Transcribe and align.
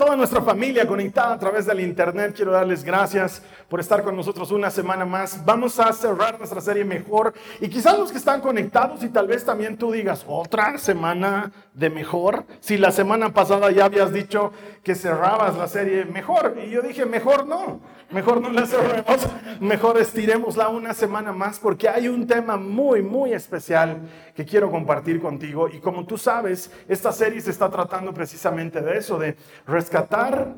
Toda 0.00 0.16
nuestra 0.16 0.40
familia 0.40 0.86
conectada 0.86 1.34
a 1.34 1.38
través 1.38 1.66
del 1.66 1.78
internet, 1.80 2.32
quiero 2.34 2.52
darles 2.52 2.82
gracias 2.82 3.42
por 3.68 3.80
estar 3.80 4.02
con 4.02 4.16
nosotros 4.16 4.50
una 4.50 4.70
semana 4.70 5.04
más. 5.04 5.44
Vamos 5.44 5.78
a 5.78 5.92
cerrar 5.92 6.38
nuestra 6.38 6.62
serie 6.62 6.86
mejor 6.86 7.34
y 7.60 7.68
quizás 7.68 7.98
los 7.98 8.10
que 8.10 8.16
están 8.16 8.40
conectados 8.40 9.04
y 9.04 9.10
tal 9.10 9.26
vez 9.26 9.44
también 9.44 9.76
tú 9.76 9.92
digas, 9.92 10.24
otra 10.26 10.78
semana 10.78 11.52
de 11.74 11.90
mejor. 11.90 12.46
Si 12.60 12.78
la 12.78 12.92
semana 12.92 13.34
pasada 13.34 13.70
ya 13.70 13.84
habías 13.84 14.10
dicho 14.10 14.52
que 14.82 14.94
cerrabas 14.94 15.54
la 15.58 15.68
serie 15.68 16.06
mejor 16.06 16.56
y 16.64 16.70
yo 16.70 16.80
dije, 16.80 17.04
mejor 17.04 17.46
no, 17.46 17.82
mejor 18.10 18.40
no 18.40 18.48
la 18.48 18.66
cerremos, 18.66 19.28
mejor 19.60 19.98
estiremosla 19.98 20.68
una 20.68 20.94
semana 20.94 21.32
más 21.32 21.58
porque 21.58 21.90
hay 21.90 22.08
un 22.08 22.26
tema 22.26 22.56
muy, 22.56 23.02
muy 23.02 23.34
especial 23.34 23.98
que 24.34 24.46
quiero 24.46 24.70
compartir 24.70 25.20
contigo 25.20 25.68
y 25.68 25.78
como 25.78 26.06
tú 26.06 26.16
sabes, 26.16 26.70
esta 26.88 27.12
serie 27.12 27.42
se 27.42 27.50
está 27.50 27.68
tratando 27.68 28.14
precisamente 28.14 28.80
de 28.80 28.96
eso, 28.96 29.18
de 29.18 29.36
rescatar 29.66 29.89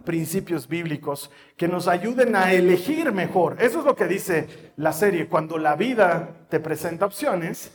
principios 0.05 0.69
bíblicos 0.69 1.30
que 1.56 1.69
nos 1.69 1.88
ayuden 1.88 2.36
a 2.36 2.52
elegir 2.52 3.12
mejor. 3.12 3.56
Eso 3.61 3.80
es 3.80 3.84
lo 3.84 3.97
que 3.97 4.06
dice 4.06 4.72
la 4.77 4.92
serie. 4.92 5.28
Cuando 5.28 5.58
la 5.58 5.77
vida 5.77 6.47
te 6.48 6.61
presenta 6.61 7.06
opciones, 7.06 7.72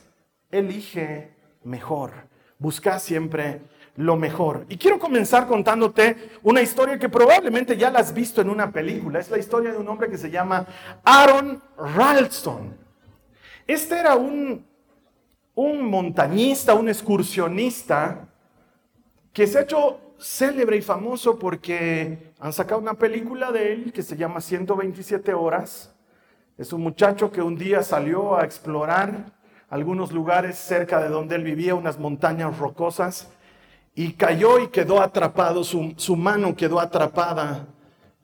elige 0.50 1.34
mejor. 1.64 2.12
Busca 2.58 2.98
siempre 2.98 3.60
lo 3.96 4.16
mejor. 4.16 4.64
Y 4.68 4.76
quiero 4.76 4.98
comenzar 4.98 5.46
contándote 5.46 6.30
una 6.42 6.62
historia 6.62 6.98
que 6.98 7.08
probablemente 7.08 7.76
ya 7.76 7.90
la 7.90 7.98
has 7.98 8.14
visto 8.14 8.40
en 8.40 8.48
una 8.48 8.70
película. 8.70 9.18
Es 9.18 9.30
la 9.30 9.38
historia 9.38 9.72
de 9.72 9.78
un 9.78 9.88
hombre 9.88 10.08
que 10.08 10.18
se 10.18 10.30
llama 10.30 10.66
Aaron 11.04 11.60
Ralston. 11.76 12.76
Este 13.66 13.98
era 13.98 14.14
un, 14.14 14.64
un 15.54 15.82
montañista, 15.82 16.74
un 16.74 16.88
excursionista 16.88 18.28
que 19.32 19.46
se 19.46 19.58
ha 19.58 19.62
hecho 19.62 20.07
célebre 20.18 20.76
y 20.76 20.82
famoso 20.82 21.38
porque 21.38 22.32
han 22.40 22.52
sacado 22.52 22.80
una 22.80 22.94
película 22.94 23.52
de 23.52 23.72
él 23.72 23.92
que 23.92 24.02
se 24.02 24.16
llama 24.16 24.40
127 24.40 25.32
horas. 25.32 25.94
Es 26.56 26.72
un 26.72 26.82
muchacho 26.82 27.30
que 27.30 27.40
un 27.40 27.56
día 27.56 27.82
salió 27.82 28.36
a 28.36 28.44
explorar 28.44 29.32
algunos 29.68 30.12
lugares 30.12 30.58
cerca 30.58 31.00
de 31.00 31.08
donde 31.08 31.36
él 31.36 31.44
vivía, 31.44 31.74
unas 31.74 31.98
montañas 31.98 32.58
rocosas, 32.58 33.30
y 33.94 34.12
cayó 34.14 34.58
y 34.58 34.68
quedó 34.68 35.00
atrapado, 35.00 35.62
su, 35.62 35.94
su 35.96 36.16
mano 36.16 36.56
quedó 36.56 36.80
atrapada 36.80 37.68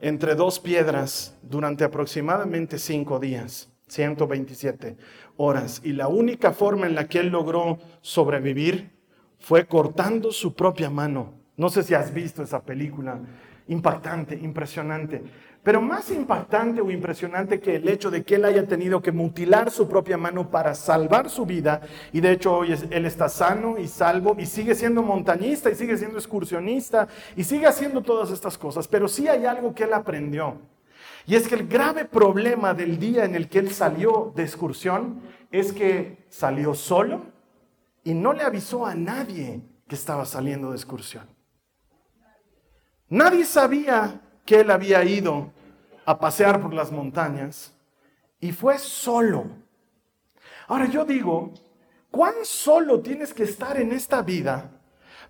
entre 0.00 0.34
dos 0.34 0.58
piedras 0.58 1.36
durante 1.42 1.84
aproximadamente 1.84 2.78
cinco 2.78 3.18
días, 3.18 3.68
127 3.88 4.96
horas. 5.36 5.80
Y 5.84 5.92
la 5.92 6.08
única 6.08 6.52
forma 6.52 6.86
en 6.86 6.94
la 6.94 7.08
que 7.08 7.20
él 7.20 7.28
logró 7.28 7.78
sobrevivir 8.00 8.92
fue 9.38 9.66
cortando 9.66 10.32
su 10.32 10.54
propia 10.54 10.90
mano 10.90 11.43
no 11.56 11.68
sé 11.68 11.82
si 11.82 11.94
has 11.94 12.12
visto 12.12 12.42
esa 12.42 12.60
película, 12.62 13.18
impactante, 13.68 14.34
impresionante. 14.34 15.22
Pero 15.62 15.80
más 15.80 16.10
impactante 16.10 16.82
o 16.82 16.90
impresionante 16.90 17.58
que 17.58 17.76
el 17.76 17.88
hecho 17.88 18.10
de 18.10 18.22
que 18.22 18.34
él 18.34 18.44
haya 18.44 18.66
tenido 18.66 19.00
que 19.00 19.12
mutilar 19.12 19.70
su 19.70 19.88
propia 19.88 20.18
mano 20.18 20.50
para 20.50 20.74
salvar 20.74 21.30
su 21.30 21.46
vida, 21.46 21.80
y 22.12 22.20
de 22.20 22.32
hecho 22.32 22.58
hoy 22.58 22.74
él 22.90 23.06
está 23.06 23.30
sano 23.30 23.78
y 23.78 23.88
salvo, 23.88 24.36
y 24.38 24.44
sigue 24.44 24.74
siendo 24.74 25.02
montañista, 25.02 25.70
y 25.70 25.74
sigue 25.74 25.96
siendo 25.96 26.18
excursionista, 26.18 27.08
y 27.34 27.44
sigue 27.44 27.66
haciendo 27.66 28.02
todas 28.02 28.30
estas 28.30 28.58
cosas, 28.58 28.86
pero 28.86 29.08
sí 29.08 29.26
hay 29.26 29.46
algo 29.46 29.74
que 29.74 29.84
él 29.84 29.94
aprendió. 29.94 30.58
Y 31.26 31.36
es 31.36 31.48
que 31.48 31.54
el 31.54 31.66
grave 31.66 32.04
problema 32.04 32.74
del 32.74 32.98
día 32.98 33.24
en 33.24 33.34
el 33.34 33.48
que 33.48 33.60
él 33.60 33.70
salió 33.70 34.32
de 34.36 34.42
excursión 34.42 35.22
es 35.50 35.72
que 35.72 36.26
salió 36.28 36.74
solo 36.74 37.22
y 38.02 38.12
no 38.12 38.34
le 38.34 38.42
avisó 38.42 38.84
a 38.84 38.94
nadie 38.94 39.62
que 39.88 39.94
estaba 39.94 40.26
saliendo 40.26 40.70
de 40.70 40.76
excursión. 40.76 41.33
Nadie 43.08 43.44
sabía 43.44 44.20
que 44.44 44.60
él 44.60 44.70
había 44.70 45.04
ido 45.04 45.52
a 46.04 46.18
pasear 46.18 46.60
por 46.60 46.74
las 46.74 46.90
montañas 46.90 47.74
y 48.40 48.52
fue 48.52 48.78
solo. 48.78 49.46
Ahora 50.66 50.86
yo 50.86 51.04
digo, 51.04 51.52
¿cuán 52.10 52.34
solo 52.42 53.00
tienes 53.00 53.32
que 53.32 53.44
estar 53.44 53.78
en 53.80 53.92
esta 53.92 54.22
vida 54.22 54.70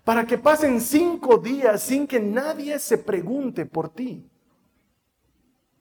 para 0.03 0.25
que 0.25 0.37
pasen 0.37 0.81
cinco 0.81 1.37
días 1.37 1.81
sin 1.81 2.07
que 2.07 2.19
nadie 2.19 2.79
se 2.79 2.97
pregunte 2.97 3.65
por 3.65 3.89
ti? 3.89 4.29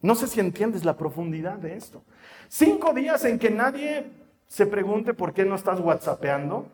No 0.00 0.14
sé 0.14 0.26
si 0.26 0.40
entiendes 0.40 0.84
la 0.84 0.96
profundidad 0.96 1.56
de 1.58 1.76
esto. 1.76 2.02
Cinco 2.48 2.92
días 2.92 3.24
en 3.24 3.38
que 3.38 3.50
nadie 3.50 4.10
se 4.46 4.66
pregunte 4.66 5.14
por 5.14 5.32
qué 5.32 5.44
no 5.44 5.54
estás 5.54 5.80
whatsappeando, 5.80 6.68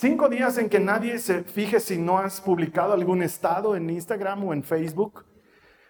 Cinco 0.00 0.28
días 0.28 0.56
en 0.58 0.68
que 0.68 0.78
nadie 0.78 1.18
se 1.18 1.42
fije 1.42 1.80
si 1.80 1.98
no 1.98 2.18
has 2.18 2.40
publicado 2.40 2.92
algún 2.92 3.20
estado 3.20 3.74
en 3.74 3.90
Instagram 3.90 4.44
o 4.44 4.52
en 4.52 4.62
Facebook. 4.62 5.24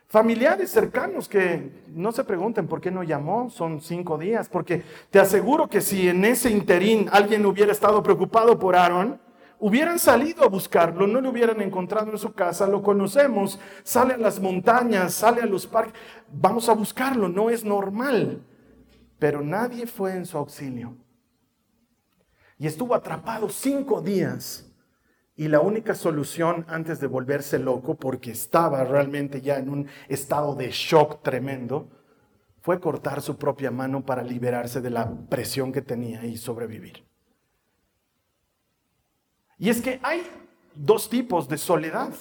Familiares 0.07 0.71
cercanos 0.71 1.29
que 1.29 1.85
no 1.89 2.11
se 2.13 2.25
pregunten 2.25 2.67
por 2.67 2.81
qué 2.81 2.91
no 2.91 3.03
llamó, 3.03 3.51
son 3.51 3.83
cinco 3.83 4.17
días, 4.17 4.49
porque 4.49 4.83
te 5.11 5.21
aseguro 5.21 5.69
que 5.69 5.83
si 5.83 6.09
en 6.09 6.25
ese 6.25 6.49
interín 6.49 7.11
alguien 7.13 7.45
hubiera 7.45 7.71
estado 7.71 8.03
preocupado 8.03 8.59
por 8.59 8.77
Aaron, 8.77 9.21
hubieran 9.59 9.99
salido 9.99 10.43
a 10.43 10.49
buscarlo, 10.49 11.07
no 11.07 11.21
lo 11.21 11.29
hubieran 11.29 11.61
encontrado 11.61 12.11
en 12.11 12.17
su 12.17 12.33
casa, 12.33 12.67
lo 12.67 12.83
conocemos, 12.83 13.61
sale 13.83 14.15
a 14.15 14.17
las 14.17 14.41
montañas, 14.41 15.13
sale 15.13 15.43
a 15.43 15.47
los 15.47 15.67
parques, 15.67 16.01
vamos 16.33 16.71
a 16.71 16.73
buscarlo, 16.73 17.29
no 17.29 17.51
es 17.51 17.63
normal, 17.63 18.43
pero 19.19 19.43
nadie 19.43 19.87
fue 19.87 20.15
en 20.15 20.25
su 20.25 20.39
auxilio 20.39 20.97
y 22.59 22.67
estuvo 22.67 22.95
atrapado 22.95 23.49
cinco 23.49 24.01
días. 24.01 24.65
Y 25.37 25.47
la 25.47 25.61
única 25.61 25.95
solución 25.95 26.67
antes 26.69 26.99
de 26.99 27.07
volverse 27.07 27.61
loco, 27.61 27.97
porque 27.97 28.33
estaba 28.33 28.83
realmente 28.83 29.41
ya 29.41 29.59
en 29.59 29.69
un 29.69 29.89
estado 30.09 30.57
de 30.57 30.71
shock 30.71 31.23
tremendo, 31.23 31.89
fue 32.61 32.81
cortar 32.81 33.23
su 33.23 33.37
propia 33.39 33.71
mano 33.71 34.05
para 34.05 34.25
liberarse 34.25 34.81
de 34.81 34.91
la 34.91 35.09
presión 35.29 35.73
que 35.73 35.81
tenía 35.81 36.25
y 36.25 36.37
sobrevivir. 36.37 37.05
Y 39.59 39.71
es 39.71 39.81
que 39.81 40.01
hay 40.03 40.23
dos 40.75 41.09
tipos 41.09 41.49
de 41.49 41.57
soledad. 41.57 42.13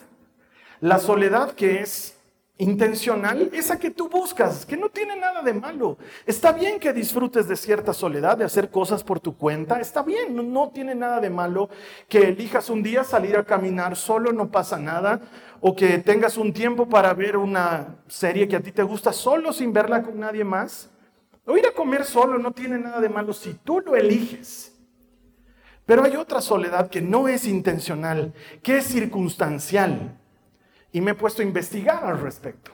La 0.79 0.99
soledad 0.99 1.53
que 1.53 1.81
es 1.81 2.16
intencional, 2.59 3.49
esa 3.53 3.77
que 3.77 3.91
tú 3.91 4.09
buscas, 4.09 4.65
que 4.65 4.77
no 4.77 4.89
tiene 4.89 5.15
nada 5.15 5.41
de 5.43 5.53
malo. 5.53 5.97
Está 6.25 6.51
bien 6.51 6.79
que 6.79 6.91
disfrutes 6.91 7.47
de 7.47 7.55
cierta 7.55 7.93
soledad, 7.93 8.37
de 8.37 8.45
hacer 8.45 8.71
cosas 8.71 9.03
por 9.03 9.19
tu 9.19 9.37
cuenta, 9.37 9.79
está 9.79 10.01
bien, 10.01 10.35
no, 10.51 10.69
tiene 10.69 10.95
nada 10.95 11.19
de 11.19 11.29
malo 11.29 11.69
que 12.09 12.29
elijas 12.29 12.69
un 12.69 12.81
día 12.81 13.03
salir 13.03 13.37
a 13.37 13.43
caminar 13.43 13.95
solo, 13.95 14.31
no 14.31 14.49
pasa 14.49 14.77
nada, 14.77 15.21
o 15.61 15.75
que 15.75 15.99
tengas 15.99 16.37
un 16.37 16.51
tiempo 16.51 16.87
para 16.89 17.13
ver 17.13 17.37
una 17.37 17.97
serie 18.07 18.47
que 18.47 18.55
a 18.55 18.61
ti 18.61 18.71
te 18.71 18.83
gusta 18.83 19.13
solo 19.13 19.53
sin 19.53 19.71
verla 19.71 20.01
con 20.01 20.19
nadie 20.19 20.43
más. 20.43 20.89
O 21.45 21.57
ir 21.57 21.65
a 21.65 21.71
comer 21.71 22.03
solo 22.03 22.37
no 22.37 22.51
tiene 22.51 22.77
nada 22.77 22.99
de 22.99 23.07
malo 23.07 23.31
si 23.31 23.53
tú 23.53 23.79
lo 23.79 23.95
eliges. 23.95 24.73
Pero 25.85 26.03
hay 26.03 26.17
otra 26.17 26.41
soledad 26.41 26.89
que 26.89 27.01
no 27.01 27.29
es 27.29 27.47
intencional, 27.47 28.33
que 28.61 28.79
es 28.79 28.87
circunstancial 28.87 30.19
y 30.97 31.01
me 31.01 31.11
he 31.11 31.13
puesto 31.13 31.43
a 31.43 31.45
investigar 31.45 32.03
al 32.03 32.19
respecto. 32.19 32.71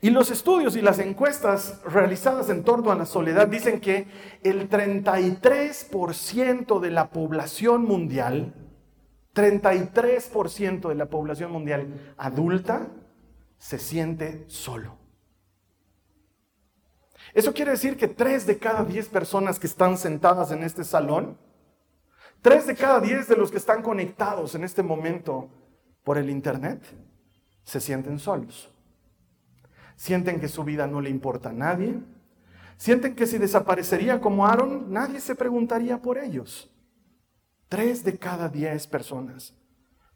Y 0.00 0.08
los 0.08 0.30
estudios 0.30 0.76
y 0.76 0.80
las 0.80 0.98
encuestas 0.98 1.82
realizadas 1.84 2.48
en 2.48 2.64
torno 2.64 2.90
a 2.90 2.94
la 2.94 3.04
soledad 3.04 3.48
dicen 3.48 3.80
que 3.80 4.06
el 4.42 4.70
33% 4.70 6.80
de 6.80 6.90
la 6.90 7.10
población 7.10 7.84
mundial, 7.84 8.54
33% 9.34 10.88
de 10.88 10.94
la 10.94 11.10
población 11.10 11.52
mundial 11.52 12.14
adulta 12.16 12.86
se 13.58 13.78
siente 13.78 14.46
solo. 14.46 14.96
Eso 17.34 17.52
quiere 17.52 17.72
decir 17.72 17.98
que 17.98 18.08
3 18.08 18.46
de 18.46 18.56
cada 18.56 18.84
10 18.84 19.08
personas 19.08 19.58
que 19.58 19.66
están 19.66 19.98
sentadas 19.98 20.50
en 20.50 20.62
este 20.62 20.82
salón, 20.82 21.36
3 22.40 22.68
de 22.68 22.74
cada 22.74 23.00
10 23.00 23.28
de 23.28 23.36
los 23.36 23.50
que 23.50 23.58
están 23.58 23.82
conectados 23.82 24.54
en 24.54 24.64
este 24.64 24.82
momento 24.82 25.50
por 26.04 26.16
el 26.16 26.30
Internet, 26.30 26.80
se 27.64 27.80
sienten 27.80 28.18
solos. 28.18 28.70
Sienten 29.96 30.40
que 30.40 30.48
su 30.48 30.64
vida 30.64 30.86
no 30.86 31.00
le 31.00 31.10
importa 31.10 31.50
a 31.50 31.52
nadie. 31.52 31.98
Sienten 32.76 33.14
que 33.14 33.26
si 33.26 33.38
desaparecería 33.38 34.20
como 34.20 34.46
Aaron, 34.46 34.92
nadie 34.92 35.20
se 35.20 35.34
preguntaría 35.34 36.00
por 36.00 36.18
ellos. 36.18 36.70
Tres 37.68 38.04
de 38.04 38.18
cada 38.18 38.48
diez 38.48 38.86
personas. 38.86 39.54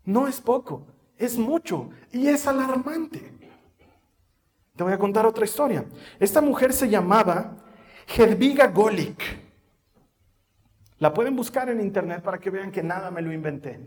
No 0.04 0.28
es 0.28 0.40
poco, 0.40 0.86
es 1.16 1.38
mucho 1.38 1.90
y 2.12 2.28
es 2.28 2.46
alarmante. 2.46 3.32
Te 4.76 4.84
voy 4.84 4.92
a 4.92 4.98
contar 4.98 5.26
otra 5.26 5.44
historia. 5.44 5.84
Esta 6.20 6.40
mujer 6.40 6.72
se 6.72 6.88
llamaba 6.88 7.56
Hedviga 8.16 8.68
Golik. 8.68 9.20
La 10.98 11.12
pueden 11.12 11.36
buscar 11.36 11.68
en 11.68 11.80
internet 11.80 12.22
para 12.22 12.38
que 12.38 12.50
vean 12.50 12.70
que 12.70 12.82
nada 12.82 13.10
me 13.10 13.22
lo 13.22 13.32
inventé. 13.32 13.80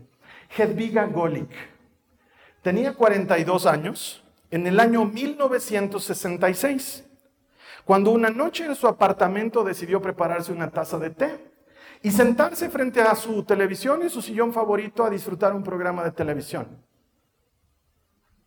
Hedviga 0.56 1.06
Golik. 1.06 1.50
Tenía 2.62 2.94
42 2.94 3.66
años 3.66 4.24
en 4.50 4.66
el 4.68 4.78
año 4.78 5.04
1966, 5.04 7.04
cuando 7.84 8.12
una 8.12 8.30
noche 8.30 8.64
en 8.64 8.76
su 8.76 8.86
apartamento 8.86 9.64
decidió 9.64 10.00
prepararse 10.00 10.52
una 10.52 10.70
taza 10.70 10.96
de 10.98 11.10
té 11.10 11.52
y 12.02 12.12
sentarse 12.12 12.70
frente 12.70 13.02
a 13.02 13.16
su 13.16 13.42
televisión 13.42 14.02
y 14.04 14.08
su 14.08 14.22
sillón 14.22 14.52
favorito 14.52 15.04
a 15.04 15.10
disfrutar 15.10 15.52
un 15.54 15.64
programa 15.64 16.04
de 16.04 16.12
televisión. 16.12 16.68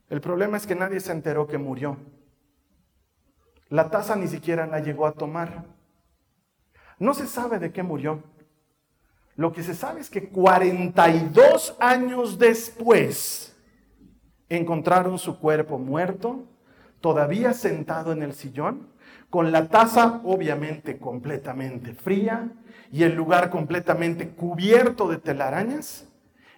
El 0.10 0.22
problema 0.22 0.56
es 0.56 0.66
que 0.66 0.76
nadie 0.76 1.02
se 1.02 1.12
enteró 1.12 1.46
que 1.46 1.58
murió. 1.58 1.98
La 3.70 3.90
taza 3.90 4.16
ni 4.16 4.30
siquiera 4.30 4.68
la 4.68 4.80
llegó 4.80 5.08
a 5.08 5.12
tomar. 5.12 5.66
No 7.00 7.14
se 7.14 7.28
sabe 7.28 7.60
de 7.60 7.74
qué 7.74 7.84
murió. 7.84 8.24
Lo 9.36 9.52
que 9.52 9.64
se 9.64 9.76
sabe 9.76 10.00
es 10.00 10.10
que 10.10 10.30
42 10.30 11.76
años 11.80 12.40
después 12.40 13.55
encontraron 14.50 15.18
su 15.18 15.40
cuerpo 15.40 15.78
muerto, 15.78 16.44
todavía 17.02 17.54
sentado 17.54 18.12
en 18.12 18.24
el 18.24 18.34
sillón, 18.34 18.88
con 19.30 19.52
la 19.52 19.68
taza 19.68 20.22
obviamente 20.24 20.98
completamente 20.98 21.94
fría 21.94 22.52
y 22.92 23.04
el 23.04 23.16
lugar 23.16 23.50
completamente 23.50 24.30
cubierto 24.30 25.08
de 25.08 25.18
telarañas, 25.18 26.08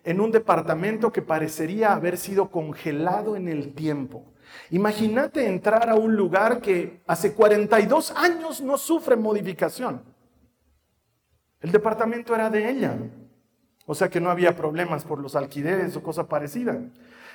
en 0.04 0.22
un 0.22 0.32
departamento 0.32 1.12
que 1.12 1.22
parecería 1.22 1.94
haber 1.94 2.18
sido 2.18 2.50
congelado 2.50 3.36
en 3.36 3.50
el 3.50 3.74
tiempo. 3.74 4.24
Imagínate 4.70 5.48
entrar 5.48 5.90
a 5.90 5.96
un 5.96 6.16
lugar 6.16 6.62
que 6.62 7.02
hace 7.08 7.34
42 7.34 8.12
años 8.12 8.62
no 8.62 8.78
sufre 8.78 9.16
modificación. 9.16 10.02
El 11.60 11.72
departamento 11.72 12.34
era 12.36 12.50
de 12.50 12.70
ella. 12.70 12.98
O 13.86 13.96
sea 13.96 14.10
que 14.10 14.22
no 14.22 14.30
había 14.30 14.56
problemas 14.56 15.04
por 15.04 15.20
los 15.20 15.36
alquileres 15.36 15.96
o 15.96 16.04
cosa 16.04 16.28
parecida. 16.28 16.80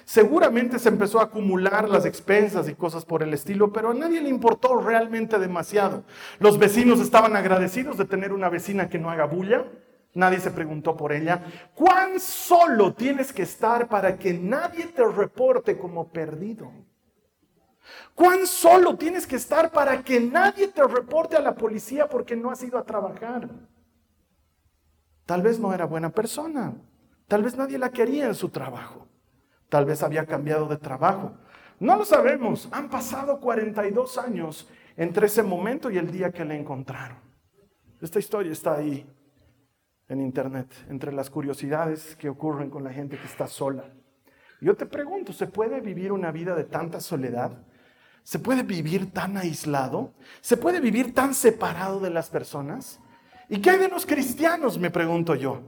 Seguramente 0.04 0.78
se 0.78 0.88
empezó 0.88 1.20
a 1.20 1.24
acumular 1.24 1.88
las 1.88 2.04
expensas 2.04 2.68
y 2.68 2.74
cosas 2.74 3.04
por 3.04 3.22
el 3.22 3.32
estilo, 3.34 3.72
pero 3.72 3.90
a 3.90 3.94
nadie 3.94 4.20
le 4.20 4.28
importó 4.28 4.80
realmente 4.80 5.38
demasiado. 5.38 6.04
Los 6.38 6.58
vecinos 6.58 7.00
estaban 7.00 7.36
agradecidos 7.36 7.96
de 7.96 8.04
tener 8.04 8.32
una 8.32 8.48
vecina 8.48 8.88
que 8.88 8.98
no 8.98 9.10
haga 9.10 9.26
bulla. 9.26 9.64
Nadie 10.14 10.40
se 10.40 10.50
preguntó 10.50 10.96
por 10.96 11.12
ella. 11.12 11.42
¿Cuán 11.74 12.20
solo 12.20 12.92
tienes 12.94 13.32
que 13.32 13.42
estar 13.42 13.88
para 13.88 14.18
que 14.18 14.34
nadie 14.34 14.86
te 14.86 15.04
reporte 15.04 15.78
como 15.78 16.08
perdido? 16.08 16.70
¿Cuán 18.14 18.46
solo 18.46 18.96
tienes 18.96 19.26
que 19.26 19.36
estar 19.36 19.70
para 19.70 20.02
que 20.02 20.20
nadie 20.20 20.68
te 20.68 20.82
reporte 20.86 21.36
a 21.36 21.40
la 21.40 21.54
policía 21.54 22.08
porque 22.08 22.36
no 22.36 22.50
has 22.50 22.62
ido 22.62 22.78
a 22.78 22.84
trabajar? 22.84 23.48
Tal 25.24 25.42
vez 25.42 25.58
no 25.58 25.72
era 25.72 25.86
buena 25.86 26.10
persona. 26.10 26.74
Tal 27.26 27.42
vez 27.42 27.56
nadie 27.56 27.78
la 27.78 27.90
quería 27.90 28.26
en 28.26 28.34
su 28.34 28.50
trabajo. 28.50 29.08
Tal 29.72 29.86
vez 29.86 30.02
había 30.02 30.26
cambiado 30.26 30.68
de 30.68 30.76
trabajo. 30.76 31.32
No 31.80 31.96
lo 31.96 32.04
sabemos. 32.04 32.68
Han 32.72 32.90
pasado 32.90 33.40
42 33.40 34.18
años 34.18 34.68
entre 34.98 35.28
ese 35.28 35.42
momento 35.42 35.90
y 35.90 35.96
el 35.96 36.12
día 36.12 36.30
que 36.30 36.44
la 36.44 36.54
encontraron. 36.54 37.16
Esta 37.98 38.18
historia 38.18 38.52
está 38.52 38.74
ahí 38.74 39.10
en 40.10 40.20
internet, 40.20 40.68
entre 40.90 41.10
las 41.10 41.30
curiosidades 41.30 42.14
que 42.16 42.28
ocurren 42.28 42.68
con 42.68 42.84
la 42.84 42.92
gente 42.92 43.16
que 43.16 43.24
está 43.24 43.46
sola. 43.46 43.84
Yo 44.60 44.76
te 44.76 44.84
pregunto, 44.84 45.32
¿se 45.32 45.46
puede 45.46 45.80
vivir 45.80 46.12
una 46.12 46.30
vida 46.32 46.54
de 46.54 46.64
tanta 46.64 47.00
soledad? 47.00 47.52
¿Se 48.24 48.38
puede 48.38 48.64
vivir 48.64 49.10
tan 49.10 49.38
aislado? 49.38 50.12
¿Se 50.42 50.58
puede 50.58 50.80
vivir 50.80 51.14
tan 51.14 51.32
separado 51.32 51.98
de 51.98 52.10
las 52.10 52.28
personas? 52.28 53.00
¿Y 53.48 53.62
qué 53.62 53.70
hay 53.70 53.78
de 53.78 53.88
los 53.88 54.04
cristianos? 54.04 54.78
Me 54.78 54.90
pregunto 54.90 55.34
yo. 55.34 55.62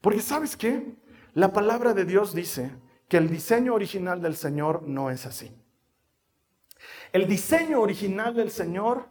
Porque 0.00 0.20
sabes 0.20 0.56
qué? 0.56 0.98
La 1.34 1.52
palabra 1.52 1.94
de 1.94 2.04
Dios 2.04 2.34
dice 2.34 2.70
que 3.08 3.16
el 3.16 3.28
diseño 3.28 3.74
original 3.74 4.20
del 4.20 4.36
Señor 4.36 4.82
no 4.82 5.10
es 5.10 5.26
así. 5.26 5.50
El 7.12 7.26
diseño 7.26 7.80
original 7.80 8.34
del 8.34 8.50
Señor 8.50 9.08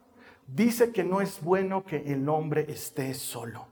dice 0.48 0.92
que 0.92 1.04
no 1.04 1.22
es 1.22 1.42
bueno 1.42 1.86
que 1.86 1.98
el 1.98 2.28
hombre 2.30 2.66
esté 2.70 3.14
solo. 3.14 3.68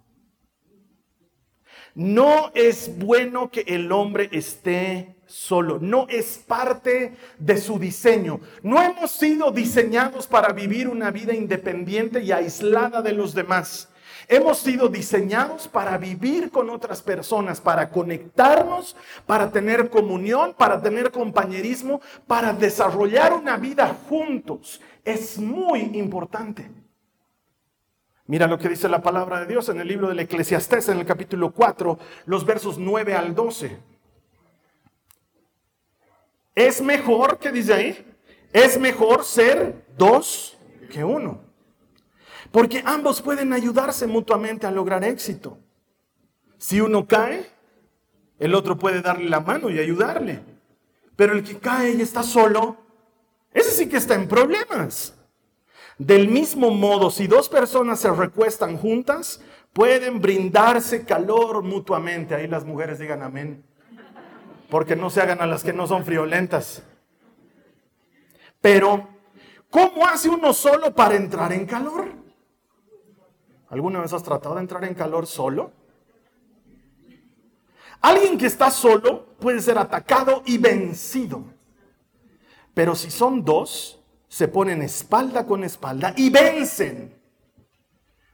No 1.96 2.52
es 2.54 2.98
bueno 3.00 3.50
que 3.50 3.62
el 3.62 3.92
hombre 3.92 4.30
esté 4.32 5.16
solo, 5.26 5.80
no 5.82 6.08
es 6.10 6.38
parte 6.38 7.14
de 7.40 7.58
su 7.58 7.80
diseño. 7.80 8.40
No 8.62 8.82
hemos 8.82 9.12
sido 9.12 9.52
diseñados 9.52 10.28
para 10.28 10.54
vivir 10.54 10.88
una 10.88 11.10
vida 11.12 11.34
independiente 11.34 12.24
y 12.24 12.32
aislada 12.32 13.02
de 13.02 13.14
los 13.14 13.34
demás. 13.34 13.90
Hemos 14.30 14.58
sido 14.58 14.90
diseñados 14.90 15.70
para 15.70 15.98
vivir 15.98 16.52
con 16.52 16.70
otras 16.70 17.02
personas, 17.02 17.62
para 17.62 17.90
conectarnos, 17.90 18.98
para 19.26 19.50
tener 19.50 19.90
comunión, 19.90 20.54
para 20.54 20.82
tener 20.82 21.12
compañerismo, 21.12 22.02
para 22.28 22.52
desarrollar 22.52 23.34
una 23.34 23.56
vida 23.56 23.96
juntos. 24.10 24.82
Es 25.06 25.38
muy 25.38 25.80
importante. 25.94 26.70
Mira 28.26 28.48
lo 28.48 28.58
que 28.60 28.68
dice 28.68 28.90
la 28.90 29.02
palabra 29.02 29.40
de 29.40 29.46
Dios 29.46 29.70
en 29.70 29.80
el 29.80 29.88
libro 29.88 30.10
del 30.10 30.20
Eclesiastés, 30.20 30.90
en 30.90 31.00
el 31.00 31.06
capítulo 31.06 31.52
4, 31.54 31.98
los 32.26 32.46
versos 32.46 32.78
9 32.78 33.16
al 33.16 33.34
12. 33.34 33.78
Es 36.54 36.82
mejor, 36.82 37.38
¿qué 37.40 37.54
dice 37.54 37.74
ahí? 37.74 38.06
Es 38.52 38.78
mejor 38.78 39.24
ser 39.24 39.86
dos 39.98 40.58
que 40.92 41.06
uno. 41.06 41.47
Porque 42.52 42.82
ambos 42.86 43.22
pueden 43.22 43.54
ayudarse 43.54 44.08
mutuamente 44.08 44.66
a 44.66 44.72
lograr 44.72 45.04
éxito. 45.04 45.58
Si 46.58 46.82
uno 46.82 47.08
cae, 47.08 47.46
el 48.40 48.56
otro 48.56 48.78
puede 48.78 49.02
darle 49.02 49.30
la 49.30 49.40
mano 49.40 49.70
y 49.70 49.80
ayudarle. 49.80 50.42
Pero 51.16 51.34
el 51.34 51.44
que 51.44 51.58
cae 51.58 51.92
y 51.92 52.02
está 52.02 52.24
solo, 52.24 52.78
ese 53.54 53.72
sí 53.72 53.90
que 53.90 53.98
está 53.98 54.16
en 54.16 54.28
problemas. 54.28 55.16
Del 55.98 56.28
mismo 56.28 56.70
modo, 56.70 57.10
si 57.10 57.28
dos 57.28 57.50
personas 57.50 58.00
se 58.00 58.12
recuestan 58.12 58.78
juntas, 58.78 59.42
pueden 59.74 60.22
brindarse 60.22 61.06
calor 61.06 61.64
mutuamente. 61.64 62.36
Ahí 62.36 62.48
las 62.48 62.66
mujeres 62.66 63.00
digan 63.00 63.24
amén 63.24 63.64
porque 64.70 64.96
no 64.96 65.10
se 65.10 65.22
hagan 65.22 65.42
a 65.42 65.48
las 65.48 65.64
que 65.64 65.74
no 65.74 65.88
son 65.88 66.04
friolentas. 66.04 66.84
Pero, 68.62 69.08
¿cómo 69.70 70.06
hace 70.08 70.30
uno 70.30 70.54
solo 70.54 70.94
para 70.94 71.16
entrar 71.16 71.54
en 71.54 71.66
calor? 71.66 72.08
¿Alguna 73.70 74.02
vez 74.02 74.14
has 74.14 74.24
tratado 74.24 74.56
de 74.56 74.62
entrar 74.62 74.84
en 74.84 74.94
calor 74.94 75.28
solo? 75.28 75.72
Alguien 78.02 78.38
que 78.38 78.46
está 78.46 78.72
solo 78.72 79.26
puede 79.40 79.62
ser 79.62 79.78
atacado 79.78 80.44
y 80.46 80.58
vencido. 80.58 81.44
Pero 82.74 82.96
si 82.96 83.10
son 83.10 83.44
dos, 83.44 84.02
se 84.28 84.48
ponen 84.48 84.82
espalda 84.82 85.46
con 85.46 85.64
espalda 85.64 86.14
y 86.16 86.30
vencen. 86.30 87.16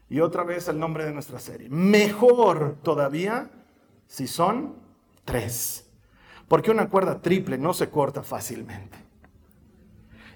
Y 0.10 0.20
otra 0.20 0.44
vez 0.44 0.68
el 0.68 0.78
nombre 0.78 1.06
de 1.06 1.13
nuestra 1.13 1.40
serie. 1.40 1.70
Mejor 1.70 2.78
todavía 2.84 3.50
si 4.06 4.28
son 4.28 4.75
tres 5.24 5.84
porque 6.54 6.70
una 6.70 6.88
cuerda 6.88 7.20
triple 7.20 7.58
no 7.58 7.74
se 7.74 7.90
corta 7.90 8.22
fácilmente. 8.22 8.96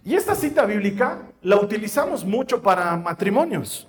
Y 0.04 0.16
esta 0.16 0.34
cita 0.34 0.66
bíblica 0.66 1.32
la 1.42 1.58
utilizamos 1.58 2.26
mucho 2.26 2.62
para 2.62 2.98
matrimonios, 2.98 3.87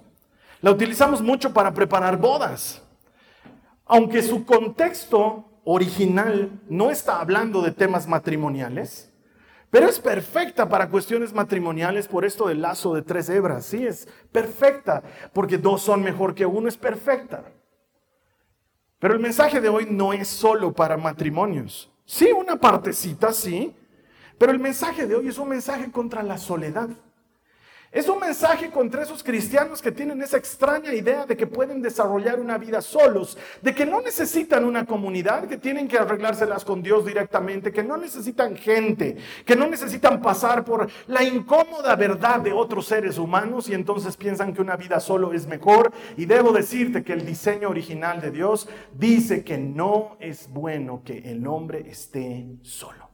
la 0.61 0.71
utilizamos 0.71 1.23
mucho 1.23 1.53
para 1.53 1.73
preparar 1.73 2.17
bodas, 2.17 2.83
aunque 3.87 4.23
su 4.23 4.45
contexto 4.45 5.45
original 5.65 6.51
no 6.69 6.91
está 6.91 7.21
hablando 7.21 7.63
de 7.63 7.73
temas 7.73 8.07
matrimoniales, 8.07 9.13
pero 9.71 9.87
es 9.87 10.01
perfecta 10.01 10.69
para 10.69 10.89
cuestiones 10.89 11.33
matrimoniales 11.33 12.09
por 12.09 12.25
esto 12.25 12.49
del 12.49 12.63
lazo 12.63 12.95
de 12.95 13.03
tres 13.03 13.29
hebras. 13.29 13.67
Sí, 13.67 13.87
es 13.87 14.09
perfecta, 14.33 15.03
porque 15.35 15.59
dos 15.59 15.83
son 15.83 16.03
mejor 16.03 16.35
que 16.35 16.47
uno, 16.47 16.69
es 16.69 16.77
perfecta. 16.77 17.45
Pero 18.99 19.15
el 19.15 19.21
mensaje 19.21 19.61
de 19.61 19.69
hoy 19.69 19.87
no 19.91 20.13
es 20.13 20.27
solo 20.27 20.73
para 20.73 20.97
matrimonios. 20.97 21.93
Sí, 22.05 22.33
una 22.33 22.57
partecita, 22.57 23.33
sí. 23.33 23.77
Pero 24.39 24.53
el 24.53 24.59
mensaje 24.59 25.07
de 25.07 25.17
hoy 25.17 25.29
es 25.29 25.39
un 25.39 25.51
mensaje 25.51 25.91
contra 25.93 26.23
la 26.23 26.39
soledad. 26.39 26.89
Es 27.91 28.07
un 28.07 28.21
mensaje 28.21 28.71
contra 28.71 29.03
esos 29.03 29.23
cristianos 29.23 29.81
que 29.81 29.91
tienen 29.91 30.21
esa 30.21 30.37
extraña 30.37 30.93
idea 30.93 31.25
de 31.25 31.39
que 31.39 31.47
pueden 31.47 31.81
desarrollar 31.81 32.39
una 32.39 32.59
vida 32.59 32.83
solos, 32.83 33.39
de 33.63 33.75
que 33.75 33.87
no 33.87 34.03
necesitan 34.03 34.67
una 34.67 34.85
comunidad, 34.85 35.49
que 35.49 35.57
tienen 35.57 35.89
que 35.89 35.97
arreglárselas 35.97 36.67
con 36.67 36.83
Dios 36.83 37.07
directamente, 37.07 37.73
que 37.73 37.83
no 37.83 37.97
necesitan 37.97 38.57
gente, 38.57 39.17
que 39.47 39.57
no 39.57 39.67
necesitan 39.67 40.21
pasar 40.21 40.67
por 40.67 40.91
la 41.07 41.23
incómoda 41.25 41.97
verdad 41.97 42.41
de 42.41 42.53
otros 42.53 42.85
seres 42.85 43.17
humanos 43.17 43.71
y 43.71 43.75
entonces 43.75 44.19
piensan 44.19 44.53
que 44.53 44.61
una 44.61 44.77
vida 44.77 45.01
solo 45.01 45.33
es 45.33 45.47
mejor. 45.47 45.91
Y 46.19 46.27
debo 46.27 46.53
decirte 46.53 47.03
que 47.03 47.15
el 47.15 47.25
diseño 47.25 47.71
original 47.71 48.21
de 48.21 48.31
Dios 48.31 48.69
dice 48.93 49.43
que 49.43 49.57
no 49.57 50.19
es 50.21 50.47
bueno 50.51 51.01
que 51.03 51.31
el 51.31 51.47
hombre 51.47 51.89
esté 51.89 52.45
solo. 52.61 53.08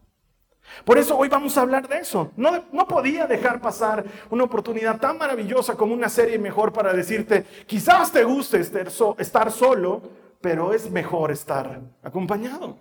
Por 0.85 0.99
eso 0.99 1.17
hoy 1.17 1.29
vamos 1.29 1.57
a 1.57 1.63
hablar 1.63 1.89
de 1.89 1.99
eso. 1.99 2.31
No, 2.37 2.65
no, 2.73 2.87
podía 2.87 3.27
dejar 3.27 3.61
pasar 3.61 4.05
una 4.31 4.45
oportunidad 4.45 4.99
tan 4.99 5.19
maravillosa 5.19 5.75
como 5.75 5.95
una 5.95 6.09
serie 6.09 6.39
mejor 6.39 6.73
para 6.73 6.93
decirte, 6.93 7.45
quizás 7.67 8.13
te 8.13 8.25
guste 8.25 8.61
estar 8.61 9.53
solo, 9.53 10.03
pero 10.41 10.73
es 10.73 10.91
mejor 10.91 11.31
estar 11.31 11.81
acompañado. 12.03 12.79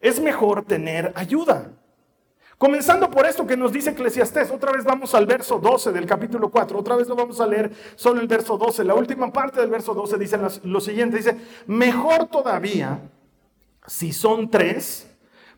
Es 0.00 0.20
mejor 0.20 0.64
tener 0.64 1.12
ayuda. 1.14 1.70
Comenzando 2.56 3.10
por 3.10 3.26
esto 3.26 3.46
que 3.46 3.56
nos 3.56 3.72
dice 3.72 3.90
Eclesiastés, 3.90 4.50
otra 4.50 4.72
vez 4.72 4.84
vamos 4.84 5.14
al 5.14 5.26
verso 5.26 5.58
12 5.58 5.92
del 5.92 6.06
capítulo 6.06 6.50
4, 6.50 6.78
otra 6.78 6.96
vez 6.96 7.08
lo 7.08 7.16
vamos 7.16 7.40
a 7.40 7.46
leer 7.46 7.70
solo 7.96 8.20
el 8.20 8.28
verso 8.28 8.56
12. 8.56 8.84
La 8.84 8.94
última 8.94 9.32
parte 9.32 9.60
del 9.60 9.70
verso 9.70 9.92
12 9.92 10.18
dice 10.18 10.38
lo 10.62 10.80
siguiente, 10.80 11.16
dice, 11.16 11.36
mejor 11.66 12.26
todavía 12.26 13.00
si 13.86 14.12
son 14.12 14.50
tres 14.50 15.13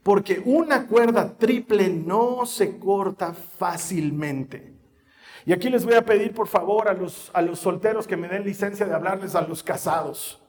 porque 0.06 0.40
una 0.44 0.86
cuerda 0.86 1.36
triple 1.36 1.88
no 1.88 2.46
se 2.46 2.78
corta 2.78 3.34
fácilmente. 3.34 4.72
Y 5.44 5.52
aquí 5.52 5.68
les 5.68 5.84
voy 5.84 5.94
a 5.94 6.04
pedir 6.04 6.32
por 6.32 6.46
favor 6.46 6.86
a 6.86 6.92
los, 6.92 7.28
a 7.34 7.42
los 7.42 7.58
solteros 7.58 8.06
que 8.06 8.16
me 8.16 8.28
den 8.28 8.44
licencia 8.44 8.86
de 8.86 8.94
hablarles 8.94 9.34
a 9.34 9.40
los 9.40 9.64
casados. 9.64 10.40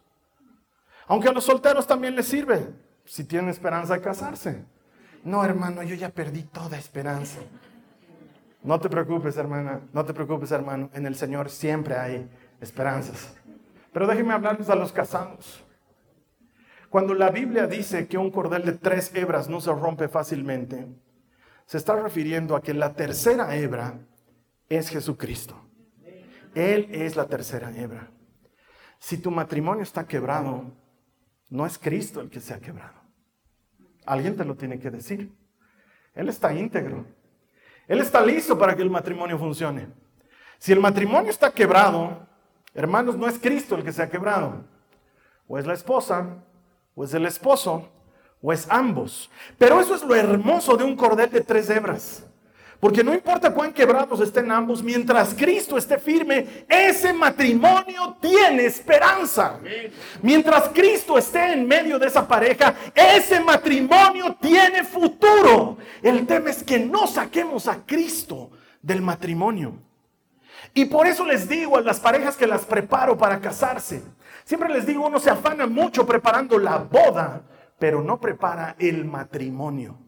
Aunque 1.08 1.30
a 1.30 1.32
los 1.32 1.44
solteros 1.44 1.88
también 1.88 2.16
les 2.16 2.28
sirve, 2.28 2.70
si 3.04 3.24
tienen 3.24 3.50
esperanza 3.50 3.96
de 3.96 4.02
casarse. 4.02 4.64
No, 5.24 5.44
hermano, 5.44 5.82
yo 5.82 5.96
ya 5.96 6.10
perdí 6.10 6.44
toda 6.44 6.78
esperanza. 6.78 7.40
No 8.62 8.80
te 8.80 8.90
preocupes, 8.90 9.38
hermana, 9.38 9.82
no 9.92 10.06
te 10.06 10.14
preocupes, 10.14 10.52
hermano. 10.52 10.92
En 10.94 11.08
el 11.08 11.16
Señor 11.16 11.50
siempre 11.50 11.96
hay 11.96 12.30
esperanzas. 12.62 13.36
Pero 13.92 14.06
déjenme 14.06 14.36
hablarles 14.36 14.70
a 14.70 14.76
los 14.76 14.92
casados. 14.92 15.64
Cuando 16.98 17.14
la 17.14 17.30
Biblia 17.30 17.68
dice 17.68 18.08
que 18.08 18.18
un 18.18 18.32
cordel 18.32 18.66
de 18.66 18.72
tres 18.72 19.14
hebras 19.14 19.48
no 19.48 19.62
se 19.62 19.72
rompe 19.72 20.08
fácilmente, 20.08 20.88
se 21.68 21.78
está 21.78 21.96
refiriendo 21.96 22.56
a 22.56 22.64
que 22.64 22.74
la 22.74 22.96
tercera 22.96 23.56
hebra 23.56 24.00
es 24.68 24.90
Jesucristo. 24.90 25.64
Él 26.56 26.90
es 26.92 27.16
la 27.16 27.28
tercera 27.28 27.72
hebra. 27.78 28.10
Si 28.98 29.20
tu 29.20 29.30
matrimonio 29.30 29.84
está 29.84 30.08
quebrado, 30.08 30.74
no 31.52 31.68
es 31.68 31.78
Cristo 31.78 32.20
el 32.20 32.32
que 32.32 32.42
se 32.42 32.56
ha 32.56 32.60
quebrado. 32.60 33.00
Alguien 34.04 34.36
te 34.36 34.44
lo 34.44 34.56
tiene 34.56 34.80
que 34.80 34.90
decir. 34.90 35.32
Él 36.16 36.30
está 36.30 36.52
íntegro. 36.52 37.06
Él 37.88 38.00
está 38.00 38.26
listo 38.26 38.58
para 38.58 38.76
que 38.76 38.82
el 38.82 38.90
matrimonio 38.90 39.38
funcione. 39.38 39.88
Si 40.58 40.74
el 40.74 40.80
matrimonio 40.80 41.30
está 41.30 41.52
quebrado, 41.52 42.28
hermanos, 42.74 43.16
no 43.16 43.28
es 43.28 43.38
Cristo 43.38 43.76
el 43.76 43.84
que 43.84 43.94
se 43.94 44.02
ha 44.02 44.10
quebrado. 44.10 44.66
O 45.48 45.60
es 45.60 45.68
la 45.68 45.76
esposa, 45.76 46.44
o 46.98 47.06
es 47.06 47.14
el 47.14 47.28
esposo, 47.28 47.88
o 48.42 48.52
es 48.52 48.66
ambos. 48.70 49.30
Pero 49.60 49.80
eso 49.80 49.94
es 49.94 50.04
lo 50.04 50.16
hermoso 50.16 50.76
de 50.76 50.84
un 50.84 50.96
cordel 50.96 51.30
de 51.30 51.42
tres 51.42 51.70
hebras. 51.70 52.24
Porque 52.80 53.04
no 53.04 53.14
importa 53.14 53.54
cuán 53.54 53.72
quebrados 53.72 54.20
estén 54.20 54.52
ambos, 54.52 54.82
mientras 54.82 55.36
Cristo 55.36 55.78
esté 55.78 56.00
firme, 56.00 56.66
ese 56.68 57.14
matrimonio 57.14 58.18
tiene 58.20 58.66
esperanza. 58.66 59.60
Mientras 60.24 60.70
Cristo 60.70 61.20
esté 61.20 61.54
en 61.54 61.68
medio 61.68 62.00
de 62.00 62.08
esa 62.08 62.28
pareja, 62.28 62.74
ese 62.96 63.40
matrimonio 63.40 64.36
tiene 64.42 64.84
futuro. 64.84 65.78
El 66.02 66.26
tema 66.26 66.50
es 66.50 66.64
que 66.64 66.80
no 66.80 67.06
saquemos 67.06 67.68
a 67.68 67.86
Cristo 67.86 68.50
del 68.82 69.04
matrimonio. 69.04 69.74
Y 70.74 70.86
por 70.86 71.06
eso 71.06 71.26
les 71.26 71.48
digo 71.48 71.78
a 71.78 71.82
las 71.82 72.00
parejas 72.00 72.36
que 72.36 72.48
las 72.48 72.66
preparo 72.66 73.18
para 73.18 73.40
casarse, 73.40 74.04
Siempre 74.48 74.70
les 74.70 74.86
digo, 74.86 75.06
uno 75.06 75.20
se 75.20 75.30
afana 75.30 75.68
mucho 75.68 76.06
preparando 76.06 76.58
la 76.58 76.78
boda, 76.78 77.42
pero 77.78 78.02
no 78.02 78.18
prepara 78.18 78.78
el 78.80 79.04
matrimonio. 79.04 80.00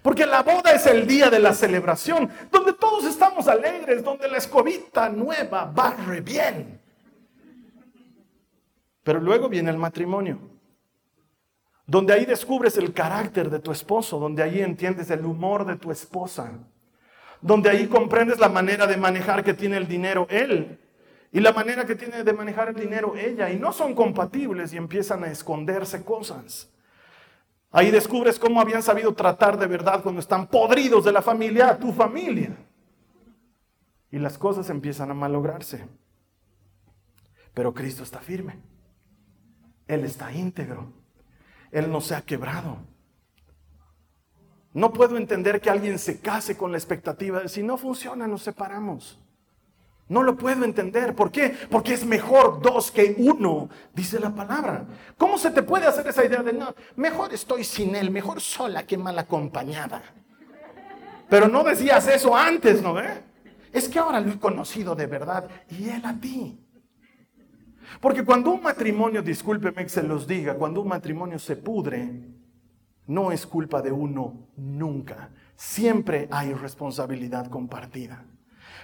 Porque 0.00 0.26
la 0.26 0.44
boda 0.44 0.70
es 0.70 0.86
el 0.86 1.08
día 1.08 1.28
de 1.28 1.40
la 1.40 1.52
celebración, 1.52 2.30
donde 2.52 2.72
todos 2.74 3.04
estamos 3.04 3.48
alegres, 3.48 4.04
donde 4.04 4.28
la 4.28 4.36
escobita 4.36 5.08
nueva 5.08 5.64
barre 5.64 6.20
bien. 6.20 6.80
Pero 9.02 9.18
luego 9.18 9.48
viene 9.48 9.70
el 9.70 9.76
matrimonio, 9.76 10.38
donde 11.84 12.12
ahí 12.12 12.26
descubres 12.26 12.76
el 12.76 12.92
carácter 12.92 13.50
de 13.50 13.58
tu 13.58 13.72
esposo, 13.72 14.20
donde 14.20 14.44
ahí 14.44 14.60
entiendes 14.60 15.10
el 15.10 15.26
humor 15.26 15.66
de 15.66 15.74
tu 15.74 15.90
esposa, 15.90 16.52
donde 17.40 17.70
ahí 17.70 17.88
comprendes 17.88 18.38
la 18.38 18.50
manera 18.50 18.86
de 18.86 18.96
manejar 18.96 19.42
que 19.42 19.52
tiene 19.52 19.78
el 19.78 19.88
dinero 19.88 20.28
él 20.30 20.78
y 21.30 21.40
la 21.40 21.52
manera 21.52 21.84
que 21.84 21.94
tiene 21.94 22.24
de 22.24 22.32
manejar 22.32 22.68
el 22.68 22.76
dinero 22.76 23.14
ella, 23.16 23.50
y 23.50 23.58
no 23.58 23.72
son 23.72 23.94
compatibles 23.94 24.72
y 24.72 24.76
empiezan 24.76 25.24
a 25.24 25.30
esconderse 25.30 26.02
cosas. 26.04 26.70
Ahí 27.70 27.90
descubres 27.90 28.38
cómo 28.38 28.60
habían 28.60 28.82
sabido 28.82 29.14
tratar 29.14 29.58
de 29.58 29.66
verdad 29.66 30.02
cuando 30.02 30.20
están 30.20 30.46
podridos 30.46 31.04
de 31.04 31.12
la 31.12 31.20
familia 31.20 31.68
a 31.68 31.78
tu 31.78 31.92
familia. 31.92 32.56
Y 34.10 34.18
las 34.18 34.38
cosas 34.38 34.70
empiezan 34.70 35.10
a 35.10 35.14
malograrse. 35.14 35.86
Pero 37.52 37.74
Cristo 37.74 38.02
está 38.02 38.20
firme. 38.20 38.58
Él 39.86 40.04
está 40.04 40.32
íntegro. 40.32 40.92
Él 41.70 41.92
no 41.92 42.00
se 42.00 42.14
ha 42.14 42.22
quebrado. 42.22 42.78
No 44.72 44.92
puedo 44.92 45.18
entender 45.18 45.60
que 45.60 45.68
alguien 45.68 45.98
se 45.98 46.20
case 46.20 46.56
con 46.56 46.72
la 46.72 46.78
expectativa 46.78 47.40
de 47.40 47.48
si 47.50 47.62
no 47.62 47.76
funciona, 47.76 48.26
nos 48.26 48.42
separamos. 48.42 49.20
No 50.08 50.22
lo 50.22 50.36
puedo 50.36 50.64
entender. 50.64 51.14
¿Por 51.14 51.30
qué? 51.30 51.54
Porque 51.70 51.94
es 51.94 52.04
mejor 52.04 52.62
dos 52.62 52.90
que 52.90 53.14
uno, 53.18 53.68
dice 53.94 54.18
la 54.18 54.34
palabra. 54.34 54.86
¿Cómo 55.18 55.36
se 55.36 55.50
te 55.50 55.62
puede 55.62 55.86
hacer 55.86 56.06
esa 56.06 56.24
idea 56.24 56.42
de 56.42 56.52
no? 56.52 56.74
Mejor 56.96 57.34
estoy 57.34 57.64
sin 57.64 57.94
él, 57.94 58.10
mejor 58.10 58.40
sola 58.40 58.86
que 58.86 58.96
mal 58.96 59.18
acompañada. 59.18 60.02
Pero 61.28 61.48
no 61.48 61.62
decías 61.62 62.08
eso 62.08 62.34
antes, 62.34 62.80
¿no 62.82 62.94
ve? 62.94 63.22
Es 63.70 63.88
que 63.88 63.98
ahora 63.98 64.20
lo 64.20 64.32
he 64.32 64.38
conocido 64.38 64.94
de 64.94 65.06
verdad 65.06 65.46
y 65.68 65.90
él 65.90 66.02
a 66.04 66.14
ti. 66.18 66.58
Porque 68.00 68.24
cuando 68.24 68.50
un 68.50 68.62
matrimonio, 68.62 69.22
discúlpeme 69.22 69.82
que 69.82 69.88
se 69.90 70.02
los 70.02 70.26
diga, 70.26 70.54
cuando 70.54 70.80
un 70.80 70.88
matrimonio 70.88 71.38
se 71.38 71.56
pudre, 71.56 72.22
no 73.06 73.30
es 73.30 73.46
culpa 73.46 73.82
de 73.82 73.92
uno 73.92 74.48
nunca. 74.56 75.30
Siempre 75.54 76.28
hay 76.30 76.54
responsabilidad 76.54 77.48
compartida. 77.48 78.24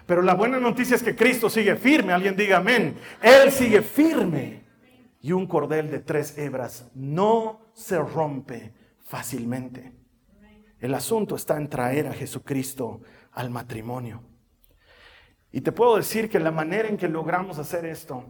Pero 0.06 0.22
la 0.22 0.34
buena 0.34 0.60
noticia 0.60 0.96
es 0.96 1.02
que 1.02 1.16
Cristo 1.16 1.48
sigue 1.48 1.76
firme. 1.76 2.12
Alguien 2.12 2.36
diga 2.36 2.58
amén. 2.58 2.96
Él 3.22 3.50
sigue 3.50 3.82
firme. 3.82 4.64
Y 5.20 5.32
un 5.32 5.46
cordel 5.46 5.90
de 5.90 6.00
tres 6.00 6.36
hebras 6.36 6.90
no 6.94 7.70
se 7.72 7.98
rompe 7.98 8.74
fácilmente. 9.02 9.92
El 10.78 10.94
asunto 10.94 11.36
está 11.36 11.56
en 11.56 11.68
traer 11.68 12.08
a 12.08 12.12
Jesucristo 12.12 13.00
al 13.32 13.48
matrimonio. 13.48 14.22
Y 15.50 15.62
te 15.62 15.72
puedo 15.72 15.96
decir 15.96 16.28
que 16.28 16.38
la 16.40 16.50
manera 16.50 16.88
en 16.88 16.98
que 16.98 17.08
logramos 17.08 17.58
hacer 17.58 17.86
esto 17.86 18.26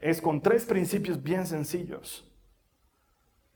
es 0.00 0.20
con 0.20 0.40
tres 0.40 0.64
principios 0.64 1.22
bien 1.22 1.46
sencillos. 1.46 2.28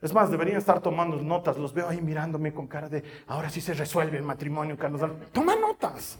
Es 0.01 0.13
más, 0.13 0.31
deberían 0.31 0.57
estar 0.57 0.79
tomando 0.79 1.17
notas. 1.17 1.57
Los 1.57 1.73
veo 1.73 1.89
ahí 1.89 1.99
mirándome 1.99 2.53
con 2.53 2.67
cara 2.67 2.87
de, 2.87 3.03
ahora 3.25 3.49
sí 3.49 3.59
se 3.59 3.73
resuelve 3.73 4.17
el 4.17 4.23
matrimonio, 4.23 4.77
Carlos. 4.77 5.01
Toma 5.33 5.55
notas. 5.55 6.17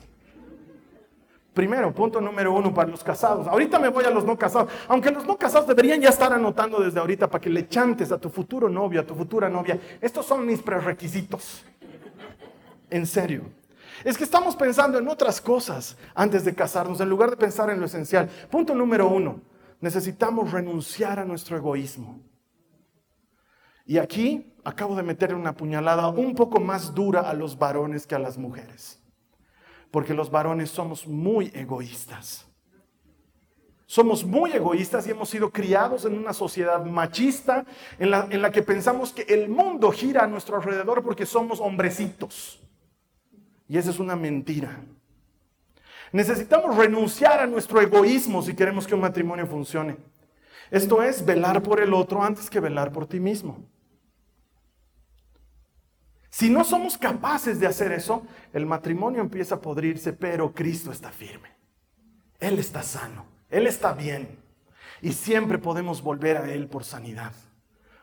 Primero, 1.57 1.91
punto 1.91 2.21
número 2.21 2.53
uno 2.53 2.71
para 2.71 2.87
los 2.87 3.03
casados. 3.03 3.47
Ahorita 3.47 3.79
me 3.79 3.89
voy 3.89 4.05
a 4.05 4.11
los 4.11 4.23
no 4.23 4.37
casados. 4.37 4.71
Aunque 4.87 5.09
los 5.09 5.25
no 5.25 5.39
casados 5.39 5.67
deberían 5.67 5.99
ya 5.99 6.09
estar 6.09 6.31
anotando 6.31 6.79
desde 6.79 6.99
ahorita 6.99 7.27
para 7.27 7.41
que 7.41 7.49
le 7.49 7.67
chantes 7.67 8.11
a 8.11 8.19
tu 8.19 8.29
futuro 8.29 8.69
novio, 8.69 9.01
a 9.01 9.03
tu 9.03 9.15
futura 9.15 9.49
novia. 9.49 9.79
Estos 9.99 10.27
son 10.27 10.45
mis 10.45 10.61
prerequisitos. 10.61 11.65
En 12.91 13.07
serio. 13.07 13.41
Es 14.03 14.19
que 14.19 14.23
estamos 14.23 14.55
pensando 14.55 14.99
en 14.99 15.07
otras 15.07 15.41
cosas 15.41 15.97
antes 16.13 16.45
de 16.45 16.53
casarnos, 16.53 17.01
en 17.01 17.09
lugar 17.09 17.31
de 17.31 17.37
pensar 17.37 17.71
en 17.71 17.79
lo 17.79 17.87
esencial. 17.87 18.29
Punto 18.51 18.75
número 18.75 19.07
uno. 19.07 19.41
Necesitamos 19.81 20.51
renunciar 20.51 21.17
a 21.17 21.25
nuestro 21.25 21.57
egoísmo. 21.57 22.19
Y 23.83 23.97
aquí 23.97 24.53
acabo 24.63 24.95
de 24.95 25.01
meter 25.01 25.33
una 25.33 25.55
puñalada 25.55 26.07
un 26.09 26.35
poco 26.35 26.59
más 26.59 26.93
dura 26.93 27.21
a 27.21 27.33
los 27.33 27.57
varones 27.57 28.05
que 28.05 28.13
a 28.13 28.19
las 28.19 28.37
mujeres 28.37 29.01
porque 29.97 30.13
los 30.13 30.29
varones 30.29 30.69
somos 30.69 31.07
muy 31.07 31.51
egoístas. 31.55 32.45
Somos 33.87 34.23
muy 34.23 34.51
egoístas 34.51 35.07
y 35.07 35.09
hemos 35.09 35.27
sido 35.27 35.49
criados 35.49 36.05
en 36.05 36.13
una 36.13 36.33
sociedad 36.33 36.85
machista 36.85 37.65
en 37.97 38.11
la, 38.11 38.27
en 38.29 38.43
la, 38.43 38.51
que 38.51 38.61
pensamos 38.61 39.11
que 39.11 39.23
el 39.23 39.49
mundo 39.49 39.91
gira 39.91 40.25
a 40.25 40.27
nuestro 40.27 40.57
alrededor 40.57 41.01
porque 41.01 41.25
somos 41.25 41.59
hombrecitos. 41.59 42.61
Y 43.67 43.79
esa 43.79 43.89
es 43.89 43.97
una 43.97 44.15
mentira. 44.15 44.81
Necesitamos 46.11 46.77
renunciar 46.77 47.39
a 47.39 47.47
nuestro 47.47 47.81
egoísmo 47.81 48.43
si 48.43 48.53
queremos 48.53 48.85
que 48.85 48.93
un 48.93 49.01
matrimonio 49.01 49.47
funcione. 49.47 49.97
Esto 50.69 51.01
es 51.01 51.25
velar 51.25 51.63
por 51.63 51.81
el 51.81 51.91
otro 51.95 52.21
antes 52.21 52.51
que 52.51 52.59
velar 52.59 52.91
por 52.91 53.07
ti 53.07 53.19
mismo. 53.19 53.65
Si 56.37 56.51
no 56.51 56.63
somos 56.63 56.99
capaces 56.99 57.59
de 57.59 57.65
hacer 57.65 57.91
eso, 57.91 58.21
el 58.53 58.67
matrimonio 58.67 59.21
empieza 59.21 59.55
a 59.55 59.59
podrirse, 59.59 60.13
pero 60.13 60.53
Cristo 60.53 60.91
está 60.91 61.09
firme. 61.09 61.49
Él 62.39 62.59
está 62.59 62.83
sano, 62.83 63.25
Él 63.49 63.65
está 63.65 63.93
bien. 63.93 64.37
Y 65.01 65.13
siempre 65.13 65.57
podemos 65.57 66.03
volver 66.03 66.37
a 66.37 66.47
Él 66.53 66.67
por 66.67 66.83
sanidad. 66.83 67.33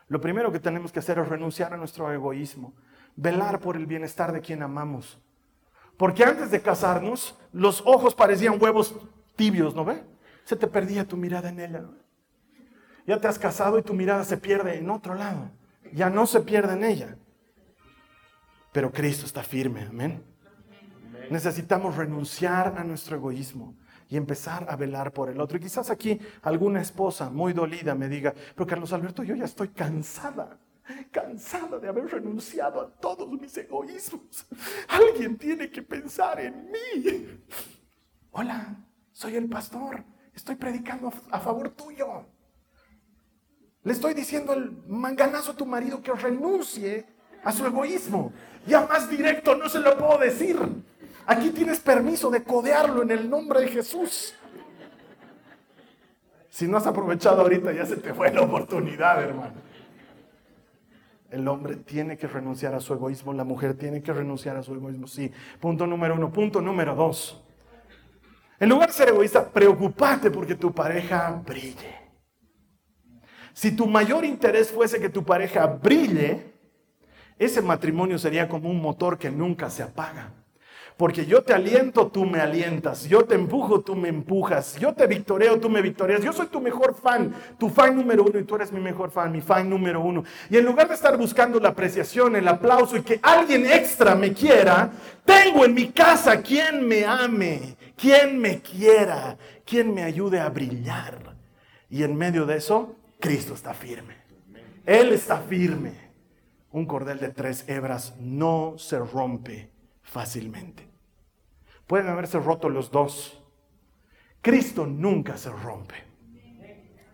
Lo 0.09 0.19
primero 0.19 0.51
que 0.51 0.59
tenemos 0.59 0.91
que 0.91 0.99
hacer 0.99 1.17
es 1.17 1.29
renunciar 1.29 1.73
a 1.73 1.77
nuestro 1.77 2.11
egoísmo, 2.11 2.73
velar 3.15 3.61
por 3.61 3.77
el 3.77 3.85
bienestar 3.85 4.33
de 4.33 4.41
quien 4.41 4.63
amamos. 4.63 5.17
Porque 5.95 6.25
antes 6.25 6.51
de 6.51 6.61
casarnos, 6.61 7.39
los 7.53 7.83
ojos 7.85 8.13
parecían 8.15 8.61
huevos 8.61 8.97
tibios, 9.37 9.73
¿no 9.73 9.85
ve? 9.85 10.03
Se 10.43 10.57
te 10.57 10.67
perdía 10.67 11.07
tu 11.07 11.15
mirada 11.15 11.47
en 11.47 11.61
ella. 11.61 11.85
Ya 13.07 13.17
te 13.17 13.29
has 13.29 13.39
casado 13.39 13.79
y 13.79 13.81
tu 13.81 13.93
mirada 13.93 14.25
se 14.25 14.35
pierde 14.35 14.77
en 14.77 14.89
otro 14.89 15.15
lado. 15.15 15.51
Ya 15.93 16.09
no 16.09 16.27
se 16.27 16.41
pierde 16.41 16.73
en 16.73 16.83
ella 16.83 17.17
pero 18.75 18.91
Cristo 18.91 19.25
está 19.25 19.41
firme, 19.41 19.83
amén. 19.83 20.21
Necesitamos 21.29 21.95
renunciar 21.95 22.77
a 22.77 22.83
nuestro 22.83 23.15
egoísmo 23.15 23.77
y 24.09 24.17
empezar 24.17 24.65
a 24.69 24.75
velar 24.75 25.13
por 25.13 25.29
el 25.29 25.39
otro. 25.39 25.57
Y 25.57 25.61
quizás 25.61 25.89
aquí 25.89 26.19
alguna 26.41 26.81
esposa 26.81 27.29
muy 27.29 27.53
dolida 27.53 27.95
me 27.95 28.09
diga, 28.09 28.33
pero 28.53 28.67
Carlos 28.67 28.91
Alberto, 28.91 29.23
yo 29.23 29.33
ya 29.33 29.45
estoy 29.45 29.69
cansada, 29.69 30.59
cansada 31.09 31.79
de 31.79 31.87
haber 31.87 32.07
renunciado 32.07 32.81
a 32.81 32.91
todos 32.91 33.31
mis 33.39 33.55
egoísmos. 33.55 34.45
Alguien 34.89 35.37
tiene 35.37 35.71
que 35.71 35.81
pensar 35.81 36.41
en 36.41 36.69
mí. 36.69 37.27
Hola, 38.31 38.75
soy 39.13 39.37
el 39.37 39.47
pastor, 39.47 40.03
estoy 40.33 40.55
predicando 40.55 41.13
a 41.31 41.39
favor 41.39 41.69
tuyo. 41.69 42.27
Le 43.83 43.93
estoy 43.93 44.13
diciendo 44.13 44.51
al 44.51 44.83
manganazo 44.85 45.51
a 45.51 45.55
tu 45.55 45.65
marido 45.65 46.01
que 46.01 46.11
renuncie 46.11 47.14
a 47.45 47.51
su 47.51 47.65
egoísmo. 47.65 48.33
Ya 48.67 48.85
más 48.85 49.09
directo 49.09 49.55
no 49.55 49.69
se 49.69 49.79
lo 49.79 49.97
puedo 49.97 50.17
decir. 50.17 50.59
Aquí 51.25 51.51
tienes 51.51 51.79
permiso 51.79 52.29
de 52.29 52.43
codearlo 52.43 53.03
en 53.03 53.11
el 53.11 53.29
nombre 53.29 53.61
de 53.61 53.67
Jesús. 53.69 54.35
Si 56.49 56.67
no 56.67 56.77
has 56.77 56.87
aprovechado 56.87 57.41
ahorita, 57.41 57.71
ya 57.71 57.85
se 57.85 57.97
te 57.97 58.13
fue 58.13 58.33
la 58.33 58.41
oportunidad, 58.41 59.21
hermano. 59.21 59.53
El 61.29 61.47
hombre 61.47 61.75
tiene 61.75 62.17
que 62.17 62.27
renunciar 62.27 62.73
a 62.75 62.79
su 62.79 62.93
egoísmo, 62.93 63.33
la 63.33 63.43
mujer 63.43 63.77
tiene 63.77 64.01
que 64.01 64.13
renunciar 64.13 64.55
a 64.55 64.63
su 64.63 64.73
egoísmo, 64.73 65.07
sí. 65.07 65.31
Punto 65.59 65.85
número 65.85 66.15
uno. 66.15 66.31
Punto 66.31 66.61
número 66.61 66.95
dos. 66.95 67.43
En 68.59 68.69
lugar 68.69 68.87
de 68.87 68.93
ser 68.93 69.09
egoísta, 69.09 69.49
preocupate 69.49 70.31
porque 70.31 70.55
tu 70.55 70.73
pareja 70.73 71.41
brille. 71.45 72.05
Si 73.53 73.75
tu 73.75 73.85
mayor 73.85 74.23
interés 74.23 74.71
fuese 74.71 74.99
que 74.99 75.09
tu 75.09 75.23
pareja 75.23 75.65
brille, 75.67 76.54
ese 77.37 77.61
matrimonio 77.61 78.17
sería 78.17 78.47
como 78.47 78.69
un 78.69 78.81
motor 78.81 79.17
que 79.17 79.29
nunca 79.29 79.69
se 79.69 79.83
apaga. 79.83 80.31
Porque 80.97 81.25
yo 81.25 81.43
te 81.43 81.53
aliento, 81.53 82.07
tú 82.07 82.25
me 82.25 82.39
alientas. 82.39 83.03
Yo 83.09 83.25
te 83.25 83.35
empujo, 83.35 83.81
tú 83.81 83.95
me 83.95 84.07
empujas. 84.07 84.77
Yo 84.79 84.93
te 84.93 85.05
victoreo, 85.07 85.59
tú 85.59 85.69
me 85.69 85.81
victorias. 85.81 86.23
Yo 86.23 86.31
soy 86.31 86.47
tu 86.47 86.61
mejor 86.61 86.95
fan, 86.95 87.33
tu 87.59 87.69
fan 87.69 87.97
número 87.97 88.23
uno 88.23 88.39
y 88.39 88.45
tú 88.45 88.55
eres 88.55 88.71
mi 88.71 88.79
mejor 88.79 89.11
fan, 89.11 89.29
mi 89.29 89.41
fan 89.41 89.69
número 89.69 89.99
uno. 89.99 90.23
Y 90.49 90.55
en 90.55 90.63
lugar 90.63 90.87
de 90.87 90.93
estar 90.93 91.17
buscando 91.17 91.59
la 91.59 91.69
apreciación, 91.69 92.37
el 92.37 92.47
aplauso 92.47 92.95
y 92.95 93.01
que 93.01 93.19
alguien 93.21 93.65
extra 93.65 94.15
me 94.15 94.31
quiera, 94.31 94.89
tengo 95.25 95.65
en 95.65 95.73
mi 95.73 95.89
casa 95.89 96.41
quien 96.41 96.87
me 96.87 97.03
ame, 97.03 97.75
quien 97.97 98.39
me 98.39 98.61
quiera, 98.61 99.37
quien 99.65 99.93
me 99.93 100.03
ayude 100.03 100.39
a 100.39 100.47
brillar. 100.47 101.35
Y 101.89 102.03
en 102.03 102.15
medio 102.15 102.45
de 102.45 102.55
eso, 102.55 102.95
Cristo 103.19 103.53
está 103.53 103.73
firme. 103.73 104.15
Él 104.85 105.11
está 105.11 105.39
firme 105.39 106.04
un 106.75 106.85
cordel 106.85 107.19
de 107.19 107.29
tres 107.29 107.63
hebras 107.69 108.17
no 108.19 108.73
se 108.77 108.99
rompe 108.99 109.71
fácilmente. 110.03 110.85
Pueden 111.87 112.09
haberse 112.09 112.37
roto 112.37 112.67
los 112.67 112.91
dos. 112.91 113.41
Cristo 114.41 114.85
nunca 114.85 115.37
se 115.37 115.49
rompe. 115.51 115.95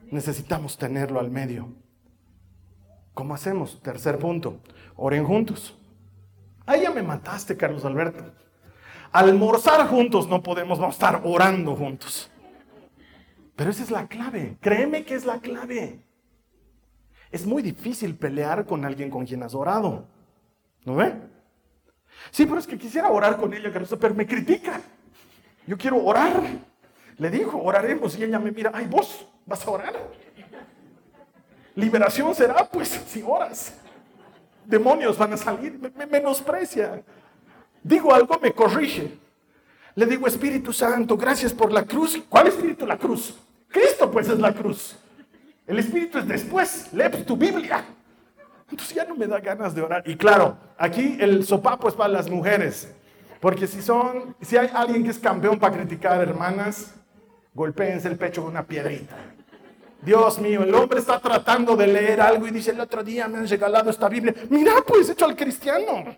Necesitamos 0.10 0.80
tenerlo 0.80 1.19
al 1.19 1.30
medio. 1.30 1.76
¿Cómo 3.13 3.36
hacemos? 3.36 3.80
Tercer 3.84 4.17
punto. 4.17 4.62
Oren 4.95 5.26
juntos. 5.26 5.78
Ahí 6.65 6.82
ya 6.82 6.89
me 6.89 7.04
mataste, 7.04 7.56
Carlos 7.56 7.86
Alberto. 7.86 8.34
Almorzar 9.12 9.88
juntos 9.88 10.28
no 10.28 10.41
podemos, 10.41 10.80
vamos 10.80 10.95
a 10.95 11.06
estar 11.06 11.21
orando 11.24 11.76
juntos. 11.76 12.32
Pero 13.56 13.69
esa 13.69 13.84
es 13.84 13.91
la 13.91 14.08
clave. 14.08 14.58
Créeme 14.60 15.06
que 15.06 15.13
es 15.13 15.26
la 15.26 15.39
clave. 15.39 16.04
Es 17.32 17.46
muy 17.46 17.62
difícil 17.62 18.15
pelear 18.15 18.65
con 18.65 18.84
alguien 18.84 19.10
con 19.10 19.26
quien 19.26 19.41
has 19.44 19.56
orado. 19.56 20.06
¿No 20.84 20.96
ve? 20.96 21.13
Sí, 22.30 22.46
pero 22.46 22.60
es 22.60 22.67
que 22.67 22.78
quisiera 22.78 23.10
orar 23.10 23.38
con 23.38 23.54
ella, 23.54 23.72
pero 23.72 24.15
me 24.15 24.28
critica. 24.28 24.82
Yo 25.65 25.78
quiero 25.78 26.04
orar. 26.04 26.41
Le 27.17 27.30
dijo, 27.30 27.58
oraremos. 27.62 28.17
Y 28.17 28.24
ella 28.24 28.39
me 28.39 28.52
mira, 28.52 28.72
ay, 28.74 28.86
vos 28.88 29.28
vas 29.46 29.65
a 29.65 29.72
orar. 29.72 29.94
Liberación 31.76 32.36
será, 32.36 32.67
pues, 32.70 32.89
si 33.08 33.22
oras. 33.22 33.78
Demonios 34.65 35.17
van 35.17 35.34
a 35.34 35.38
salir, 35.38 35.80
me 35.96 36.06
menosprecia. 36.06 37.02
Digo 37.82 38.13
algo, 38.13 38.38
me 38.41 38.52
corrige. 38.52 39.17
Le 39.96 40.06
digo, 40.06 40.28
Espíritu 40.28 40.72
Santo, 40.72 41.17
gracias 41.17 41.54
por 41.54 41.72
la 41.72 41.84
cruz. 41.84 42.22
¿Cuál 42.30 42.48
Espíritu? 42.48 42.86
La 42.86 42.98
cruz. 42.98 43.36
Cristo, 43.70 44.12
pues, 44.12 44.28
es 44.28 44.39
la 44.39 44.54
cruz. 44.54 44.98
El 45.67 45.80
Espíritu 45.80 46.17
es 46.17 46.28
después, 46.28 46.91
lee 46.93 47.10
tu 47.26 47.38
Biblia. 47.38 47.86
Entonces 48.69 48.95
ya 48.95 49.06
no 49.06 49.15
me 49.15 49.28
da 49.28 49.39
ganas 49.39 49.76
de 49.76 49.82
orar. 49.82 50.04
Y 50.06 50.15
claro, 50.15 50.58
aquí 50.78 51.17
el 51.19 51.45
sopapo 51.45 51.89
es 51.89 51.93
para 51.93 52.10
las 52.10 52.30
mujeres. 52.30 52.93
Porque 53.39 53.67
si 53.67 53.82
son, 53.82 54.36
si 54.41 54.56
hay 54.56 54.69
alguien 54.74 55.04
que 55.04 55.10
es 55.10 55.19
campeón 55.19 55.60
para 55.60 55.76
criticar 55.76 56.21
hermanas, 56.21 56.93
golpéense 57.54 58.08
el 58.08 58.17
pecho 58.17 58.41
con 58.43 58.52
una 58.52 58.63
piedrita. 58.63 59.17
Dios 60.02 60.39
mío, 60.39 60.63
el 60.63 60.74
hombre 60.74 61.00
está 61.00 61.19
tratando 61.19 61.76
de 61.76 61.88
leer 61.88 62.21
algo 62.21 62.47
y 62.47 62.52
dice, 62.52 62.71
el 62.71 62.80
otro 62.80 63.04
día 63.04 63.28
me 63.28 63.38
han 63.38 63.47
regalado 63.47 63.89
esta 63.89 64.10
Biblia. 64.10 64.34
Mira, 64.50 64.74
pues 64.86 65.10
hecho 65.10 65.26
al 65.26 65.36
cristiano. 65.36 66.15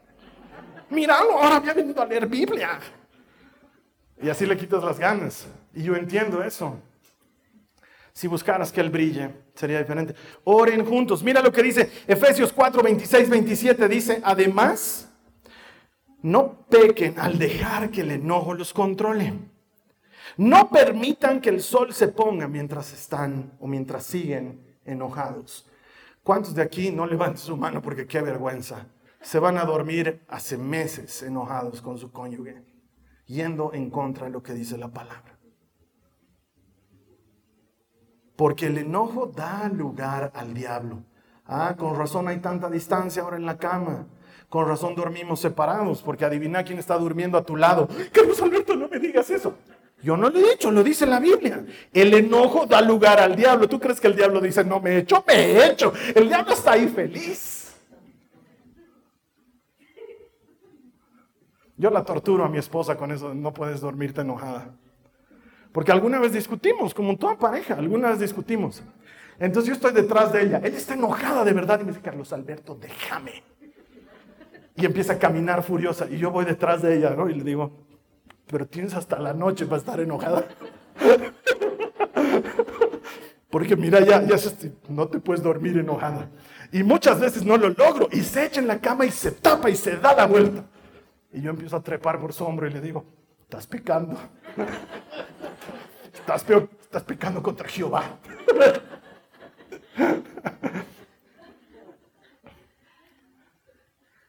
Míralo, 0.89 1.33
ahora 1.33 1.57
había 1.57 1.73
venido 1.73 2.01
a 2.01 2.05
leer 2.05 2.27
Biblia. 2.27 2.79
Y 4.21 4.29
así 4.29 4.45
le 4.45 4.55
quitas 4.55 4.83
las 4.83 4.99
ganas. 4.99 5.47
Y 5.73 5.83
yo 5.83 5.95
entiendo 5.95 6.43
eso. 6.43 6.79
Si 8.13 8.27
buscaras 8.27 8.71
que 8.71 8.79
Él 8.79 8.91
brille, 8.91 9.33
sería 9.55 9.79
diferente. 9.79 10.13
Oren 10.43 10.85
juntos. 10.85 11.23
Mira 11.23 11.41
lo 11.41 11.51
que 11.51 11.63
dice 11.63 11.91
Efesios 12.07 12.53
4, 12.53 12.83
26, 12.83 13.29
27. 13.29 13.87
Dice, 13.87 14.21
además, 14.23 15.09
no 16.21 16.65
pequen 16.69 17.19
al 17.19 17.39
dejar 17.39 17.89
que 17.89 18.01
el 18.01 18.11
enojo 18.11 18.53
los 18.53 18.71
controle. 18.71 19.33
No 20.37 20.69
permitan 20.69 21.41
que 21.41 21.49
el 21.49 21.61
sol 21.61 21.93
se 21.93 22.07
ponga 22.07 22.47
mientras 22.47 22.93
están 22.93 23.53
o 23.59 23.67
mientras 23.67 24.05
siguen 24.05 24.77
enojados. 24.85 25.67
¿Cuántos 26.23 26.55
de 26.55 26.61
aquí 26.61 26.91
no 26.91 27.05
levanten 27.05 27.39
su 27.39 27.57
mano 27.57 27.81
porque 27.81 28.07
qué 28.07 28.21
vergüenza? 28.21 28.87
Se 29.21 29.39
van 29.39 29.57
a 29.57 29.65
dormir 29.65 30.21
hace 30.27 30.57
meses 30.57 31.23
enojados 31.23 31.81
con 31.81 31.97
su 31.97 32.11
cónyuge, 32.11 32.63
yendo 33.25 33.73
en 33.73 33.89
contra 33.89 34.25
de 34.25 34.31
lo 34.31 34.41
que 34.41 34.53
dice 34.53 34.77
la 34.77 34.87
palabra. 34.87 35.32
Porque 38.35 38.67
el 38.67 38.77
enojo 38.77 39.27
da 39.27 39.69
lugar 39.69 40.31
al 40.33 40.53
diablo. 40.53 41.03
Ah, 41.45 41.75
con 41.77 41.95
razón 41.97 42.27
hay 42.27 42.37
tanta 42.37 42.69
distancia 42.69 43.21
ahora 43.21 43.37
en 43.37 43.45
la 43.45 43.57
cama. 43.57 44.07
Con 44.49 44.67
razón 44.67 44.95
dormimos 44.95 45.39
separados, 45.39 46.01
porque 46.01 46.25
adivina 46.25 46.63
quién 46.63 46.79
está 46.79 46.97
durmiendo 46.97 47.37
a 47.37 47.43
tu 47.43 47.55
lado. 47.55 47.87
Carlos 48.11 48.41
Alberto, 48.41 48.75
no 48.75 48.87
me 48.87 48.99
digas 48.99 49.29
eso. 49.29 49.55
Yo 50.01 50.17
no 50.17 50.29
lo 50.29 50.37
he 50.37 50.51
dicho, 50.51 50.69
lo 50.69 50.83
dice 50.83 51.05
la 51.05 51.19
Biblia. 51.19 51.65
El 51.93 52.13
enojo 52.13 52.65
da 52.65 52.81
lugar 52.81 53.19
al 53.19 53.35
diablo. 53.35 53.69
¿Tú 53.69 53.79
crees 53.79 54.01
que 54.01 54.07
el 54.07 54.15
diablo 54.15 54.41
dice, 54.41 54.63
no 54.63 54.79
me 54.79 54.91
he 54.91 54.97
hecho? 54.99 55.23
Me 55.25 55.33
he 55.33 55.71
hecho. 55.71 55.93
El 56.13 56.27
diablo 56.27 56.53
está 56.53 56.73
ahí 56.73 56.87
feliz. 56.87 57.73
Yo 61.77 61.89
la 61.89 62.03
torturo 62.03 62.43
a 62.43 62.49
mi 62.49 62.57
esposa 62.57 62.95
con 62.95 63.11
eso, 63.11 63.33
no 63.33 63.53
puedes 63.53 63.81
dormirte 63.81 64.21
enojada. 64.21 64.75
Porque 65.73 65.91
alguna 65.91 66.19
vez 66.19 66.31
discutimos, 66.31 66.93
como 66.93 67.17
toda 67.17 67.35
pareja, 67.35 67.73
alguna 67.73 68.11
vez 68.11 68.19
discutimos. 68.19 68.83
Entonces 69.39 69.69
yo 69.69 69.73
estoy 69.73 69.91
detrás 69.91 70.31
de 70.31 70.43
ella. 70.43 70.61
Ella 70.63 70.77
está 70.77 70.93
enojada 70.93 71.43
de 71.43 71.51
verdad 71.51 71.79
y 71.81 71.83
me 71.83 71.89
dice, 71.89 72.01
Carlos 72.01 72.31
Alberto, 72.31 72.77
déjame. 72.79 73.43
Y 74.75 74.85
empieza 74.85 75.13
a 75.13 75.19
caminar 75.19 75.63
furiosa. 75.63 76.07
Y 76.09 76.19
yo 76.19 76.29
voy 76.29 76.45
detrás 76.45 76.83
de 76.83 76.95
ella, 76.95 77.09
¿no? 77.09 77.27
Y 77.27 77.33
le 77.33 77.43
digo, 77.43 77.71
pero 78.47 78.67
tienes 78.67 78.93
hasta 78.93 79.17
la 79.17 79.33
noche 79.33 79.65
para 79.65 79.77
estar 79.77 79.99
enojada. 79.99 80.45
Porque 83.49 83.75
mira, 83.75 83.99
ya, 83.99 84.23
ya 84.23 84.35
no 84.89 85.07
te 85.07 85.19
puedes 85.19 85.41
dormir 85.41 85.77
enojada. 85.77 86.29
Y 86.71 86.83
muchas 86.83 87.19
veces 87.19 87.43
no 87.43 87.57
lo 87.57 87.69
logro. 87.69 88.09
Y 88.11 88.21
se 88.21 88.45
echa 88.45 88.61
en 88.61 88.67
la 88.67 88.79
cama 88.79 89.05
y 89.05 89.11
se 89.11 89.31
tapa 89.31 89.71
y 89.71 89.75
se 89.75 89.97
da 89.97 90.13
la 90.15 90.27
vuelta. 90.27 90.65
Y 91.31 91.41
yo 91.41 91.49
empiezo 91.49 91.77
a 91.77 91.81
trepar 91.81 92.19
por 92.19 92.31
su 92.31 92.45
hombro 92.45 92.67
y 92.67 92.71
le 92.71 92.79
digo, 92.79 93.05
estás 93.41 93.65
pecando. 93.65 94.17
Estás, 96.23 96.45
peor, 96.45 96.69
estás 96.79 97.03
pecando 97.03 97.43
contra 97.43 97.67
Jehová. 97.67 98.17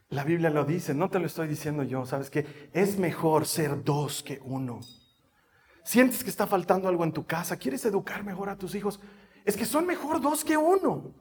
La 0.08 0.24
Biblia 0.24 0.50
lo 0.50 0.64
dice, 0.64 0.92
no 0.92 1.08
te 1.08 1.20
lo 1.20 1.26
estoy 1.26 1.46
diciendo 1.46 1.84
yo, 1.84 2.04
sabes 2.04 2.30
que 2.30 2.68
es 2.72 2.98
mejor 2.98 3.46
ser 3.46 3.84
dos 3.84 4.24
que 4.24 4.40
uno. 4.42 4.80
Sientes 5.84 6.24
que 6.24 6.30
está 6.30 6.48
faltando 6.48 6.88
algo 6.88 7.04
en 7.04 7.12
tu 7.12 7.26
casa, 7.26 7.56
quieres 7.58 7.84
educar 7.84 8.24
mejor 8.24 8.48
a 8.48 8.58
tus 8.58 8.74
hijos, 8.74 8.98
es 9.44 9.56
que 9.56 9.64
son 9.64 9.86
mejor 9.86 10.20
dos 10.20 10.44
que 10.44 10.56
uno. 10.56 11.14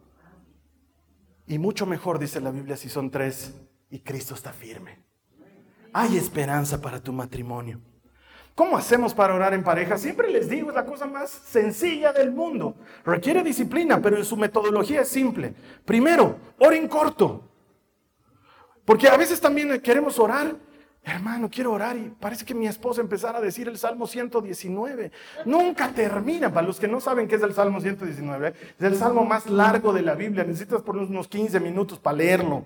Y 1.46 1.60
mucho 1.60 1.86
mejor, 1.86 2.18
dice 2.18 2.42
la 2.42 2.50
Biblia, 2.50 2.78
si 2.78 2.90
son 2.90 3.12
tres 3.12 3.54
y 3.92 4.00
Cristo 4.00 4.34
está 4.34 4.52
firme. 4.52 5.04
Hay 5.94 6.18
esperanza 6.18 6.82
para 6.82 7.00
tu 7.00 7.14
matrimonio. 7.14 7.93
¿Cómo 8.56 8.78
hacemos 8.78 9.16
para 9.16 9.34
orar 9.34 9.54
en 9.56 9.64
pareja? 9.64 9.98
Siempre 9.98 10.30
les 10.30 10.48
digo, 10.48 10.70
es 10.70 10.76
la 10.76 10.86
cosa 10.86 11.08
más 11.08 11.30
sencilla 11.32 12.14
del 12.14 12.32
mundo. 12.32 12.76
Requiere 13.04 13.42
disciplina, 13.42 14.00
pero 14.00 14.18
en 14.18 14.26
su 14.26 14.38
metodología 14.38 15.02
es 15.02 15.10
simple. 15.10 15.56
Primero, 15.86 16.38
oren 16.60 16.88
corto. 16.88 17.50
Porque 18.86 19.08
a 19.08 19.18
veces 19.18 19.42
también 19.42 19.82
queremos 19.82 20.20
orar. 20.20 20.56
Hermano, 21.06 21.50
quiero 21.50 21.72
orar 21.72 21.98
y 21.98 22.14
parece 22.18 22.46
que 22.46 22.54
mi 22.54 22.68
esposa 22.68 23.02
empezara 23.02 23.40
a 23.40 23.42
decir 23.42 23.68
el 23.68 23.78
Salmo 23.78 24.06
119. 24.06 25.12
Nunca 25.46 25.90
termina. 25.90 26.54
Para 26.54 26.68
los 26.68 26.80
que 26.80 26.88
no 26.88 27.02
saben 27.02 27.28
qué 27.28 27.36
es 27.36 27.42
el 27.42 27.54
Salmo 27.54 27.82
119, 27.82 28.54
es 28.78 28.86
el 28.86 28.96
salmo 28.96 29.26
más 29.26 29.48
largo 29.48 29.92
de 29.92 30.04
la 30.04 30.14
Biblia. 30.14 30.44
Necesitas 30.44 30.84
por 30.84 30.96
unos 30.96 31.28
15 31.28 31.60
minutos 31.60 31.98
para 31.98 32.18
leerlo. 32.18 32.66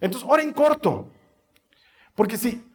Entonces, 0.00 0.28
oren 0.30 0.52
corto. 0.52 1.08
Porque 2.14 2.36
si 2.36 2.69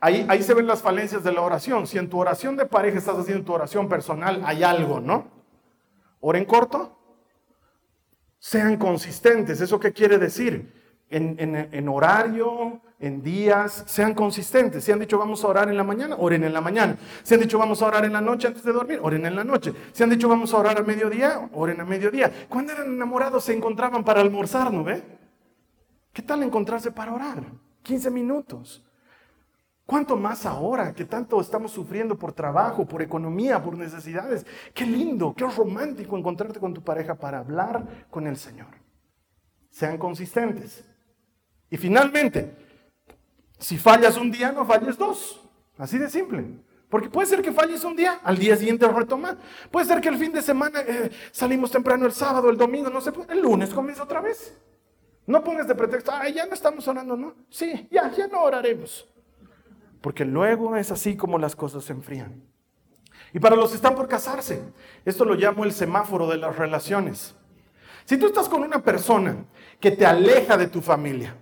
ahí, 0.00 0.26
ahí 0.28 0.42
se 0.42 0.54
ven 0.54 0.66
las 0.66 0.82
falencias 0.82 1.24
de 1.24 1.32
la 1.32 1.42
oración. 1.42 1.86
Si 1.86 1.98
en 1.98 2.08
tu 2.08 2.18
oración 2.18 2.56
de 2.56 2.66
pareja 2.66 2.98
estás 2.98 3.16
haciendo 3.16 3.44
tu 3.44 3.52
oración 3.52 3.88
personal, 3.88 4.42
hay 4.44 4.62
algo, 4.62 5.00
¿no? 5.00 5.28
Oren 6.20 6.44
corto. 6.44 6.96
Sean 8.38 8.76
consistentes. 8.76 9.60
¿Eso 9.60 9.80
qué 9.80 9.92
quiere 9.92 10.18
decir? 10.18 10.78
en, 11.10 11.88
horario, 11.88 12.80
en 12.98 13.22
días, 13.22 13.84
sean 13.86 14.14
consistentes. 14.14 14.84
Si 14.84 14.92
han 14.92 14.98
dicho 14.98 15.18
vamos 15.18 15.42
a 15.44 15.48
orar 15.48 15.68
en 15.68 15.76
la 15.76 15.84
mañana, 15.84 16.16
oren 16.18 16.44
en 16.44 16.52
la 16.52 16.60
mañana. 16.60 16.96
Si 17.22 17.34
han 17.34 17.40
dicho 17.40 17.58
vamos 17.58 17.80
a 17.82 17.86
orar 17.86 18.04
en 18.04 18.12
la 18.12 18.20
noche 18.20 18.48
antes 18.48 18.62
de 18.62 18.72
dormir, 18.72 19.00
oren 19.02 19.24
en 19.24 19.34
la 19.34 19.44
noche. 19.44 19.72
Si 19.92 20.02
han 20.02 20.10
dicho 20.10 20.28
vamos 20.28 20.52
a 20.52 20.58
orar 20.58 20.78
a 20.78 20.82
mediodía, 20.82 21.48
oren 21.52 21.80
a 21.80 21.84
mediodía. 21.84 22.30
Cuando 22.48 22.72
eran 22.72 22.92
enamorados 22.92 23.44
se 23.44 23.54
encontraban 23.54 24.04
para 24.04 24.20
almorzar, 24.20 24.72
¿no 24.72 24.84
ve? 24.84 25.02
¿Qué 26.12 26.22
tal 26.22 26.42
encontrarse 26.42 26.90
para 26.90 27.12
orar? 27.12 27.42
15 27.82 28.10
minutos. 28.10 28.84
¿Cuánto 29.88 30.16
más 30.16 30.44
ahora 30.44 30.92
que 30.92 31.06
tanto 31.06 31.40
estamos 31.40 31.72
sufriendo 31.72 32.18
por 32.18 32.34
trabajo, 32.34 32.84
por 32.84 33.00
economía, 33.00 33.62
por 33.62 33.78
necesidades? 33.78 34.44
Qué 34.74 34.84
lindo, 34.84 35.32
qué 35.34 35.46
romántico 35.46 36.18
encontrarte 36.18 36.60
con 36.60 36.74
tu 36.74 36.82
pareja 36.82 37.14
para 37.14 37.38
hablar 37.38 38.06
con 38.10 38.26
el 38.26 38.36
Señor. 38.36 38.66
Sean 39.70 39.96
consistentes. 39.96 40.84
Y 41.70 41.78
finalmente, 41.78 42.54
si 43.58 43.78
fallas 43.78 44.18
un 44.18 44.30
día, 44.30 44.52
no 44.52 44.66
falles 44.66 44.98
dos. 44.98 45.42
Así 45.78 45.96
de 45.96 46.10
simple. 46.10 46.44
Porque 46.90 47.08
puede 47.08 47.26
ser 47.26 47.40
que 47.40 47.52
falles 47.52 47.82
un 47.82 47.96
día, 47.96 48.20
al 48.22 48.36
día 48.36 48.58
siguiente 48.58 48.86
retomar. 48.88 49.38
Puede 49.70 49.86
ser 49.86 50.02
que 50.02 50.10
el 50.10 50.18
fin 50.18 50.32
de 50.32 50.42
semana 50.42 50.82
eh, 50.82 51.10
salimos 51.32 51.70
temprano 51.70 52.04
el 52.04 52.12
sábado, 52.12 52.50
el 52.50 52.58
domingo, 52.58 52.90
no 52.90 53.00
sé, 53.00 53.10
el 53.30 53.40
lunes 53.40 53.70
comienza 53.70 54.02
otra 54.02 54.20
vez. 54.20 54.54
No 55.26 55.42
pongas 55.42 55.66
de 55.66 55.74
pretexto, 55.74 56.12
ya 56.34 56.44
no 56.44 56.52
estamos 56.52 56.86
orando, 56.86 57.16
¿no? 57.16 57.36
Sí, 57.48 57.88
ya, 57.90 58.12
ya 58.12 58.26
no 58.26 58.42
oraremos. 58.42 59.08
Porque 60.00 60.24
luego 60.24 60.76
es 60.76 60.90
así 60.90 61.16
como 61.16 61.38
las 61.38 61.56
cosas 61.56 61.84
se 61.84 61.92
enfrían. 61.92 62.42
Y 63.32 63.40
para 63.40 63.56
los 63.56 63.70
que 63.70 63.76
están 63.76 63.94
por 63.94 64.08
casarse, 64.08 64.62
esto 65.04 65.24
lo 65.24 65.34
llamo 65.34 65.64
el 65.64 65.72
semáforo 65.72 66.28
de 66.28 66.38
las 66.38 66.56
relaciones. 66.56 67.34
Si 68.04 68.16
tú 68.16 68.26
estás 68.26 68.48
con 68.48 68.62
una 68.62 68.82
persona 68.82 69.44
que 69.80 69.90
te 69.90 70.06
aleja 70.06 70.56
de 70.56 70.68
tu 70.68 70.80
familia, 70.80 71.36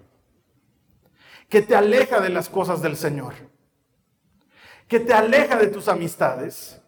que 1.48 1.62
te 1.62 1.76
aleja 1.76 2.20
de 2.20 2.30
las 2.30 2.48
cosas 2.48 2.82
del 2.82 2.96
Señor, 2.96 3.34
que 4.88 5.00
te 5.00 5.12
aleja 5.12 5.56
de 5.56 5.68
tus 5.68 5.88
amistades. 5.88 6.80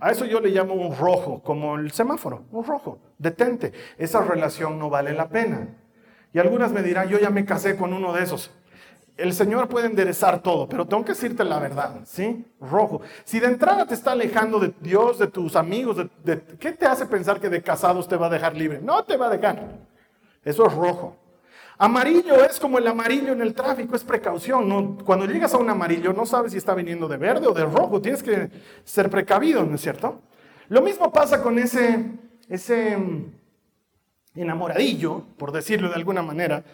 A 0.00 0.10
eso 0.10 0.24
yo 0.24 0.40
le 0.40 0.50
llamo 0.50 0.74
un 0.74 0.96
rojo, 0.96 1.42
como 1.42 1.76
el 1.76 1.92
semáforo, 1.92 2.44
un 2.50 2.64
rojo. 2.64 2.98
Detente, 3.18 3.72
esa 3.98 4.24
relación 4.24 4.78
no 4.78 4.90
vale 4.90 5.12
la 5.12 5.28
pena. 5.28 5.68
Y 6.32 6.38
algunas 6.38 6.72
me 6.72 6.82
dirán, 6.82 7.08
yo 7.08 7.18
ya 7.18 7.30
me 7.30 7.44
casé 7.44 7.76
con 7.76 7.92
uno 7.92 8.12
de 8.12 8.24
esos. 8.24 8.50
El 9.16 9.34
Señor 9.34 9.68
puede 9.68 9.86
enderezar 9.86 10.42
todo, 10.42 10.68
pero 10.68 10.86
tengo 10.86 11.04
que 11.04 11.12
decirte 11.12 11.44
la 11.44 11.58
verdad, 11.58 12.00
¿sí? 12.04 12.46
Rojo. 12.60 13.02
Si 13.24 13.40
de 13.40 13.46
entrada 13.46 13.86
te 13.86 13.94
está 13.94 14.12
alejando 14.12 14.58
de 14.58 14.72
Dios, 14.80 15.18
de 15.18 15.26
tus 15.26 15.54
amigos, 15.54 15.98
de, 16.24 16.40
¿qué 16.58 16.72
te 16.72 16.86
hace 16.86 17.06
pensar 17.06 17.38
que 17.38 17.50
de 17.50 17.62
casados 17.62 18.08
te 18.08 18.16
va 18.16 18.26
a 18.26 18.30
dejar 18.30 18.56
libre? 18.56 18.80
No 18.80 19.04
te 19.04 19.16
va 19.16 19.26
a 19.26 19.30
dejar. 19.30 19.62
Eso 20.44 20.66
es 20.66 20.74
rojo. 20.74 21.16
Amarillo 21.78 22.44
es 22.44 22.60
como 22.60 22.78
el 22.78 22.86
amarillo 22.86 23.32
en 23.32 23.42
el 23.42 23.54
tráfico, 23.54 23.96
es 23.96 24.04
precaución. 24.04 24.98
Cuando 25.04 25.26
llegas 25.26 25.52
a 25.52 25.58
un 25.58 25.68
amarillo 25.68 26.12
no 26.12 26.24
sabes 26.24 26.52
si 26.52 26.58
está 26.58 26.74
viniendo 26.74 27.08
de 27.08 27.16
verde 27.16 27.46
o 27.46 27.52
de 27.52 27.64
rojo, 27.64 28.00
tienes 28.00 28.22
que 28.22 28.50
ser 28.84 29.10
precavido, 29.10 29.64
¿no 29.64 29.74
es 29.74 29.80
cierto? 29.80 30.20
Lo 30.68 30.80
mismo 30.80 31.12
pasa 31.12 31.42
con 31.42 31.58
ese, 31.58 32.04
ese 32.48 32.96
mm, 32.96 33.32
enamoradillo, 34.36 35.24
por 35.36 35.52
decirlo 35.52 35.88
de 35.88 35.96
alguna 35.96 36.22
manera, 36.22 36.64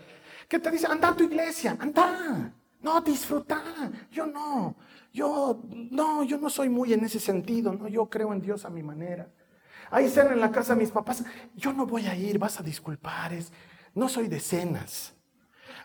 que 0.48 0.58
te 0.58 0.70
dice, 0.70 0.86
anda 0.86 1.08
a 1.08 1.14
tu 1.14 1.24
iglesia, 1.24 1.76
anda, 1.78 2.52
no, 2.80 3.00
disfruta, 3.02 3.62
yo 4.10 4.26
no, 4.26 4.76
yo 5.12 5.60
no, 5.90 6.22
yo 6.24 6.38
no 6.38 6.48
soy 6.48 6.68
muy 6.68 6.92
en 6.92 7.04
ese 7.04 7.20
sentido, 7.20 7.72
no, 7.72 7.86
yo 7.86 8.06
creo 8.06 8.32
en 8.32 8.40
Dios 8.40 8.64
a 8.64 8.70
mi 8.70 8.82
manera. 8.82 9.28
Hay 9.90 10.08
cena 10.08 10.32
en 10.32 10.40
la 10.40 10.50
casa 10.50 10.74
de 10.74 10.80
mis 10.80 10.90
papás, 10.90 11.24
yo 11.54 11.72
no 11.72 11.86
voy 11.86 12.06
a 12.06 12.16
ir, 12.16 12.38
vas 12.38 12.58
a 12.60 12.62
disculpar, 12.62 13.32
no 13.94 14.08
soy 14.08 14.28
de 14.28 14.40
cenas. 14.40 15.14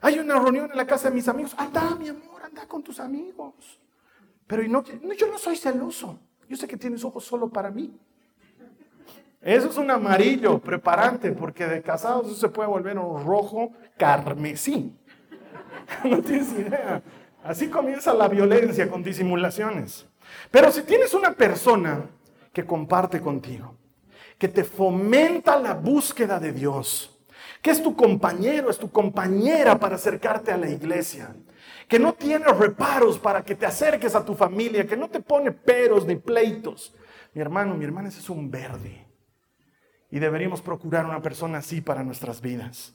Hay 0.02 0.20
una 0.20 0.38
reunión 0.38 0.70
en 0.70 0.78
la 0.78 0.86
casa 0.86 1.10
de 1.10 1.16
mis 1.16 1.28
amigos. 1.30 1.56
Anda, 1.58 1.96
mi 1.96 2.10
amor, 2.10 2.44
anda 2.44 2.68
con 2.68 2.84
tus 2.84 3.00
amigos. 3.00 3.80
Pero 4.46 4.68
no, 4.68 4.84
yo 4.84 5.28
no 5.28 5.38
soy 5.38 5.56
celoso. 5.56 6.20
Yo 6.50 6.58
sé 6.58 6.68
que 6.68 6.76
tienes 6.76 7.06
ojos 7.06 7.24
solo 7.24 7.50
para 7.50 7.72
mí. 7.72 7.98
Eso 9.44 9.70
es 9.70 9.78
un 9.78 9.92
amarillo 9.92 10.58
preparante, 10.60 11.32
porque 11.32 11.68
de 11.68 11.82
casados 11.82 12.28
eso 12.28 12.36
se 12.36 12.48
puede 12.48 12.70
volver 12.70 12.98
un 12.98 13.26
rojo 13.26 13.72
carmesí. 13.98 14.98
No 16.06 16.22
tienes 16.22 16.52
idea. 16.54 17.04
Así 17.44 17.68
comienza 17.68 18.14
la 18.14 18.30
violencia 18.30 18.90
con 18.90 19.04
disimulaciones. 19.04 20.08
Pero 20.50 20.72
si 20.72 20.84
tienes 20.84 21.14
una 21.14 21.34
persona 21.34 22.06
que 22.54 22.66
comparte 22.66 23.20
contigo, 23.20 23.76
que 24.38 24.48
te 24.48 24.64
fomenta 24.64 25.60
la 25.60 25.74
búsqueda 25.74 26.40
de 26.40 26.54
Dios, 26.54 27.20
que 27.62 27.72
es 27.72 27.84
tu 27.84 27.96
compañero, 27.98 28.70
es 28.70 28.78
tu 28.78 28.90
compañera 28.90 29.78
para 29.78 29.96
acercarte 29.96 30.52
a 30.52 30.58
la 30.58 30.70
iglesia, 30.70 31.36
que 31.90 32.00
no 32.00 32.14
tiene 32.14 32.46
reparos 32.46 33.20
para 33.20 33.44
que 33.44 33.56
te 33.56 33.66
acerques 33.66 34.16
a 34.16 34.24
tu 34.24 34.36
familia, 34.36 34.88
que 34.88 34.98
no 34.98 35.10
te 35.10 35.20
pone 35.20 35.52
peros 35.52 36.06
ni 36.06 36.16
pleitos. 36.16 36.96
Mi 37.34 37.42
hermano, 37.42 37.76
mi 37.76 37.84
hermana, 37.84 38.08
ese 38.08 38.20
es 38.20 38.30
un 38.30 38.50
verde. 38.50 39.03
Y 40.14 40.20
deberíamos 40.20 40.62
procurar 40.62 41.06
una 41.08 41.24
persona 41.24 41.58
así 41.58 41.82
para 41.82 42.04
nuestras 42.04 42.40
vidas. 42.40 42.94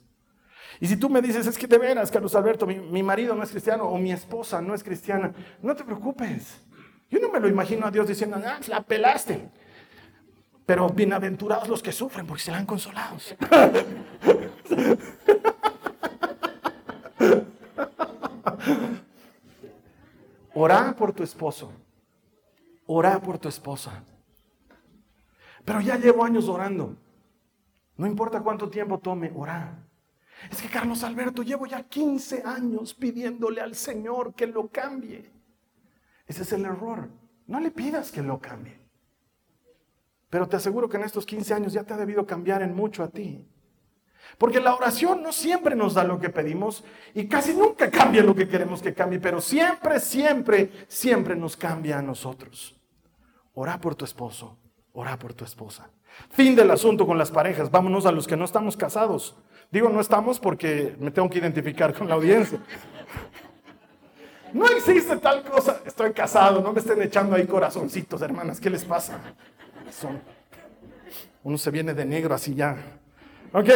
Y 0.79 0.87
si 0.87 0.97
tú 0.97 1.11
me 1.11 1.21
dices, 1.21 1.49
es 1.49 1.59
que 1.59 1.67
de 1.67 1.77
veras, 1.77 2.13
Carlos 2.13 2.37
Alberto, 2.37 2.65
mi, 2.65 2.79
mi, 2.79 3.03
marido 3.03 3.35
no 3.35 3.43
es 3.43 3.51
cristiano 3.51 3.89
o 3.89 3.99
mi 3.99 4.13
esposa 4.13 4.63
no 4.63 4.73
es 4.73 4.85
cristiana, 4.85 5.33
no 5.61 5.75
te 5.75 5.83
preocupes. 5.83 6.61
Yo 7.11 7.19
no 7.19 7.29
me 7.29 7.41
lo 7.41 7.49
imagino 7.49 7.89
a 7.89 7.91
Dios 7.91 8.07
diciendo, 8.07 8.41
ah, 8.47 8.61
la 8.69 8.83
pelaste. 8.83 9.49
Pero 10.65 10.89
bienaventurados 10.91 11.67
los 11.67 11.83
que 11.83 11.91
sufren 11.91 12.25
porque 12.25 12.45
serán 12.45 12.65
consolados. 12.65 13.35
Orá 20.55 20.95
por 20.97 21.13
tu 21.13 21.25
esposo. 21.25 21.73
Orá 22.87 23.21
por 23.21 23.41
tu 23.41 23.49
esposa. 23.49 24.05
Pero 25.65 25.81
ya 25.81 25.97
llevo 25.97 26.25
años 26.25 26.49
orando. 26.49 26.95
No 27.99 28.07
importa 28.07 28.41
cuánto 28.41 28.71
tiempo 28.71 28.99
tome, 28.99 29.31
orá. 29.35 29.85
Es 30.51 30.63
que 30.63 30.69
Carlos 30.69 31.03
Alberto, 31.03 31.43
llevo 31.43 31.67
ya 31.67 31.83
15 31.83 32.45
años 32.45 32.95
pidiéndole 32.95 33.61
al 33.61 33.75
Señor 33.75 34.35
que 34.35 34.47
lo 34.47 34.69
cambie. 34.69 35.33
Ese 36.27 36.43
es 36.43 36.53
el 36.53 36.65
error. 36.65 37.11
No 37.49 37.59
le 37.59 37.73
pidas 37.73 38.13
que 38.13 38.23
lo 38.23 38.39
cambie. 38.39 38.79
Pero 40.31 40.49
te 40.49 40.57
aseguro 40.57 40.89
que 40.89 40.97
en 40.97 41.05
estos 41.05 41.27
15 41.27 41.55
años 41.55 41.73
ya 41.73 41.83
te 41.83 41.93
ha 41.93 41.97
debido 41.97 42.25
cambiar 42.25 42.63
en 42.63 42.75
mucho 42.75 43.03
a 43.03 43.09
ti. 43.09 43.49
Porque 44.37 44.61
la 44.61 44.75
oración 44.75 45.23
no 45.23 45.33
siempre 45.33 45.75
nos 45.75 45.95
da 45.95 46.05
lo 46.05 46.21
que 46.21 46.29
pedimos 46.29 46.85
y 47.15 47.27
casi 47.27 47.55
nunca 47.55 47.91
cambia 47.91 48.23
lo 48.23 48.35
que 48.35 48.47
queremos 48.47 48.81
que 48.81 48.95
cambie, 48.95 49.19
pero 49.19 49.41
siempre, 49.41 49.99
siempre, 49.99 50.71
siempre 50.87 51.35
nos 51.35 51.57
cambia 51.57 51.99
a 51.99 52.03
nosotros. 52.03 52.79
Ora 53.55 53.81
por 53.81 53.97
tu 53.97 54.05
esposo, 54.05 54.57
ora 54.93 55.19
por 55.19 55.35
tu 55.35 55.45
esposa. 55.45 55.91
Fin 56.31 56.55
del 56.55 56.71
asunto 56.71 57.07
con 57.07 57.19
las 57.19 57.31
parejas. 57.31 57.71
Vámonos 57.71 58.07
a 58.07 58.13
los 58.13 58.27
que 58.27 58.37
no 58.37 58.45
estamos 58.45 58.77
casados. 58.77 59.37
Digo 59.71 59.89
no 59.89 60.01
estamos 60.01 60.39
porque 60.39 60.97
me 60.99 61.11
tengo 61.11 61.29
que 61.29 61.39
identificar 61.39 61.93
con 61.93 62.09
la 62.09 62.15
audiencia. 62.15 62.59
No 64.53 64.67
existe 64.67 65.17
tal 65.17 65.43
cosa. 65.43 65.81
Estoy 65.85 66.13
casado, 66.13 66.61
no 66.61 66.73
me 66.73 66.81
estén 66.81 67.03
echando 67.03 67.37
ahí 67.37 67.47
corazoncitos, 67.47 68.23
hermanas. 68.23 68.61
¿Qué 68.61 68.71
les 68.71 68.85
pasa? 68.85 69.19
Uno 71.43 71.59
se 71.59 71.71
viene 71.71 71.95
de 71.95 72.05
negro 72.05 72.35
así 72.35 72.55
ya. 72.55 72.77
Ok, 73.53 73.69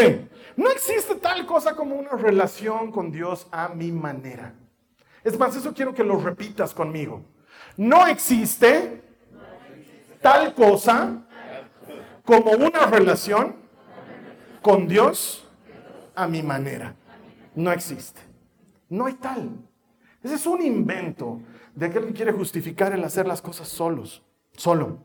no 0.57 0.71
existe 0.71 1.15
tal 1.17 1.47
cosa 1.47 1.75
como 1.75 1.97
una 1.97 2.13
relación 2.13 2.91
con 2.91 3.11
Dios 3.11 3.47
a 3.51 3.69
mi 3.69 3.91
manera. 3.91 4.55
Es 5.25 5.39
más, 5.39 5.57
eso 5.57 5.73
quiero 5.73 5.95
que 5.95 6.05
lo 6.05 6.19
repitas 6.19 6.75
conmigo. 6.75 7.23
No 7.77 8.07
existe 8.07 9.03
tal 10.21 10.55
cosa 10.55 11.23
como 12.33 12.53
una 12.53 12.87
relación 12.87 13.57
con 14.63 14.89
Dios 14.89 15.47
a 16.15 16.27
mi 16.27 16.43
manera. 16.43 16.97
No 17.55 17.71
existe. 17.71 18.23
No 18.89 19.05
hay 19.05 19.15
tal. 19.15 19.51
Ese 20.23 20.37
es 20.37 20.47
un 20.47 20.63
invento 20.63 21.41
de 21.75 21.87
aquel 21.87 22.07
que 22.07 22.15
quiere 22.15 22.33
justificar 22.33 22.95
el 22.95 23.05
hacer 23.05 23.27
las 23.27 23.43
cosas 23.43 23.69
solos, 23.69 24.23
solo. 24.57 25.05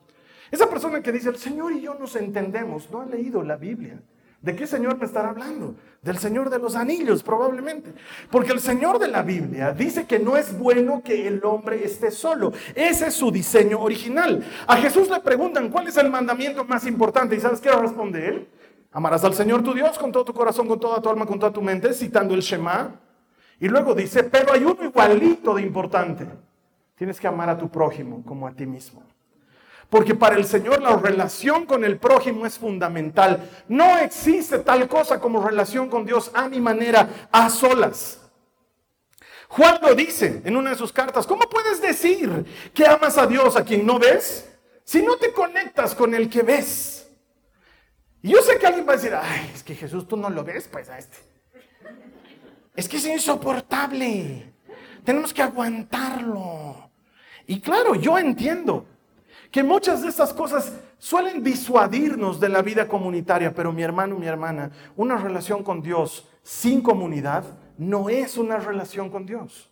Esa 0.51 0.69
persona 0.69 1.01
que 1.01 1.11
dice, 1.11 1.27
el 1.27 1.35
Señor 1.35 1.73
y 1.73 1.81
yo 1.81 1.95
nos 1.95 2.15
entendemos, 2.15 2.89
no 2.91 3.01
ha 3.01 3.05
leído 3.05 3.43
la 3.43 3.57
Biblia. 3.57 3.99
¿De 4.41 4.55
qué 4.55 4.67
Señor 4.67 4.97
me 4.97 5.05
estará 5.05 5.29
hablando? 5.29 5.75
Del 6.01 6.19
Señor 6.19 6.49
de 6.49 6.59
los 6.59 6.75
anillos, 6.75 7.23
probablemente. 7.23 7.93
Porque 8.29 8.51
el 8.51 8.59
Señor 8.59 8.99
de 8.99 9.07
la 9.07 9.23
Biblia 9.23 9.71
dice 9.71 10.05
que 10.05 10.19
no 10.19 10.37
es 10.37 10.57
bueno 10.57 11.01
que 11.03 11.27
el 11.27 11.43
hombre 11.43 11.83
esté 11.83 12.11
solo. 12.11 12.53
Ese 12.75 13.07
es 13.07 13.15
su 13.15 13.31
diseño 13.31 13.79
original. 13.79 14.43
A 14.67 14.77
Jesús 14.77 15.09
le 15.09 15.19
preguntan, 15.21 15.69
¿cuál 15.69 15.87
es 15.87 15.97
el 15.97 16.11
mandamiento 16.11 16.63
más 16.65 16.85
importante? 16.85 17.35
¿Y 17.35 17.39
sabes 17.39 17.59
qué 17.59 17.71
responde 17.71 18.27
él? 18.27 18.47
Amarás 18.91 19.23
al 19.23 19.33
Señor 19.33 19.63
tu 19.63 19.73
Dios 19.73 19.97
con 19.97 20.11
todo 20.11 20.23
tu 20.23 20.33
corazón, 20.33 20.67
con 20.67 20.79
toda 20.79 21.01
tu 21.01 21.09
alma, 21.09 21.25
con 21.25 21.39
toda 21.39 21.51
tu 21.51 21.61
mente, 21.61 21.91
citando 21.93 22.35
el 22.35 22.41
Shema. 22.41 22.95
Y 23.59 23.67
luego 23.67 23.95
dice, 23.95 24.23
pero 24.23 24.53
hay 24.53 24.63
uno 24.63 24.83
igualito 24.83 25.55
de 25.55 25.63
importante. 25.63 26.27
Tienes 26.95 27.19
que 27.19 27.27
amar 27.27 27.49
a 27.49 27.57
tu 27.57 27.69
prójimo 27.69 28.23
como 28.23 28.47
a 28.47 28.51
ti 28.51 28.65
mismo. 28.65 29.03
Porque 29.89 30.15
para 30.15 30.35
el 30.35 30.45
Señor 30.45 30.81
la 30.81 30.97
relación 30.97 31.65
con 31.65 31.85
el 31.85 31.97
prójimo 31.97 32.45
es 32.45 32.57
fundamental. 32.57 33.49
No 33.69 33.97
existe 33.99 34.59
tal 34.59 34.87
cosa 34.87 35.19
como 35.19 35.45
relación 35.45 35.89
con 35.89 36.05
Dios 36.05 36.29
a 36.33 36.49
mi 36.49 36.59
manera, 36.59 37.29
a 37.31 37.49
solas. 37.49 38.19
Juan 39.47 39.79
lo 39.81 39.95
dice 39.95 40.41
en 40.43 40.57
una 40.57 40.71
de 40.71 40.75
sus 40.75 40.91
cartas. 40.91 41.25
¿Cómo 41.25 41.49
puedes 41.49 41.81
decir 41.81 42.45
que 42.73 42.85
amas 42.85 43.17
a 43.17 43.25
Dios 43.25 43.55
a 43.55 43.63
quien 43.63 43.85
no 43.85 43.97
ves 43.97 44.49
si 44.83 45.01
no 45.01 45.15
te 45.15 45.31
conectas 45.31 45.95
con 45.95 46.13
el 46.13 46.29
que 46.29 46.43
ves? 46.43 47.09
Y 48.21 48.31
yo 48.31 48.41
sé 48.41 48.57
que 48.57 48.67
alguien 48.67 48.85
va 48.85 48.93
a 48.93 48.97
decir, 48.97 49.13
ay, 49.15 49.51
es 49.53 49.63
que 49.63 49.73
Jesús 49.73 50.05
tú 50.05 50.17
no 50.17 50.29
lo 50.29 50.43
ves, 50.43 50.67
pues 50.69 50.89
a 50.89 50.97
este. 50.97 51.17
Es 52.75 52.89
que 52.89 52.97
es 52.97 53.05
insoportable. 53.05 54.53
Tenemos 55.05 55.33
que 55.33 55.41
aguantarlo. 55.41 56.91
Y 57.45 57.61
claro, 57.61 57.95
yo 57.95 58.17
entiendo 58.17 58.85
que 59.51 59.63
muchas 59.63 60.01
de 60.01 60.09
estas 60.09 60.33
cosas 60.33 60.73
suelen 60.97 61.43
disuadirnos 61.43 62.39
de 62.39 62.49
la 62.49 62.61
vida 62.61 62.87
comunitaria, 62.87 63.53
pero 63.53 63.71
mi 63.71 63.81
hermano, 63.81 64.17
mi 64.17 64.27
hermana, 64.27 64.71
una 64.95 65.17
relación 65.17 65.63
con 65.63 65.81
Dios 65.81 66.27
sin 66.43 66.81
comunidad 66.81 67.43
no 67.77 68.09
es 68.09 68.37
una 68.37 68.57
relación 68.57 69.09
con 69.09 69.25
Dios. 69.25 69.69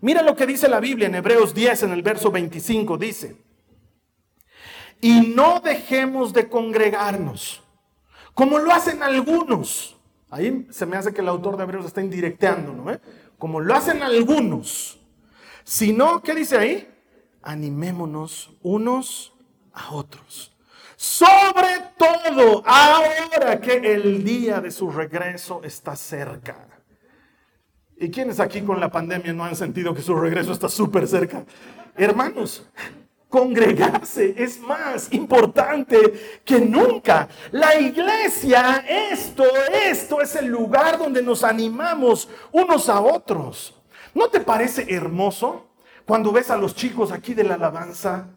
Mira 0.00 0.22
lo 0.22 0.36
que 0.36 0.46
dice 0.46 0.68
la 0.68 0.80
Biblia 0.80 1.06
en 1.06 1.14
Hebreos 1.14 1.54
10, 1.54 1.84
en 1.84 1.92
el 1.92 2.02
verso 2.02 2.30
25, 2.30 2.98
dice, 2.98 3.36
y 5.00 5.20
no 5.20 5.60
dejemos 5.60 6.32
de 6.32 6.48
congregarnos, 6.48 7.62
como 8.34 8.58
lo 8.58 8.72
hacen 8.72 9.02
algunos. 9.02 9.96
Ahí 10.30 10.66
se 10.70 10.84
me 10.86 10.96
hace 10.96 11.12
que 11.12 11.20
el 11.20 11.28
autor 11.28 11.56
de 11.56 11.62
Hebreos 11.62 11.86
está 11.86 12.00
indirecteando, 12.00 12.72
¿no? 12.72 12.90
¿Eh? 12.90 13.00
Como 13.38 13.60
lo 13.60 13.74
hacen 13.74 14.02
algunos. 14.02 14.98
Sino, 15.62 16.20
¿qué 16.22 16.34
dice 16.34 16.58
ahí? 16.58 16.93
Animémonos 17.44 18.52
unos 18.62 19.34
a 19.72 19.92
otros. 19.94 20.52
Sobre 20.96 21.82
todo 21.98 22.62
ahora 22.64 23.60
que 23.60 23.76
el 23.76 24.24
día 24.24 24.60
de 24.60 24.70
su 24.70 24.90
regreso 24.90 25.60
está 25.64 25.96
cerca. 25.96 26.68
¿Y 27.96 28.10
quiénes 28.10 28.40
aquí 28.40 28.62
con 28.62 28.80
la 28.80 28.90
pandemia 28.90 29.32
no 29.32 29.44
han 29.44 29.56
sentido 29.56 29.94
que 29.94 30.02
su 30.02 30.14
regreso 30.14 30.52
está 30.52 30.68
súper 30.68 31.06
cerca? 31.06 31.44
Hermanos, 31.96 32.66
congregarse 33.28 34.34
es 34.36 34.60
más 34.60 35.12
importante 35.12 36.40
que 36.44 36.60
nunca. 36.60 37.28
La 37.52 37.78
iglesia, 37.78 38.84
esto, 38.88 39.44
esto 39.72 40.20
es 40.20 40.36
el 40.36 40.46
lugar 40.46 40.98
donde 40.98 41.22
nos 41.22 41.44
animamos 41.44 42.28
unos 42.52 42.88
a 42.88 43.00
otros. 43.00 43.74
¿No 44.14 44.28
te 44.28 44.40
parece 44.40 44.86
hermoso? 44.88 45.73
Cuando 46.06 46.32
ves 46.32 46.50
a 46.50 46.56
los 46.56 46.74
chicos 46.74 47.12
aquí 47.12 47.32
de 47.32 47.44
la 47.44 47.54
alabanza, 47.54 48.28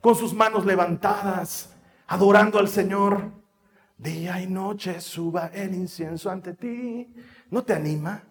con 0.00 0.14
sus 0.14 0.32
manos 0.32 0.64
levantadas, 0.64 1.74
adorando 2.06 2.58
al 2.58 2.68
Señor, 2.68 3.32
día 3.98 4.40
y 4.40 4.46
noche 4.46 5.00
suba 5.00 5.48
el 5.48 5.74
incienso 5.74 6.30
ante 6.30 6.54
ti, 6.54 7.14
¿no 7.50 7.62
te 7.62 7.74
anima 7.74 8.22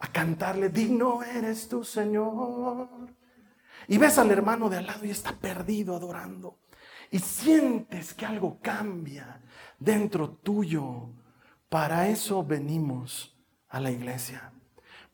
a 0.00 0.12
cantarle, 0.12 0.68
digno 0.68 1.22
eres 1.22 1.68
tu 1.68 1.84
Señor? 1.84 2.88
Y 3.86 3.96
ves 3.96 4.18
al 4.18 4.30
hermano 4.32 4.68
de 4.68 4.78
al 4.78 4.86
lado 4.86 5.04
y 5.04 5.10
está 5.10 5.32
perdido 5.32 5.94
adorando. 5.94 6.58
Y 7.10 7.20
sientes 7.20 8.12
que 8.12 8.26
algo 8.26 8.58
cambia 8.60 9.40
dentro 9.78 10.30
tuyo. 10.30 11.10
Para 11.68 12.08
eso 12.08 12.44
venimos 12.44 13.38
a 13.68 13.80
la 13.80 13.90
iglesia, 13.90 14.52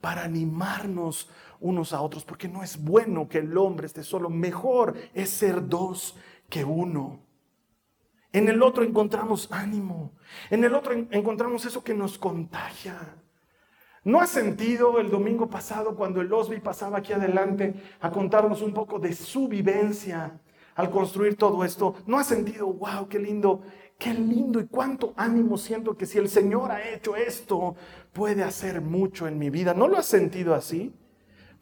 para 0.04 0.24
animarnos 0.24 1.30
unos 1.60 1.94
a 1.94 2.02
otros, 2.02 2.26
porque 2.26 2.46
no 2.46 2.62
es 2.62 2.76
bueno 2.76 3.26
que 3.26 3.38
el 3.38 3.56
hombre 3.56 3.86
esté 3.86 4.02
solo, 4.02 4.28
mejor 4.28 4.92
es 5.14 5.30
ser 5.30 5.66
dos 5.66 6.14
que 6.50 6.62
uno. 6.62 7.20
En 8.30 8.46
el 8.50 8.62
otro 8.62 8.84
encontramos 8.84 9.48
ánimo, 9.50 10.12
en 10.50 10.62
el 10.62 10.74
otro 10.74 10.92
encontramos 11.10 11.64
eso 11.64 11.82
que 11.82 11.94
nos 11.94 12.18
contagia. 12.18 13.16
¿No 14.02 14.20
ha 14.20 14.26
sentido 14.26 15.00
el 15.00 15.10
domingo 15.10 15.48
pasado 15.48 15.96
cuando 15.96 16.20
el 16.20 16.30
Osby 16.30 16.60
pasaba 16.60 16.98
aquí 16.98 17.14
adelante 17.14 17.72
a 18.02 18.10
contarnos 18.10 18.60
un 18.60 18.74
poco 18.74 18.98
de 18.98 19.14
su 19.14 19.48
vivencia 19.48 20.38
al 20.74 20.90
construir 20.90 21.38
todo 21.38 21.64
esto? 21.64 21.94
¿No 22.04 22.18
ha 22.18 22.24
sentido, 22.24 22.66
wow, 22.66 23.08
qué 23.08 23.18
lindo, 23.18 23.62
qué 23.98 24.12
lindo 24.12 24.60
y 24.60 24.66
cuánto 24.66 25.14
ánimo 25.16 25.56
siento 25.56 25.96
que 25.96 26.04
si 26.04 26.18
el 26.18 26.28
Señor 26.28 26.70
ha 26.72 26.86
hecho 26.90 27.16
esto, 27.16 27.76
puede 28.14 28.42
hacer 28.42 28.80
mucho 28.80 29.28
en 29.28 29.38
mi 29.38 29.50
vida? 29.50 29.74
¿No 29.74 29.88
lo 29.88 29.98
has 29.98 30.06
sentido 30.06 30.54
así? 30.54 30.94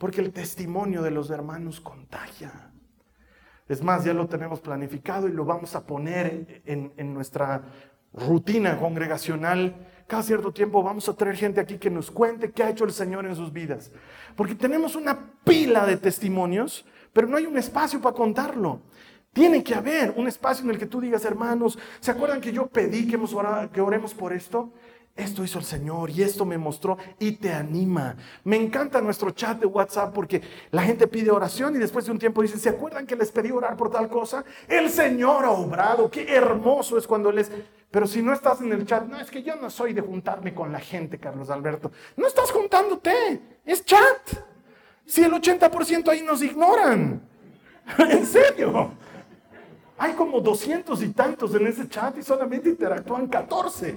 porque 0.03 0.21
el 0.21 0.33
testimonio 0.33 1.01
de 1.01 1.13
los 1.13 1.31
hermanos 1.31 1.81
contagia. 1.81 2.51
Es 3.69 3.85
más, 3.85 4.03
ya 4.03 4.13
lo 4.13 4.27
tenemos 4.27 4.59
planificado 4.59 5.29
y 5.29 5.33
lo 5.33 5.45
vamos 5.45 5.77
a 5.77 5.87
poner 5.87 6.61
en, 6.67 7.15
nuestra 7.15 7.63
rutina 8.13 8.81
congregacional. 8.81 9.77
Cada 10.09 10.25
cierto 10.25 10.53
tiempo 10.53 10.83
vamos 10.83 11.09
a 11.09 11.15
traer 11.15 11.37
gente 11.37 11.61
aquí 11.61 11.79
que 11.79 11.89
nos 11.89 12.11
cuente 12.11 12.51
qué 12.51 12.65
ha 12.65 12.71
hecho 12.71 12.85
el 12.85 12.91
Señor 12.91 13.27
en 13.27 13.37
sus 13.37 13.53
vidas. 13.53 13.93
Porque 14.35 14.57
tenemos 14.57 14.97
una 14.97 15.17
pila 15.45 15.87
de 15.87 15.97
testimonios, 15.97 16.85
pero 17.13 17.29
no 17.29 17.37
hay 17.37 17.47
un 17.47 17.57
espacio 17.57 18.01
para 18.01 18.17
contarlo. 18.17 18.83
Tiene 19.33 19.63
que 19.63 19.77
haber 19.77 20.15
un 20.17 20.27
espacio 20.27 20.65
en 20.65 20.71
el 20.71 20.79
que 20.79 20.87
tú 20.87 21.01
digas, 21.01 21.25
hermanos, 21.25 21.79
¿se 22.01 22.11
acuerdan 22.11 22.41
que 22.41 22.53
yo 22.53 22.67
pedí 22.67 23.07
que, 23.07 23.21
que 23.73 23.81
oremos 23.81 24.15
por 24.15 24.33
esto? 24.33 24.73
Esto 25.15 25.45
hizo 25.45 25.59
el 25.59 25.65
Señor 25.65 26.09
y 26.11 26.23
esto 26.23 26.45
me 26.45 26.57
mostró 26.57 26.97
y 27.19 27.33
te 27.33 27.53
anima. 27.53 28.17
Me 28.45 28.57
encanta 28.57 29.01
nuestro 29.01 29.31
chat 29.33 29.61
de 29.61 29.67
WhatsApp 29.67 30.15
porque 30.15 30.41
la 30.71 30.83
gente 30.83 31.07
pide 31.07 31.31
oración 31.31 31.77
y 31.77 31.79
después 31.79 32.07
de 32.07 32.13
un 32.13 32.19
tiempo 32.19 32.41
dicen, 32.41 32.59
¿se 32.59 32.71
acuerdan 32.71 33.07
que 33.07 33.17
les 33.17 33.31
pedí 33.31 33.51
orar 33.51 33.77
por 33.77 33.91
tal 33.91 34.09
cosa? 34.09 34.45
El 34.69 34.89
Señor 34.89 35.45
ha 35.45 35.51
obrado, 35.51 36.11
qué 36.11 36.35
hermoso 36.35 36.97
es 36.97 37.07
cuando 37.07 37.31
les... 37.31 37.51
Pero 37.91 38.07
si 38.07 38.23
no 38.23 38.33
estás 38.33 38.63
en 38.63 38.73
el 38.73 38.87
chat, 38.87 39.05
no, 39.05 39.21
es 39.21 39.31
que 39.31 39.43
yo 39.43 39.55
no 39.57 39.69
soy 39.69 39.93
de 39.93 40.01
juntarme 40.01 40.55
con 40.55 40.73
la 40.73 40.81
gente, 40.81 41.19
Carlos 41.19 41.51
Alberto. 41.51 41.93
No 42.17 42.27
estás 42.27 42.51
juntándote, 42.51 43.59
es 43.67 43.85
chat. 43.85 44.31
Si 45.05 45.23
el 45.23 45.33
80% 45.33 46.09
ahí 46.09 46.23
nos 46.23 46.43
ignoran. 46.43 47.21
en 47.99 48.27
serio. 48.27 48.93
Hay 49.99 50.15
como 50.15 50.41
doscientos 50.41 51.03
y 51.03 51.11
tantos 51.11 51.55
en 51.55 51.67
ese 51.67 51.89
chat 51.89 52.17
y 52.17 52.23
solamente 52.23 52.71
interactúan 52.71 53.27
14. 53.29 53.95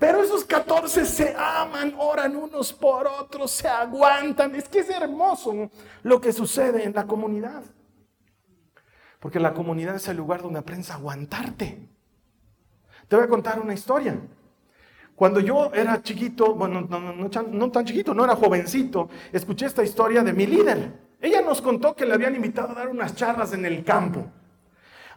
Pero 0.00 0.22
esos 0.22 0.46
14 0.46 1.04
se 1.04 1.36
aman, 1.36 1.94
oran 1.98 2.34
unos 2.34 2.72
por 2.72 3.06
otros, 3.06 3.50
se 3.50 3.68
aguantan. 3.68 4.54
Es 4.54 4.66
que 4.66 4.78
es 4.78 4.88
hermoso 4.88 5.70
lo 6.02 6.22
que 6.22 6.32
sucede 6.32 6.84
en 6.84 6.94
la 6.94 7.06
comunidad. 7.06 7.62
Porque 9.20 9.38
la 9.38 9.52
comunidad 9.52 9.96
es 9.96 10.08
el 10.08 10.16
lugar 10.16 10.40
donde 10.40 10.58
aprendes 10.58 10.90
a 10.90 10.94
aguantarte. 10.94 11.86
Te 13.08 13.16
voy 13.16 13.26
a 13.26 13.28
contar 13.28 13.60
una 13.60 13.74
historia. 13.74 14.18
Cuando 15.14 15.38
yo 15.38 15.70
era 15.74 16.02
chiquito, 16.02 16.54
bueno, 16.54 16.80
no, 16.80 17.12
no, 17.42 17.70
tan 17.70 17.84
chiquito, 17.84 18.14
no 18.14 18.24
era 18.24 18.34
jovencito, 18.34 19.10
escuché 19.30 19.66
esta 19.66 19.82
historia 19.82 20.22
de 20.22 20.32
mi 20.32 20.46
líder. 20.46 20.94
Ella 21.20 21.42
nos 21.42 21.60
contó 21.60 21.94
que 21.94 22.06
le 22.06 22.14
habían 22.14 22.34
invitado 22.34 22.70
a 22.70 22.74
dar 22.74 22.88
unas 22.88 23.14
charlas 23.14 23.52
en 23.52 23.66
el 23.66 23.84
campo 23.84 24.32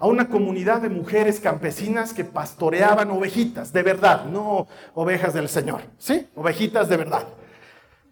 a 0.03 0.07
una 0.07 0.27
comunidad 0.27 0.81
de 0.81 0.89
mujeres 0.89 1.39
campesinas 1.39 2.13
que 2.13 2.25
pastoreaban 2.25 3.09
ovejitas, 3.09 3.71
de 3.71 3.83
verdad, 3.83 4.25
no 4.25 4.67
ovejas 4.95 5.33
del 5.33 5.47
Señor, 5.47 5.79
¿sí? 5.97 6.27
Ovejitas 6.35 6.89
de 6.89 6.97
verdad. 6.97 7.25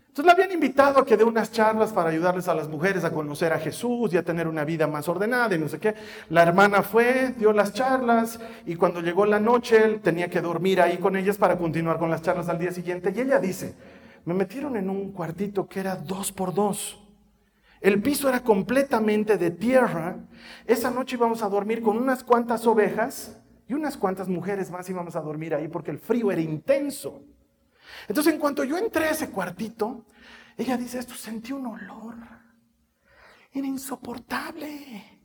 Entonces 0.07 0.25
la 0.25 0.31
habían 0.31 0.53
invitado 0.53 1.01
a 1.01 1.05
que 1.05 1.17
dé 1.17 1.25
unas 1.25 1.51
charlas 1.51 1.91
para 1.91 2.09
ayudarles 2.09 2.47
a 2.47 2.55
las 2.55 2.69
mujeres 2.69 3.03
a 3.03 3.11
conocer 3.11 3.51
a 3.51 3.59
Jesús 3.59 4.13
y 4.13 4.15
a 4.15 4.23
tener 4.23 4.47
una 4.47 4.63
vida 4.63 4.87
más 4.87 5.09
ordenada 5.09 5.53
y 5.53 5.59
no 5.59 5.67
sé 5.67 5.79
qué. 5.79 5.93
La 6.29 6.43
hermana 6.43 6.81
fue, 6.81 7.35
dio 7.37 7.51
las 7.51 7.73
charlas 7.73 8.39
y 8.65 8.75
cuando 8.75 9.01
llegó 9.01 9.25
la 9.25 9.41
noche 9.41 9.83
él 9.83 9.99
tenía 9.99 10.29
que 10.29 10.39
dormir 10.39 10.79
ahí 10.79 10.97
con 10.97 11.17
ellas 11.17 11.35
para 11.35 11.57
continuar 11.57 11.99
con 11.99 12.09
las 12.09 12.21
charlas 12.21 12.47
al 12.47 12.57
día 12.57 12.71
siguiente. 12.71 13.11
Y 13.13 13.19
ella 13.19 13.37
dice, 13.37 13.75
me 14.23 14.33
metieron 14.33 14.77
en 14.77 14.89
un 14.89 15.11
cuartito 15.11 15.67
que 15.67 15.81
era 15.81 15.97
dos 15.97 16.31
por 16.31 16.53
dos. 16.53 17.01
El 17.81 17.99
piso 18.01 18.29
era 18.29 18.43
completamente 18.43 19.37
de 19.37 19.49
tierra. 19.49 20.17
Esa 20.67 20.91
noche 20.91 21.15
íbamos 21.15 21.41
a 21.41 21.49
dormir 21.49 21.81
con 21.81 21.97
unas 21.97 22.23
cuantas 22.23 22.65
ovejas 22.67 23.39
y 23.67 23.73
unas 23.73 23.97
cuantas 23.97 24.27
mujeres 24.27 24.69
más 24.69 24.87
íbamos 24.87 25.15
a 25.15 25.21
dormir 25.21 25.55
ahí 25.55 25.67
porque 25.67 25.89
el 25.89 25.97
frío 25.97 26.31
era 26.31 26.41
intenso. 26.41 27.23
Entonces, 28.07 28.33
en 28.33 28.39
cuanto 28.39 28.63
yo 28.63 28.77
entré 28.77 29.05
a 29.05 29.11
ese 29.11 29.31
cuartito, 29.31 30.05
ella 30.57 30.77
dice, 30.77 30.99
esto 30.99 31.15
sentí 31.15 31.53
un 31.53 31.65
olor. 31.65 32.15
Era 33.51 33.65
insoportable. 33.65 35.19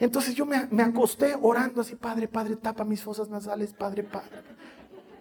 Entonces 0.00 0.34
yo 0.34 0.46
me, 0.46 0.66
me, 0.70 0.82
acosté 0.82 1.36
orando 1.40 1.80
así, 1.80 1.94
Padre, 1.94 2.26
Padre, 2.28 2.56
tapa 2.56 2.84
mis 2.84 3.02
fosas 3.02 3.28
nasales, 3.28 3.72
Padre, 3.72 4.02
Padre. 4.02 4.42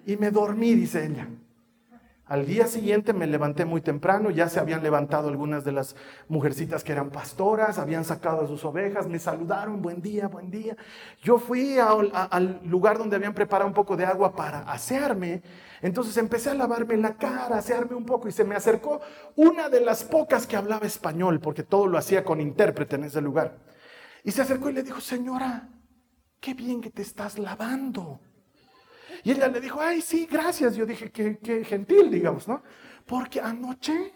Y 0.05 0.17
me 0.17 0.31
dormí, 0.31 0.73
dice 0.73 1.05
ella. 1.05 1.27
Al 2.27 2.45
día 2.45 2.67
siguiente 2.67 3.13
me 3.13 3.25
levanté 3.25 3.63
muy 3.63 3.79
temprano, 3.79 4.29
ya 4.31 4.49
se 4.49 4.59
habían 4.59 4.83
levantado 4.83 5.29
algunas 5.29 5.63
de 5.63 5.71
las 5.71 5.95
mujercitas 6.27 6.83
que 6.83 6.91
eran 6.91 7.09
pastoras, 7.09 7.79
habían 7.79 8.03
sacado 8.03 8.41
a 8.41 8.47
sus 8.47 8.65
ovejas, 8.65 9.07
me 9.07 9.17
saludaron, 9.17 9.81
buen 9.81 10.01
día, 10.01 10.27
buen 10.27 10.51
día. 10.51 10.75
Yo 11.23 11.37
fui 11.37 11.77
al 11.79 12.59
lugar 12.65 12.97
donde 12.97 13.15
habían 13.15 13.33
preparado 13.33 13.69
un 13.69 13.73
poco 13.73 13.95
de 13.95 14.05
agua 14.05 14.35
para 14.35 14.59
asearme, 14.59 15.41
entonces 15.81 16.17
empecé 16.17 16.49
a 16.49 16.53
lavarme 16.53 16.97
la 16.97 17.15
cara, 17.15 17.59
asearme 17.59 17.95
un 17.95 18.05
poco 18.05 18.27
y 18.27 18.33
se 18.33 18.43
me 18.43 18.55
acercó 18.55 18.99
una 19.37 19.69
de 19.69 19.79
las 19.79 20.03
pocas 20.03 20.45
que 20.45 20.57
hablaba 20.57 20.85
español, 20.85 21.39
porque 21.39 21.63
todo 21.63 21.87
lo 21.87 21.97
hacía 21.97 22.25
con 22.25 22.41
intérprete 22.41 22.97
en 22.97 23.05
ese 23.05 23.21
lugar. 23.21 23.57
Y 24.25 24.31
se 24.31 24.41
acercó 24.41 24.69
y 24.69 24.73
le 24.73 24.83
dijo, 24.83 24.99
señora, 24.99 25.69
qué 26.41 26.53
bien 26.53 26.81
que 26.81 26.89
te 26.89 27.03
estás 27.03 27.39
lavando. 27.39 28.19
Y 29.23 29.31
ella 29.31 29.47
le 29.47 29.59
dijo, 29.59 29.79
ay, 29.81 30.01
sí, 30.01 30.27
gracias. 30.29 30.75
Yo 30.75 30.85
dije, 30.85 31.11
qué, 31.11 31.63
gentil, 31.65 32.11
digamos, 32.11 32.47
¿no? 32.47 32.61
Porque 33.05 33.39
anoche 33.39 34.13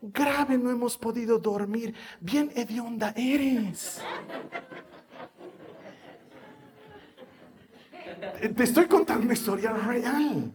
grave 0.00 0.58
no 0.58 0.70
hemos 0.70 0.96
podido 0.96 1.38
dormir. 1.38 1.94
Bien 2.20 2.50
hedionda 2.54 3.12
eres. 3.16 4.00
Te 8.56 8.62
estoy 8.62 8.86
contando 8.86 9.24
una 9.24 9.34
historia 9.34 9.72
real. 9.72 10.52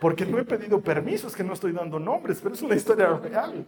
Porque 0.00 0.26
no 0.26 0.38
he 0.38 0.44
pedido 0.44 0.80
permisos, 0.80 1.34
que 1.34 1.44
no 1.44 1.52
estoy 1.52 1.72
dando 1.72 1.98
nombres, 2.00 2.40
pero 2.42 2.54
es 2.54 2.62
una 2.62 2.74
historia 2.74 3.16
real. 3.16 3.64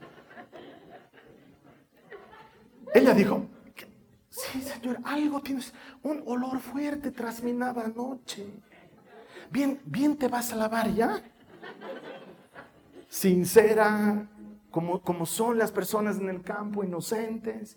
Ella 2.92 3.14
dijo, 3.14 3.46
sí, 4.28 4.60
señor, 4.60 4.98
algo 5.04 5.40
tienes, 5.40 5.72
un 6.02 6.22
olor 6.26 6.58
fuerte 6.58 7.12
tras 7.12 7.42
mi 7.42 7.50
anoche 7.50 8.46
bien, 9.50 9.80
bien 9.84 10.16
te 10.16 10.28
vas 10.28 10.52
a 10.52 10.56
lavar 10.56 10.92
ya. 10.92 11.22
Sincera, 13.08 14.28
como, 14.70 15.00
como 15.00 15.26
son 15.26 15.58
las 15.58 15.70
personas 15.70 16.18
en 16.18 16.28
el 16.28 16.42
campo, 16.42 16.84
inocentes. 16.84 17.76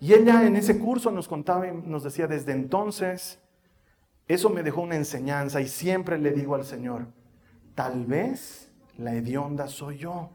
Y 0.00 0.12
ella 0.12 0.46
en 0.46 0.56
ese 0.56 0.78
curso 0.78 1.10
nos 1.10 1.26
contaba 1.26 1.66
y 1.66 1.72
nos 1.72 2.04
decía 2.04 2.26
desde 2.26 2.52
entonces, 2.52 3.40
eso 4.28 4.50
me 4.50 4.62
dejó 4.62 4.82
una 4.82 4.96
enseñanza 4.96 5.60
y 5.60 5.68
siempre 5.68 6.18
le 6.18 6.30
digo 6.30 6.54
al 6.54 6.64
Señor, 6.64 7.06
tal 7.74 8.04
vez 8.06 8.70
la 8.96 9.14
hedionda 9.14 9.66
soy 9.68 9.98
yo. 9.98 10.30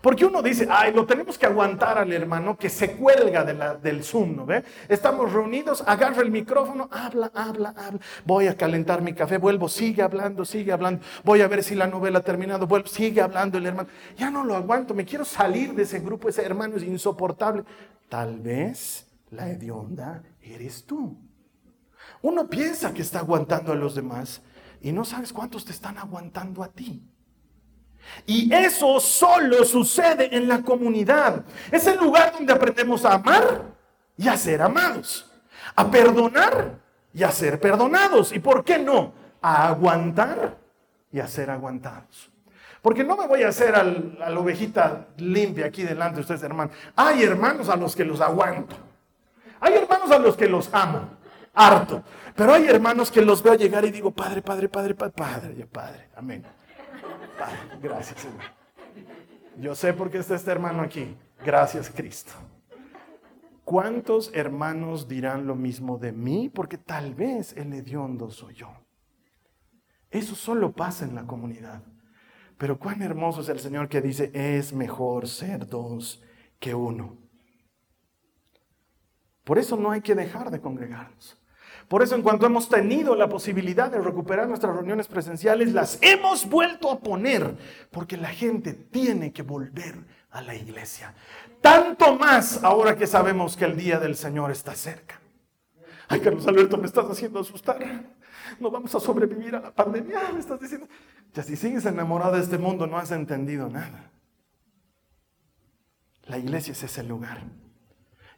Porque 0.00 0.24
uno 0.24 0.42
dice, 0.42 0.66
ay, 0.70 0.92
lo 0.92 1.06
tenemos 1.06 1.38
que 1.38 1.46
aguantar 1.46 1.98
al 1.98 2.12
hermano 2.12 2.56
que 2.56 2.68
se 2.68 2.92
cuelga 2.92 3.44
del 3.44 4.04
Zoom, 4.04 4.36
¿no? 4.36 4.46
Estamos 4.88 5.32
reunidos, 5.32 5.82
agarra 5.86 6.22
el 6.22 6.30
micrófono, 6.30 6.88
habla, 6.90 7.30
habla, 7.34 7.74
habla. 7.76 8.00
Voy 8.24 8.46
a 8.46 8.56
calentar 8.56 9.02
mi 9.02 9.12
café, 9.12 9.38
vuelvo, 9.38 9.68
sigue 9.68 10.02
hablando, 10.02 10.44
sigue 10.44 10.72
hablando. 10.72 11.02
Voy 11.24 11.40
a 11.40 11.48
ver 11.48 11.62
si 11.62 11.74
la 11.74 11.86
novela 11.86 12.18
ha 12.18 12.22
terminado, 12.22 12.66
vuelvo, 12.66 12.88
sigue 12.88 13.20
hablando 13.20 13.58
el 13.58 13.66
hermano. 13.66 13.88
Ya 14.16 14.30
no 14.30 14.44
lo 14.44 14.56
aguanto, 14.56 14.94
me 14.94 15.04
quiero 15.04 15.24
salir 15.24 15.74
de 15.74 15.82
ese 15.82 16.00
grupo, 16.00 16.28
ese 16.28 16.42
hermano 16.42 16.76
es 16.76 16.82
insoportable. 16.82 17.64
Tal 18.08 18.40
vez 18.40 19.06
la 19.30 19.48
hedionda 19.48 20.22
eres 20.40 20.84
tú. 20.84 21.18
Uno 22.22 22.48
piensa 22.48 22.92
que 22.92 23.02
está 23.02 23.20
aguantando 23.20 23.72
a 23.72 23.76
los 23.76 23.94
demás 23.94 24.42
y 24.80 24.92
no 24.92 25.04
sabes 25.04 25.32
cuántos 25.32 25.64
te 25.64 25.72
están 25.72 25.98
aguantando 25.98 26.62
a 26.62 26.68
ti. 26.68 27.02
Y 28.26 28.52
eso 28.52 28.98
solo 29.00 29.64
sucede 29.64 30.34
en 30.36 30.48
la 30.48 30.62
comunidad. 30.62 31.44
Es 31.70 31.86
el 31.86 31.98
lugar 31.98 32.32
donde 32.32 32.52
aprendemos 32.52 33.04
a 33.04 33.14
amar 33.14 33.62
y 34.16 34.28
a 34.28 34.36
ser 34.36 34.62
amados. 34.62 35.30
A 35.74 35.90
perdonar 35.90 36.78
y 37.12 37.22
a 37.22 37.30
ser 37.30 37.60
perdonados. 37.60 38.32
¿Y 38.32 38.38
por 38.38 38.64
qué 38.64 38.78
no? 38.78 39.12
A 39.40 39.68
aguantar 39.68 40.56
y 41.12 41.20
a 41.20 41.26
ser 41.26 41.50
aguantados. 41.50 42.30
Porque 42.82 43.04
no 43.04 43.16
me 43.16 43.26
voy 43.26 43.42
a 43.42 43.48
hacer 43.48 43.74
a 43.74 43.82
la 43.82 44.38
ovejita 44.38 45.08
limpia 45.16 45.66
aquí 45.66 45.82
delante 45.82 46.16
de 46.16 46.20
ustedes, 46.20 46.42
hermanos. 46.42 46.74
Hay 46.94 47.22
hermanos 47.22 47.68
a 47.68 47.76
los 47.76 47.96
que 47.96 48.04
los 48.04 48.20
aguanto. 48.20 48.76
Hay 49.60 49.74
hermanos 49.74 50.10
a 50.10 50.18
los 50.18 50.36
que 50.36 50.48
los 50.48 50.72
amo. 50.72 51.08
Harto. 51.54 52.02
Pero 52.34 52.52
hay 52.52 52.66
hermanos 52.66 53.10
que 53.10 53.22
los 53.22 53.42
veo 53.42 53.54
llegar 53.54 53.84
y 53.84 53.90
digo, 53.90 54.10
Padre, 54.10 54.42
Padre, 54.42 54.68
Padre, 54.68 54.94
Padre, 54.94 55.14
Padre, 55.16 55.66
Padre. 55.66 56.08
Amén. 56.14 56.44
Gracias. 57.82 58.26
Yo 59.58 59.74
sé 59.74 59.92
por 59.92 60.10
qué 60.10 60.18
está 60.18 60.34
este 60.34 60.50
hermano 60.50 60.82
aquí. 60.82 61.16
Gracias, 61.44 61.90
Cristo. 61.90 62.32
¿Cuántos 63.64 64.30
hermanos 64.32 65.08
dirán 65.08 65.46
lo 65.46 65.54
mismo 65.54 65.98
de 65.98 66.12
mí? 66.12 66.48
Porque 66.48 66.78
tal 66.78 67.14
vez 67.14 67.52
el 67.56 67.72
hediondo 67.72 68.30
soy 68.30 68.54
yo. 68.54 68.72
Eso 70.10 70.34
solo 70.34 70.72
pasa 70.72 71.04
en 71.04 71.14
la 71.14 71.26
comunidad. 71.26 71.82
Pero 72.58 72.78
cuán 72.78 73.02
hermoso 73.02 73.40
es 73.40 73.48
el 73.48 73.58
Señor 73.58 73.88
que 73.88 74.00
dice, 74.00 74.30
es 74.32 74.72
mejor 74.72 75.28
ser 75.28 75.66
dos 75.66 76.22
que 76.58 76.74
uno. 76.74 77.18
Por 79.44 79.58
eso 79.58 79.76
no 79.76 79.90
hay 79.90 80.00
que 80.00 80.14
dejar 80.14 80.50
de 80.50 80.60
congregarnos. 80.60 81.40
Por 81.88 82.02
eso 82.02 82.16
en 82.16 82.22
cuanto 82.22 82.46
hemos 82.46 82.68
tenido 82.68 83.14
la 83.14 83.28
posibilidad 83.28 83.90
de 83.90 84.00
recuperar 84.00 84.48
nuestras 84.48 84.74
reuniones 84.74 85.06
presenciales, 85.06 85.72
las 85.72 85.98
hemos 86.02 86.48
vuelto 86.48 86.90
a 86.90 86.98
poner, 86.98 87.56
porque 87.90 88.16
la 88.16 88.28
gente 88.28 88.72
tiene 88.72 89.32
que 89.32 89.42
volver 89.42 89.94
a 90.30 90.42
la 90.42 90.54
iglesia. 90.54 91.14
Tanto 91.60 92.16
más 92.16 92.64
ahora 92.64 92.96
que 92.96 93.06
sabemos 93.06 93.56
que 93.56 93.66
el 93.66 93.76
día 93.76 94.00
del 94.00 94.16
Señor 94.16 94.50
está 94.50 94.74
cerca. 94.74 95.20
Ay, 96.08 96.20
Carlos 96.20 96.46
Alberto, 96.46 96.76
me 96.76 96.86
estás 96.86 97.06
haciendo 97.06 97.40
asustar. 97.40 97.78
No 98.60 98.70
vamos 98.70 98.94
a 98.94 99.00
sobrevivir 99.00 99.54
a 99.54 99.60
la 99.60 99.72
pandemia, 99.72 100.30
me 100.32 100.40
estás 100.40 100.60
diciendo. 100.60 100.88
Ya 101.34 101.42
si 101.42 101.56
sigues 101.56 101.84
enamorado 101.86 102.36
de 102.36 102.42
este 102.42 102.58
mundo, 102.58 102.86
no 102.86 102.98
has 102.98 103.10
entendido 103.10 103.68
nada. 103.68 104.10
La 106.24 106.38
iglesia 106.38 106.72
es 106.72 106.82
ese 106.82 107.02
lugar. 107.02 107.42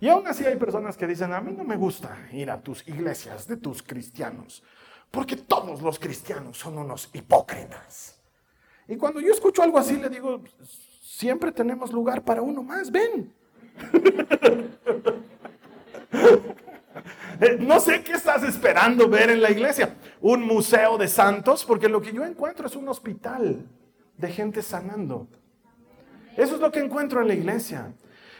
Y 0.00 0.08
aún 0.08 0.26
así 0.26 0.44
hay 0.44 0.56
personas 0.56 0.96
que 0.96 1.06
dicen, 1.06 1.32
a 1.32 1.40
mí 1.40 1.54
no 1.56 1.64
me 1.64 1.76
gusta 1.76 2.16
ir 2.32 2.50
a 2.50 2.60
tus 2.60 2.86
iglesias 2.86 3.48
de 3.48 3.56
tus 3.56 3.82
cristianos, 3.82 4.62
porque 5.10 5.36
todos 5.36 5.82
los 5.82 5.98
cristianos 5.98 6.56
son 6.56 6.78
unos 6.78 7.10
hipócritas. 7.12 8.20
Y 8.86 8.96
cuando 8.96 9.20
yo 9.20 9.32
escucho 9.32 9.62
algo 9.62 9.78
así, 9.78 9.96
le 9.96 10.08
digo, 10.08 10.42
siempre 11.02 11.50
tenemos 11.50 11.92
lugar 11.92 12.22
para 12.22 12.42
uno 12.42 12.62
más, 12.62 12.90
ven. 12.90 13.32
no 17.60 17.80
sé 17.80 18.02
qué 18.02 18.12
estás 18.12 18.42
esperando 18.44 19.08
ver 19.08 19.30
en 19.30 19.42
la 19.42 19.50
iglesia. 19.50 19.96
Un 20.20 20.46
museo 20.46 20.96
de 20.96 21.08
santos, 21.08 21.64
porque 21.64 21.88
lo 21.88 22.00
que 22.00 22.12
yo 22.12 22.24
encuentro 22.24 22.66
es 22.66 22.76
un 22.76 22.88
hospital 22.88 23.66
de 24.16 24.28
gente 24.28 24.62
sanando. 24.62 25.26
Eso 26.36 26.54
es 26.54 26.60
lo 26.60 26.70
que 26.70 26.80
encuentro 26.80 27.20
en 27.20 27.28
la 27.28 27.34
iglesia. 27.34 27.92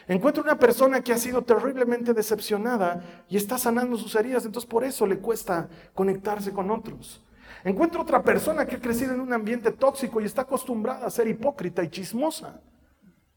Encuentra 0.09 0.41
una 0.41 0.57
persona 0.57 1.01
que 1.01 1.13
ha 1.13 1.19
sido 1.19 1.43
terriblemente 1.43 2.15
decepcionada 2.15 3.23
y 3.29 3.37
está 3.37 3.59
sanando 3.59 3.95
sus 3.95 4.15
heridas, 4.15 4.43
entonces 4.43 4.67
por 4.67 4.83
eso 4.83 5.05
le 5.05 5.19
cuesta 5.19 5.69
conectarse 5.93 6.51
con 6.51 6.71
otros. 6.71 7.23
Encuentra 7.63 8.01
otra 8.01 8.23
persona 8.23 8.65
que 8.65 8.77
ha 8.77 8.81
crecido 8.81 9.13
en 9.13 9.19
un 9.19 9.31
ambiente 9.33 9.71
tóxico 9.71 10.19
y 10.19 10.25
está 10.25 10.41
acostumbrada 10.41 11.05
a 11.05 11.11
ser 11.11 11.27
hipócrita 11.27 11.83
y 11.83 11.89
chismosa 11.89 12.59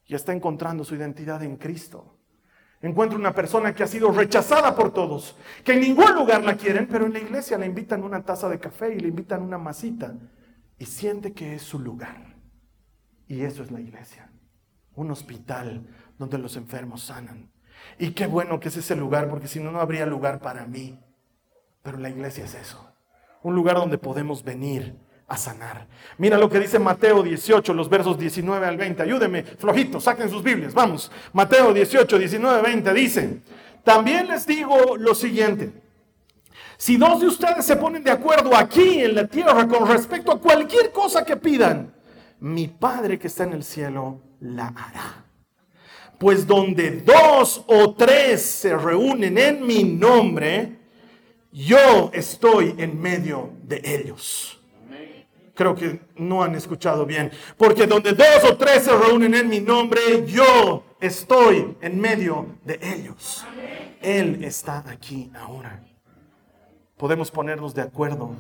y 0.07 0.15
está 0.15 0.33
encontrando 0.33 0.83
su 0.83 0.95
identidad 0.95 1.43
en 1.43 1.57
Cristo. 1.57 2.17
Encuentra 2.81 3.19
una 3.19 3.35
persona 3.35 3.75
que 3.75 3.83
ha 3.83 3.87
sido 3.87 4.11
rechazada 4.11 4.75
por 4.75 4.95
todos, 4.95 5.37
que 5.63 5.75
en 5.75 5.81
ningún 5.81 6.15
lugar 6.15 6.43
la 6.43 6.57
quieren, 6.57 6.89
pero 6.89 7.05
en 7.05 7.13
la 7.13 7.19
iglesia 7.19 7.59
le 7.59 7.67
invitan 7.67 8.03
una 8.03 8.25
taza 8.25 8.49
de 8.49 8.59
café 8.59 8.95
y 8.95 8.99
le 8.99 9.09
invitan 9.09 9.43
una 9.43 9.59
masita 9.59 10.15
y 10.79 10.87
siente 10.87 11.35
que 11.35 11.55
es 11.57 11.63
su 11.63 11.79
lugar. 11.79 12.35
Y 13.29 13.43
eso 13.43 13.63
es 13.63 13.71
la 13.71 13.81
iglesia, 13.81 14.33
un 14.95 15.11
hospital 15.11 15.87
donde 16.23 16.39
los 16.39 16.57
enfermos 16.57 17.03
sanan. 17.03 17.51
Y 17.99 18.11
qué 18.13 18.27
bueno 18.27 18.61
que 18.61 18.69
es 18.69 18.77
ese 18.77 18.95
lugar, 18.95 19.29
porque 19.29 19.49
si 19.49 19.59
no, 19.59 19.73
no 19.73 19.81
habría 19.81 20.07
lugar 20.07 20.41
para 20.41 20.67
mí. 20.67 20.99
Pero 21.83 21.99
la 21.99 22.09
iglesia 22.09 22.45
es 22.45 22.55
eso. 22.55 22.89
Un 23.43 23.57
lugar 23.57 23.77
donde 23.77 23.99
podemos 23.99 24.45
venir 24.45 24.97
a 25.27 25.37
sanar. 25.37 25.89
Mira 26.19 26.39
lo 26.39 26.49
que 26.49 26.61
dice 26.61 26.79
Mateo 26.79 27.25
18, 27.25 27.75
los 27.75 27.89
versos 27.89 28.17
19 28.19 28.65
al 28.65 28.77
20. 28.77 29.03
Ayúdenme, 29.03 29.43
flojito, 29.43 30.01
saquen 30.01 30.31
sus 30.31 30.45
Biblias. 30.45 30.73
Vamos. 30.73 31.11
Mateo 31.33 31.75
18, 31.75 32.19
19, 32.19 32.63
20 32.63 32.95
dice, 32.95 33.43
también 33.83 34.29
les 34.29 34.47
digo 34.47 34.97
lo 34.97 35.15
siguiente. 35.17 35.73
Si 36.77 36.97
dos 36.97 37.21
de 37.21 37.27
ustedes 37.27 37.65
se 37.65 37.77
ponen 37.77 38.05
de 38.05 38.13
acuerdo 38.13 38.57
aquí 38.57 39.01
en 39.01 39.17
la 39.17 39.27
tierra 39.27 39.67
con 39.67 39.89
respecto 39.89 40.31
a 40.31 40.41
cualquier 40.41 40.93
cosa 40.93 41.25
que 41.25 41.37
pidan, 41.37 41.93
mi 42.39 42.69
Padre 42.69 43.19
que 43.19 43.27
está 43.27 43.43
en 43.43 43.55
el 43.55 43.65
cielo 43.65 44.21
la 44.41 44.69
hará. 44.69 45.22
Pues 46.23 46.47
donde 46.47 47.01
dos 47.01 47.65
o 47.67 47.95
tres 47.95 48.43
se 48.43 48.77
reúnen 48.77 49.37
en 49.39 49.67
mi 49.67 49.83
nombre, 49.83 50.77
yo 51.51 52.13
estoy 52.15 52.77
en 52.79 53.03
medio 53.03 53.51
de 53.65 53.83
ellos. 53.85 54.63
Creo 55.53 55.75
que 55.75 55.99
no 56.15 56.45
han 56.45 56.55
escuchado 56.55 57.05
bien. 57.05 57.33
Porque 57.57 57.89
donde 57.89 58.13
dos 58.13 58.45
o 58.49 58.57
tres 58.57 58.85
se 58.85 58.97
reúnen 58.97 59.35
en 59.35 59.49
mi 59.49 59.59
nombre, 59.59 60.01
yo 60.25 60.85
estoy 61.01 61.77
en 61.81 62.01
medio 62.01 62.55
de 62.65 62.79
ellos. 62.81 63.45
Él 64.01 64.45
está 64.45 64.85
aquí 64.89 65.29
ahora. 65.35 65.83
Podemos 66.99 67.33
ponernos 67.33 67.75
de 67.75 67.83
acuerdo. 67.83 68.37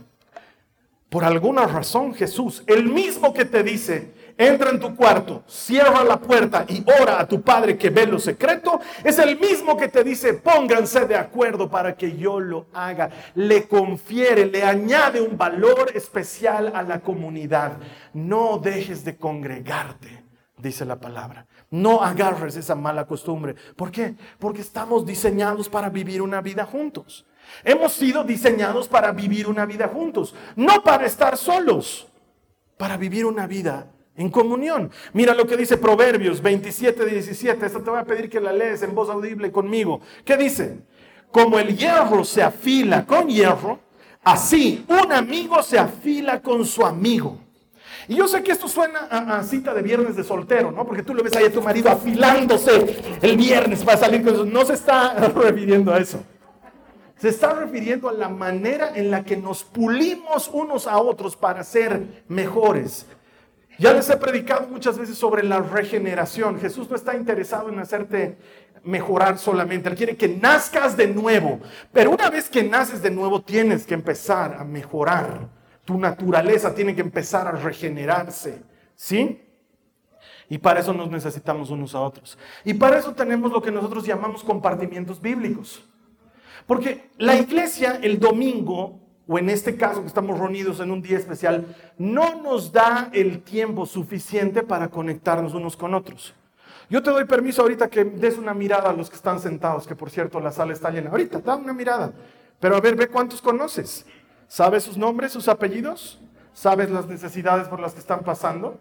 Por 1.09 1.25
alguna 1.25 1.67
razón 1.67 2.15
Jesús, 2.15 2.63
el 2.69 2.85
mismo 2.85 3.35
que 3.35 3.45
te 3.45 3.65
dice, 3.65 4.13
entra 4.37 4.71
en 4.71 4.81
tu 4.81 4.95
cuarto, 4.95 5.43
cierra 5.47 6.05
la 6.05 6.19
puerta 6.19 6.65
y 6.69 6.85
ora 7.01 7.21
a 7.21 7.29
tu 7.29 7.43
Padre 7.43 7.77
que 7.77 7.91
ve 7.91 8.07
lo 8.07 8.19
secreto, 8.19 8.81
es 9.05 9.19
el 9.19 9.39
mismo 9.39 9.77
que 9.77 9.89
te 9.89 10.05
dice, 10.05 10.35
pónganse 10.35 11.07
de 11.07 11.17
acuerdo 11.17 11.71
para 11.71 11.97
que 11.97 12.17
yo 12.17 12.41
lo 12.41 12.67
haga. 12.73 13.11
Le 13.35 13.69
confiere, 13.69 14.47
le 14.47 14.63
añade 14.63 15.21
un 15.21 15.37
valor 15.37 15.91
especial 15.95 16.73
a 16.75 16.83
la 16.83 17.01
comunidad. 17.01 17.79
No 18.13 18.59
dejes 18.59 19.05
de 19.05 19.17
congregarte, 19.17 20.25
dice 20.59 20.85
la 20.85 21.01
palabra. 21.01 21.47
No 21.71 22.03
agarres 22.03 22.57
esa 22.57 22.75
mala 22.75 23.07
costumbre. 23.07 23.55
¿Por 23.77 23.91
qué? 23.91 24.15
Porque 24.39 24.61
estamos 24.61 25.07
diseñados 25.07 25.69
para 25.69 25.89
vivir 25.89 26.21
una 26.21 26.41
vida 26.41 26.67
juntos. 26.67 27.27
Hemos 27.65 27.93
sido 27.93 28.25
diseñados 28.25 28.89
para 28.89 29.13
vivir 29.13 29.49
una 29.49 29.67
vida 29.67 29.89
juntos, 29.89 30.35
no 30.57 30.83
para 30.83 31.07
estar 31.07 31.37
solos, 31.37 32.09
para 32.77 32.97
vivir 32.97 33.27
una 33.27 33.47
vida 33.47 33.87
en 34.17 34.31
comunión. 34.31 34.91
Mira 35.13 35.35
lo 35.35 35.47
que 35.47 35.57
dice 35.57 35.77
Proverbios 35.77 36.43
27, 36.43 37.07
17. 37.07 37.67
Esto 37.67 37.81
te 37.81 37.91
voy 37.91 38.01
a 38.01 38.05
pedir 38.05 38.29
que 38.29 38.41
la 38.41 38.53
lees 38.53 38.83
en 38.83 38.95
voz 38.95 39.09
audible 39.09 39.51
conmigo. 39.51 40.01
¿Qué 40.25 40.37
dice? 40.37 40.79
Como 41.31 41.59
el 41.59 41.77
hierro 41.77 42.25
se 42.25 42.43
afila 42.43 43.07
con 43.07 43.29
hierro, 43.29 43.81
así 44.23 44.85
un 44.89 45.13
amigo 45.13 45.63
se 45.63 45.79
afila 45.79 46.41
con 46.43 46.65
su 46.65 46.85
amigo. 46.85 47.39
Y 48.09 48.17
yo 48.17 48.27
sé 48.27 48.43
que 48.43 48.53
esto 48.53 48.69
suena 48.69 49.07
a, 49.11 49.43
cita 49.45 49.73
de 49.73 49.83
viernes 49.83 50.17
de 50.17 50.25
soltero, 50.25 50.73
¿no? 50.73 50.85
Porque 50.85 51.03
tú 51.03 51.15
lo 51.15 51.23
ves 51.23 51.37
ahí 51.37 51.45
a 51.45 51.53
tu 51.53 51.63
marido 51.63 51.91
afilándose 51.91 52.97
el 53.23 53.37
viernes 53.37 53.85
para 53.85 53.99
salir 53.99 54.25
con 54.25 54.35
eso. 54.35 54.45
No 54.45 54.65
se 54.65 54.75
está 54.75 55.15
refiriendo 55.35 55.93
a 55.93 55.99
eso. 55.99 56.23
Se 57.17 57.29
está 57.29 57.55
refiriendo 57.55 58.09
a 58.09 58.13
la 58.13 58.29
manera 58.29 58.93
en 58.97 59.11
la 59.11 59.25
que 59.25 59.37
nos 59.37 59.63
pulimos 59.63 60.51
unos 60.53 60.89
a 60.89 60.99
otros 60.99 61.37
para 61.37 61.63
ser 61.63 62.25
mejores, 62.27 63.07
ya 63.83 63.93
les 63.93 64.09
he 64.09 64.17
predicado 64.17 64.69
muchas 64.69 64.97
veces 64.97 65.19
sobre 65.19 65.43
la 65.43 65.59
regeneración. 65.59 66.61
Jesús 66.61 66.89
no 66.89 66.95
está 66.95 67.17
interesado 67.17 67.69
en 67.69 67.81
hacerte 67.81 68.39
mejorar 68.85 69.39
solamente, 69.39 69.89
Él 69.89 69.97
quiere 69.97 70.17
que 70.17 70.29
nazcas 70.29 70.97
de 70.97 71.09
nuevo. 71.09 71.59
Pero 71.93 72.13
una 72.13 72.31
vez 72.31 72.49
que 72.49 72.63
naces 72.63 73.03
de 73.03 73.11
nuevo, 73.11 73.43
tienes 73.43 73.85
que 73.85 73.95
empezar 73.95 74.55
a 74.55 74.65
mejorar. 74.65 75.49
Tu 75.85 75.99
naturaleza 75.99 76.73
tiene 76.73 76.95
que 76.95 77.01
empezar 77.01 77.49
a 77.49 77.53
regenerarse. 77.53 78.63
¿Sí? 78.95 79.43
Y 80.49 80.59
para 80.59 80.79
eso 80.79 80.93
nos 80.93 81.11
necesitamos 81.11 81.71
unos 81.71 81.97
a 81.97 82.03
otros. 82.03 82.39
Y 82.65 82.75
para 82.75 82.99
eso 82.99 83.13
tenemos 83.15 83.51
lo 83.51 83.61
que 83.61 83.73
nosotros 83.73 84.07
llamamos 84.07 84.45
compartimientos 84.45 85.21
bíblicos. 85.21 85.85
Porque 86.69 87.11
la 87.19 87.35
iglesia 87.35 87.99
el 88.01 88.21
domingo 88.21 89.02
o 89.27 89.39
en 89.39 89.51
este 89.51 89.77
caso 89.77 90.01
que 90.01 90.09
estamos 90.09 90.39
reunidos 90.39 90.81
en 90.81 90.91
un 90.91 91.01
día 91.01 91.19
especial, 91.19 91.67
no 91.99 92.43
nos 92.43 92.73
da 92.73 93.11
el 93.13 93.43
tiempo 93.43 93.87
suficiente 93.87 94.63
para 94.63 94.89
conectarnos 94.89 95.55
unos 95.55 95.77
con 95.77 95.95
otros. 95.95 96.35
Yo 96.91 97.03
te 97.03 97.11
doy 97.11 97.25
permiso 97.25 97.63
ahorita 97.63 97.89
que 97.89 98.05
des 98.05 98.37
una 98.37 98.53
mirada 98.53 98.91
a 98.91 98.93
los 98.93 99.09
que 99.09 99.17
están 99.17 99.41
sentados, 99.41 99.87
que 99.87 99.95
por 99.95 100.11
cierto 100.11 100.41
la 100.41 100.51
sala 100.51 100.73
está 100.73 100.91
llena. 100.91 101.11
Ahorita, 101.11 101.41
da 101.41 101.57
una 101.57 101.73
mirada. 101.73 102.13
Pero 102.61 102.77
a 102.77 102.81
ver, 102.81 102.97
ve 102.97 103.09
cuántos 103.09 103.41
conoces. 103.41 104.05
¿Sabes 104.47 104.83
sus 104.83 104.99
nombres, 104.99 105.33
sus 105.33 105.49
apellidos? 105.49 106.21
¿Sabes 106.53 106.91
las 106.91 107.07
necesidades 107.07 107.69
por 107.69 107.81
las 107.81 107.95
que 107.95 108.01
están 108.01 108.21
pasando? 108.21 108.79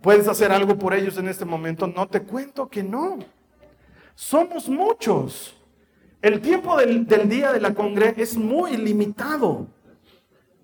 ¿Puedes 0.00 0.28
hacer 0.28 0.52
algo 0.52 0.78
por 0.78 0.94
ellos 0.94 1.18
en 1.18 1.26
este 1.26 1.44
momento? 1.44 1.88
No 1.88 2.06
te 2.06 2.22
cuento 2.22 2.68
que 2.68 2.84
no. 2.84 3.18
Somos 4.14 4.68
muchos. 4.68 5.56
El 6.22 6.40
tiempo 6.40 6.76
del, 6.76 7.06
día 7.28 7.52
de 7.52 7.60
la 7.60 7.74
congre 7.74 8.14
es 8.16 8.36
muy 8.36 8.76
limitado. 8.76 9.68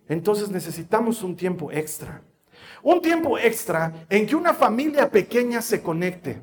Entonces 0.09 0.51
necesitamos 0.51 1.23
un 1.23 1.37
tiempo 1.37 1.71
extra. 1.71 2.23
Un 2.83 3.01
tiempo 3.01 3.39
extra 3.39 4.07
en 4.09 4.27
que 4.27 4.35
una 4.35 4.55
familia 4.55 5.11
pequeña 5.11 5.63
se 5.63 5.83
conecte. 5.83 6.41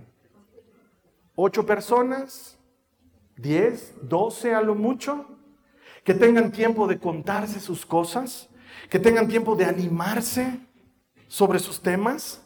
Ocho 1.36 1.66
personas, 1.66 2.58
diez, 3.36 3.94
doce 4.02 4.54
a 4.54 4.62
lo 4.62 4.76
mucho, 4.76 5.26
que 6.04 6.14
tengan 6.14 6.52
tiempo 6.52 6.88
de 6.88 7.00
contarse 7.00 7.60
sus 7.60 7.86
cosas, 7.86 8.50
que 8.90 9.00
tengan 9.00 9.28
tiempo 9.28 9.56
de 9.56 9.66
animarse 9.66 10.60
sobre 11.28 11.60
sus 11.60 11.82
temas, 11.82 12.42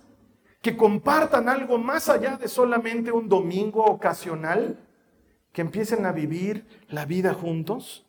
que 0.62 0.76
compartan 0.76 1.50
algo 1.50 1.78
más 1.78 2.10
allá 2.10 2.38
de 2.38 2.48
solamente 2.48 3.12
un 3.12 3.28
domingo 3.28 3.84
ocasional 3.84 4.80
que 5.54 5.62
empiecen 5.62 6.06
a 6.06 6.12
vivir 6.12 6.66
la 6.90 7.06
vida 7.06 7.34
juntos. 7.34 8.06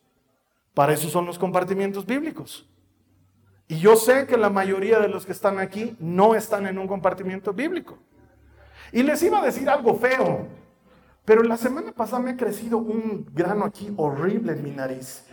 Para 0.73 0.93
eso 0.93 1.09
son 1.09 1.25
los 1.25 1.39
compartimientos 1.39 2.05
bíblicos. 2.05 2.67
Y 3.67 3.77
yo 3.77 3.95
sé 3.95 4.27
que 4.27 4.37
la 4.37 4.49
mayoría 4.49 4.99
de 4.99 5.07
los 5.07 5.25
que 5.25 5.31
están 5.31 5.59
aquí 5.59 5.95
no 5.99 6.35
están 6.35 6.67
en 6.67 6.77
un 6.77 6.87
compartimiento 6.87 7.53
bíblico. 7.53 7.97
Y 8.91 9.03
les 9.03 9.23
iba 9.23 9.39
a 9.39 9.45
decir 9.45 9.69
algo 9.69 9.95
feo, 9.95 10.47
pero 11.23 11.43
la 11.43 11.57
semana 11.57 11.91
pasada 11.91 12.21
me 12.21 12.31
ha 12.31 12.37
crecido 12.37 12.77
un 12.77 13.27
grano 13.33 13.65
aquí 13.65 13.91
horrible 13.97 14.53
en 14.53 14.63
mi 14.63 14.71
nariz. 14.71 15.25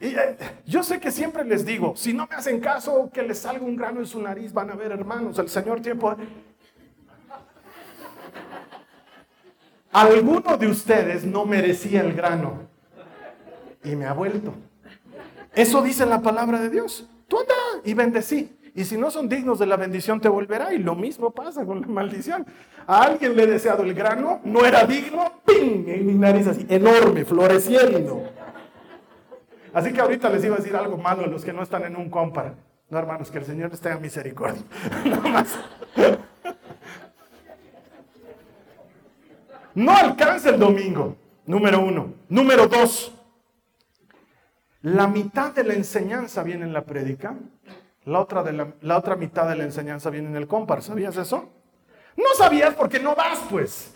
Y 0.00 0.06
eh, 0.06 0.36
yo 0.64 0.82
sé 0.82 1.00
que 1.00 1.10
siempre 1.10 1.44
les 1.44 1.66
digo, 1.66 1.94
si 1.96 2.14
no 2.14 2.26
me 2.30 2.36
hacen 2.36 2.60
caso 2.60 3.10
que 3.12 3.22
les 3.22 3.38
salga 3.38 3.64
un 3.64 3.76
grano 3.76 4.00
en 4.00 4.06
su 4.06 4.22
nariz, 4.22 4.52
van 4.52 4.70
a 4.70 4.74
ver 4.74 4.92
hermanos, 4.92 5.38
el 5.38 5.48
Señor 5.48 5.80
tiempo... 5.80 6.16
Alguno 9.92 10.56
de 10.56 10.66
ustedes 10.68 11.24
no 11.24 11.46
merecía 11.46 12.02
el 12.02 12.12
grano 12.12 12.68
y 13.82 13.96
me 13.96 14.06
ha 14.06 14.12
vuelto. 14.12 14.54
Eso 15.54 15.82
dice 15.82 16.04
la 16.06 16.20
palabra 16.20 16.60
de 16.60 16.70
Dios. 16.70 17.08
Tú 17.26 17.38
anda 17.38 17.54
y 17.84 17.94
bendecí. 17.94 18.54
Y 18.74 18.84
si 18.84 18.96
no 18.96 19.10
son 19.10 19.28
dignos 19.28 19.58
de 19.58 19.66
la 19.66 19.76
bendición, 19.76 20.20
te 20.20 20.28
volverá. 20.28 20.72
Y 20.72 20.78
lo 20.78 20.94
mismo 20.94 21.30
pasa 21.32 21.64
con 21.64 21.80
la 21.80 21.86
maldición. 21.88 22.46
A 22.86 23.02
alguien 23.02 23.34
le 23.36 23.42
he 23.42 23.46
deseado 23.46 23.82
el 23.82 23.92
grano, 23.92 24.40
no 24.44 24.64
era 24.64 24.84
digno, 24.84 25.40
¡ping! 25.44 25.88
En 25.88 26.06
mi 26.06 26.14
nariz 26.14 26.46
así, 26.46 26.64
enorme, 26.68 27.24
floreciendo. 27.24 28.22
Así 29.72 29.92
que 29.92 30.00
ahorita 30.00 30.30
les 30.30 30.44
iba 30.44 30.54
a 30.54 30.58
decir 30.58 30.76
algo 30.76 30.96
malo 30.96 31.24
a 31.24 31.26
los 31.26 31.44
que 31.44 31.52
no 31.52 31.62
están 31.62 31.84
en 31.84 31.96
un 31.96 32.08
compar. 32.08 32.54
No, 32.88 32.98
hermanos, 32.98 33.30
que 33.30 33.38
el 33.38 33.44
Señor 33.44 33.70
les 33.70 33.80
tenga 33.80 33.98
misericordia. 33.98 34.62
Nada. 35.04 35.44
No 39.78 39.96
alcanza 39.96 40.50
el 40.50 40.58
domingo, 40.58 41.16
número 41.46 41.78
uno. 41.78 42.14
Número 42.28 42.66
dos, 42.66 43.14
la 44.82 45.06
mitad 45.06 45.52
de 45.52 45.62
la 45.62 45.74
enseñanza 45.74 46.42
viene 46.42 46.64
en 46.64 46.72
la 46.72 46.82
prédica, 46.82 47.36
la 48.04 48.18
otra, 48.18 48.42
de 48.42 48.54
la, 48.54 48.96
otra 48.96 49.14
mitad 49.14 49.48
de 49.48 49.54
la 49.54 49.62
enseñanza 49.62 50.10
viene 50.10 50.30
en 50.30 50.36
el 50.36 50.48
compar. 50.48 50.82
¿Sabías 50.82 51.16
eso? 51.16 51.48
No 52.16 52.24
sabías 52.36 52.74
porque 52.74 52.98
no 52.98 53.14
vas, 53.14 53.38
pues. 53.48 53.94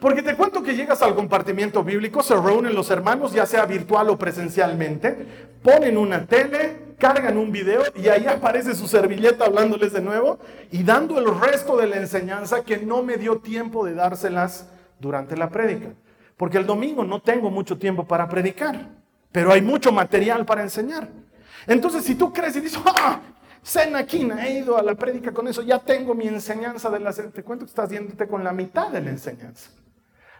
Porque 0.00 0.22
te 0.22 0.34
cuento 0.34 0.62
que 0.62 0.74
llegas 0.74 1.02
al 1.02 1.14
compartimiento 1.14 1.84
bíblico, 1.84 2.22
se 2.22 2.34
reúnen 2.34 2.74
los 2.74 2.90
hermanos, 2.90 3.34
ya 3.34 3.44
sea 3.44 3.66
virtual 3.66 4.08
o 4.08 4.16
presencialmente, 4.16 5.26
ponen 5.62 5.98
una 5.98 6.24
tele, 6.24 6.89
cargan 7.00 7.36
un 7.36 7.50
video 7.50 7.82
y 7.96 8.06
ahí 8.08 8.26
aparece 8.26 8.76
su 8.76 8.86
servilleta 8.86 9.46
hablándoles 9.46 9.92
de 9.92 10.02
nuevo 10.02 10.38
y 10.70 10.84
dando 10.84 11.18
el 11.18 11.40
resto 11.40 11.76
de 11.76 11.88
la 11.88 11.96
enseñanza 11.96 12.62
que 12.62 12.76
no 12.76 13.02
me 13.02 13.16
dio 13.16 13.38
tiempo 13.38 13.84
de 13.84 13.94
dárselas 13.94 14.68
durante 15.00 15.36
la 15.36 15.48
prédica. 15.48 15.88
Porque 16.36 16.58
el 16.58 16.66
domingo 16.66 17.02
no 17.04 17.20
tengo 17.20 17.50
mucho 17.50 17.76
tiempo 17.76 18.06
para 18.06 18.28
predicar, 18.28 18.88
pero 19.32 19.50
hay 19.52 19.62
mucho 19.62 19.90
material 19.90 20.46
para 20.46 20.62
enseñar. 20.62 21.08
Entonces, 21.66 22.04
si 22.04 22.14
tú 22.14 22.32
crees 22.32 22.54
y 22.56 22.60
dices, 22.60 22.80
¡ah! 22.84 23.20
Senaquina, 23.62 24.46
he 24.46 24.58
ido 24.58 24.78
a 24.78 24.82
la 24.82 24.94
prédica 24.94 25.32
con 25.32 25.48
eso, 25.48 25.62
ya 25.62 25.78
tengo 25.78 26.14
mi 26.14 26.28
enseñanza 26.28 26.88
de 26.90 27.00
la... 27.00 27.12
Te 27.12 27.42
cuento 27.42 27.64
que 27.64 27.70
estás 27.70 27.90
yéndote 27.90 28.26
con 28.26 28.42
la 28.42 28.52
mitad 28.52 28.88
de 28.90 29.00
la 29.02 29.10
enseñanza. 29.10 29.70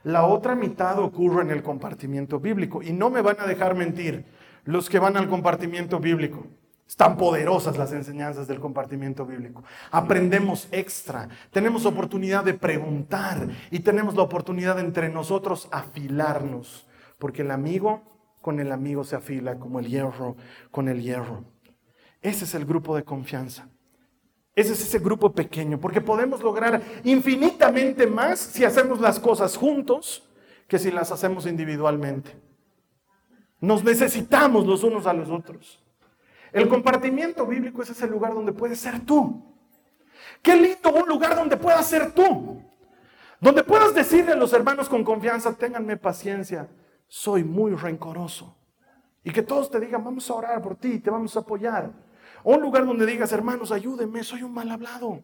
La 0.04 0.24
otra 0.24 0.54
mitad 0.54 0.98
ocurre 0.98 1.42
en 1.42 1.50
el 1.50 1.62
compartimiento 1.62 2.40
bíblico 2.40 2.82
y 2.82 2.92
no 2.92 3.10
me 3.10 3.20
van 3.20 3.36
a 3.38 3.46
dejar 3.46 3.74
mentir 3.74 4.24
los 4.64 4.88
que 4.88 4.98
van 4.98 5.16
al 5.16 5.28
compartimiento 5.28 6.00
bíblico. 6.00 6.46
Están 6.86 7.16
poderosas 7.16 7.78
las 7.78 7.92
enseñanzas 7.92 8.48
del 8.48 8.58
compartimiento 8.58 9.24
bíblico. 9.24 9.62
Aprendemos 9.92 10.66
extra, 10.72 11.28
tenemos 11.52 11.86
oportunidad 11.86 12.42
de 12.42 12.54
preguntar 12.54 13.48
y 13.70 13.78
tenemos 13.78 14.16
la 14.16 14.22
oportunidad 14.22 14.80
entre 14.80 15.08
nosotros 15.08 15.68
afilarnos, 15.70 16.88
porque 17.18 17.42
el 17.42 17.52
amigo 17.52 18.02
con 18.42 18.58
el 18.58 18.72
amigo 18.72 19.04
se 19.04 19.14
afila 19.14 19.58
como 19.58 19.78
el 19.78 19.86
hierro 19.86 20.36
con 20.72 20.88
el 20.88 21.00
hierro. 21.00 21.44
Ese 22.22 22.44
es 22.44 22.54
el 22.54 22.64
grupo 22.64 22.96
de 22.96 23.04
confianza. 23.04 23.68
Ese 24.56 24.72
es 24.72 24.82
ese 24.82 24.98
grupo 24.98 25.32
pequeño, 25.32 25.78
porque 25.78 26.00
podemos 26.00 26.42
lograr 26.42 26.82
infinitamente 27.04 28.06
más 28.06 28.40
si 28.40 28.64
hacemos 28.64 29.00
las 29.00 29.20
cosas 29.20 29.56
juntos 29.56 30.28
que 30.66 30.78
si 30.78 30.90
las 30.90 31.12
hacemos 31.12 31.46
individualmente. 31.46 32.49
Nos 33.60 33.84
necesitamos 33.84 34.66
los 34.66 34.82
unos 34.82 35.06
a 35.06 35.12
los 35.12 35.28
otros. 35.30 35.82
El 36.52 36.68
compartimiento 36.68 37.46
bíblico 37.46 37.82
es 37.82 37.90
ese 37.90 38.06
lugar 38.06 38.34
donde 38.34 38.52
puedes 38.52 38.80
ser 38.80 39.00
tú. 39.04 39.44
Qué 40.42 40.56
lindo 40.56 40.92
un 40.92 41.08
lugar 41.08 41.36
donde 41.36 41.56
puedas 41.56 41.86
ser 41.86 42.12
tú. 42.12 42.62
Donde 43.40 43.62
puedas 43.62 43.94
decirle 43.94 44.32
a 44.32 44.36
los 44.36 44.52
hermanos 44.52 44.88
con 44.88 45.04
confianza, 45.04 45.54
ténganme 45.54 45.96
paciencia, 45.96 46.68
soy 47.06 47.44
muy 47.44 47.74
rencoroso. 47.74 48.56
Y 49.24 49.32
que 49.32 49.42
todos 49.42 49.70
te 49.70 49.80
digan, 49.80 50.04
vamos 50.04 50.28
a 50.30 50.34
orar 50.34 50.62
por 50.62 50.76
ti, 50.76 50.98
te 50.98 51.10
vamos 51.10 51.36
a 51.36 51.40
apoyar. 51.40 51.90
O 52.42 52.54
un 52.54 52.62
lugar 52.62 52.86
donde 52.86 53.06
digas, 53.06 53.32
hermanos, 53.32 53.70
ayúdenme, 53.72 54.22
soy 54.24 54.42
un 54.42 54.52
mal 54.52 54.70
hablado. 54.70 55.22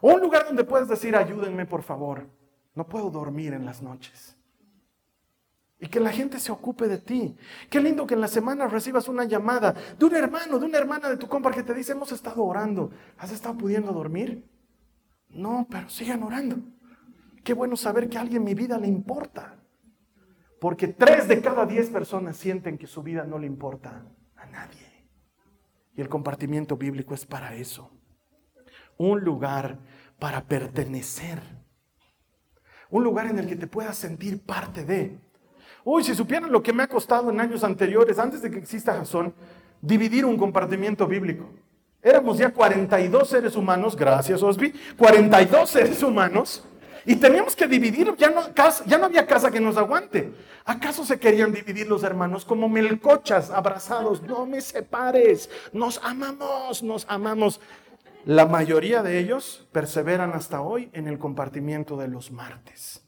O 0.00 0.14
un 0.14 0.20
lugar 0.20 0.46
donde 0.46 0.64
puedes 0.64 0.88
decir, 0.88 1.14
ayúdenme 1.14 1.64
por 1.66 1.82
favor, 1.82 2.26
no 2.74 2.86
puedo 2.86 3.10
dormir 3.10 3.52
en 3.52 3.64
las 3.64 3.82
noches. 3.82 4.36
Y 5.82 5.88
que 5.88 5.98
la 5.98 6.12
gente 6.12 6.38
se 6.38 6.52
ocupe 6.52 6.86
de 6.86 6.98
ti. 6.98 7.36
Qué 7.68 7.80
lindo 7.80 8.06
que 8.06 8.14
en 8.14 8.20
la 8.20 8.28
semana 8.28 8.68
recibas 8.68 9.08
una 9.08 9.24
llamada 9.24 9.74
de 9.98 10.04
un 10.04 10.14
hermano, 10.14 10.60
de 10.60 10.66
una 10.66 10.78
hermana 10.78 11.10
de 11.10 11.16
tu 11.16 11.26
compa 11.26 11.50
que 11.50 11.64
te 11.64 11.74
dice, 11.74 11.90
hemos 11.90 12.12
estado 12.12 12.44
orando. 12.44 12.92
¿Has 13.18 13.32
estado 13.32 13.58
pudiendo 13.58 13.92
dormir? 13.92 14.48
No, 15.30 15.66
pero 15.68 15.88
sigan 15.88 16.22
orando. 16.22 16.58
Qué 17.42 17.52
bueno 17.52 17.74
saber 17.76 18.08
que 18.08 18.16
a 18.16 18.20
alguien 18.20 18.44
mi 18.44 18.54
vida 18.54 18.78
le 18.78 18.86
importa. 18.86 19.56
Porque 20.60 20.86
tres 20.86 21.26
de 21.26 21.40
cada 21.40 21.66
diez 21.66 21.90
personas 21.90 22.36
sienten 22.36 22.78
que 22.78 22.86
su 22.86 23.02
vida 23.02 23.24
no 23.24 23.36
le 23.40 23.48
importa 23.48 24.06
a 24.36 24.46
nadie. 24.46 24.86
Y 25.96 26.00
el 26.00 26.08
compartimiento 26.08 26.76
bíblico 26.76 27.12
es 27.12 27.26
para 27.26 27.56
eso. 27.56 27.90
Un 28.98 29.22
lugar 29.22 29.80
para 30.20 30.44
pertenecer. 30.44 31.42
Un 32.88 33.02
lugar 33.02 33.26
en 33.26 33.40
el 33.40 33.48
que 33.48 33.56
te 33.56 33.66
puedas 33.66 33.96
sentir 33.96 34.44
parte 34.46 34.84
de. 34.84 35.18
Uy, 35.84 36.04
si 36.04 36.14
supieran 36.14 36.52
lo 36.52 36.62
que 36.62 36.72
me 36.72 36.82
ha 36.82 36.88
costado 36.88 37.30
en 37.30 37.40
años 37.40 37.64
anteriores, 37.64 38.18
antes 38.18 38.42
de 38.42 38.50
que 38.50 38.58
exista 38.58 38.94
Jason, 38.94 39.34
dividir 39.80 40.24
un 40.24 40.36
compartimiento 40.36 41.06
bíblico. 41.06 41.44
Éramos 42.02 42.38
ya 42.38 42.50
42 42.50 43.28
seres 43.28 43.56
humanos, 43.56 43.96
gracias 43.96 44.42
Osby, 44.42 44.72
42 44.96 45.70
seres 45.70 46.02
humanos, 46.02 46.64
y 47.04 47.16
teníamos 47.16 47.56
que 47.56 47.66
dividir, 47.66 48.14
ya 48.16 48.30
no, 48.30 48.42
ya 48.86 48.98
no 48.98 49.06
había 49.06 49.26
casa 49.26 49.50
que 49.50 49.60
nos 49.60 49.76
aguante. 49.76 50.32
¿Acaso 50.64 51.04
se 51.04 51.18
querían 51.18 51.52
dividir 51.52 51.88
los 51.88 52.04
hermanos 52.04 52.44
como 52.44 52.68
melcochas 52.68 53.50
abrazados? 53.50 54.22
No 54.22 54.46
me 54.46 54.60
separes, 54.60 55.50
nos 55.72 56.00
amamos, 56.04 56.82
nos 56.82 57.06
amamos. 57.08 57.60
La 58.24 58.46
mayoría 58.46 59.02
de 59.02 59.18
ellos 59.18 59.66
perseveran 59.72 60.32
hasta 60.32 60.60
hoy 60.60 60.90
en 60.92 61.08
el 61.08 61.18
compartimiento 61.18 61.96
de 61.96 62.06
los 62.06 62.30
martes. 62.30 63.02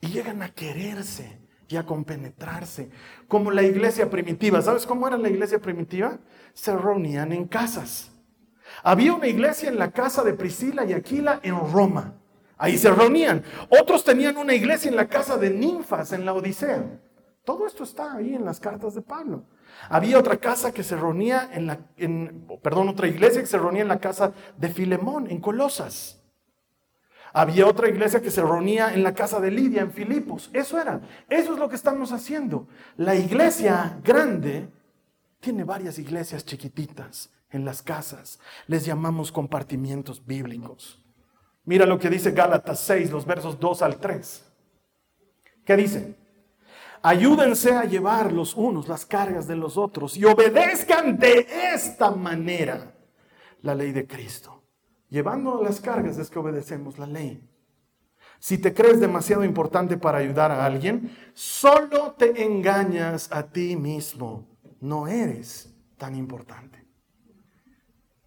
Y 0.00 0.08
llegan 0.08 0.42
a 0.42 0.48
quererse 0.54 1.38
y 1.68 1.76
a 1.76 1.86
compenetrarse, 1.86 2.90
como 3.28 3.50
la 3.50 3.62
iglesia 3.62 4.10
primitiva. 4.10 4.60
¿Sabes 4.60 4.86
cómo 4.86 5.06
era 5.06 5.16
la 5.16 5.28
iglesia 5.28 5.60
primitiva? 5.60 6.18
Se 6.52 6.76
reunían 6.76 7.32
en 7.32 7.46
casas. 7.46 8.10
Había 8.82 9.14
una 9.14 9.28
iglesia 9.28 9.68
en 9.68 9.78
la 9.78 9.90
casa 9.92 10.22
de 10.24 10.34
Priscila 10.34 10.84
y 10.84 10.92
Aquila 10.92 11.40
en 11.42 11.54
Roma. 11.72 12.14
Ahí 12.56 12.76
se 12.76 12.90
reunían. 12.90 13.42
Otros 13.68 14.04
tenían 14.04 14.36
una 14.36 14.54
iglesia 14.54 14.90
en 14.90 14.96
la 14.96 15.08
casa 15.08 15.36
de 15.36 15.50
ninfas 15.50 16.12
en 16.12 16.24
la 16.24 16.34
Odisea. 16.34 16.84
Todo 17.44 17.66
esto 17.66 17.84
está 17.84 18.14
ahí 18.14 18.34
en 18.34 18.44
las 18.44 18.60
cartas 18.60 18.94
de 18.94 19.02
Pablo. 19.02 19.44
Había 19.88 20.18
otra 20.18 20.36
casa 20.36 20.72
que 20.72 20.82
se 20.82 20.96
reunía 20.96 21.48
en 21.52 21.66
la, 21.66 21.78
perdón, 22.62 22.88
otra 22.88 23.08
iglesia 23.08 23.40
que 23.40 23.46
se 23.46 23.58
reunía 23.58 23.82
en 23.82 23.88
la 23.88 23.98
casa 23.98 24.32
de 24.58 24.68
Filemón, 24.68 25.30
en 25.30 25.40
Colosas. 25.40 26.19
Había 27.32 27.66
otra 27.66 27.88
iglesia 27.88 28.20
que 28.20 28.30
se 28.30 28.42
reunía 28.42 28.92
en 28.92 29.02
la 29.02 29.14
casa 29.14 29.40
de 29.40 29.50
Lidia, 29.50 29.82
en 29.82 29.92
Filipos. 29.92 30.50
Eso 30.52 30.80
era. 30.80 31.00
Eso 31.28 31.52
es 31.54 31.58
lo 31.58 31.68
que 31.68 31.76
estamos 31.76 32.12
haciendo. 32.12 32.66
La 32.96 33.14
iglesia 33.14 33.98
grande 34.02 34.68
tiene 35.38 35.64
varias 35.64 35.98
iglesias 35.98 36.44
chiquititas 36.44 37.30
en 37.50 37.64
las 37.64 37.82
casas. 37.82 38.40
Les 38.66 38.84
llamamos 38.84 39.30
compartimientos 39.30 40.24
bíblicos. 40.24 41.02
Mira 41.64 41.86
lo 41.86 41.98
que 41.98 42.10
dice 42.10 42.32
Gálatas 42.32 42.80
6, 42.80 43.10
los 43.10 43.24
versos 43.24 43.60
2 43.60 43.82
al 43.82 44.00
3. 44.00 44.44
¿Qué 45.64 45.76
dice? 45.76 46.16
Ayúdense 47.02 47.72
a 47.72 47.84
llevar 47.84 48.32
los 48.32 48.54
unos 48.54 48.88
las 48.88 49.06
cargas 49.06 49.46
de 49.46 49.56
los 49.56 49.78
otros 49.78 50.16
y 50.16 50.24
obedezcan 50.24 51.18
de 51.18 51.46
esta 51.72 52.10
manera 52.10 52.94
la 53.62 53.74
ley 53.74 53.92
de 53.92 54.06
Cristo. 54.06 54.59
Llevando 55.10 55.60
las 55.62 55.80
cargas 55.80 56.18
es 56.18 56.30
que 56.30 56.38
obedecemos 56.38 56.96
la 56.98 57.06
ley. 57.06 57.46
Si 58.38 58.58
te 58.58 58.72
crees 58.72 59.00
demasiado 59.00 59.44
importante 59.44 59.98
para 59.98 60.18
ayudar 60.18 60.52
a 60.52 60.64
alguien, 60.64 61.10
solo 61.34 62.12
te 62.12 62.44
engañas 62.44 63.30
a 63.32 63.42
ti 63.42 63.76
mismo. 63.76 64.46
No 64.80 65.08
eres 65.08 65.76
tan 65.98 66.14
importante. 66.14 66.86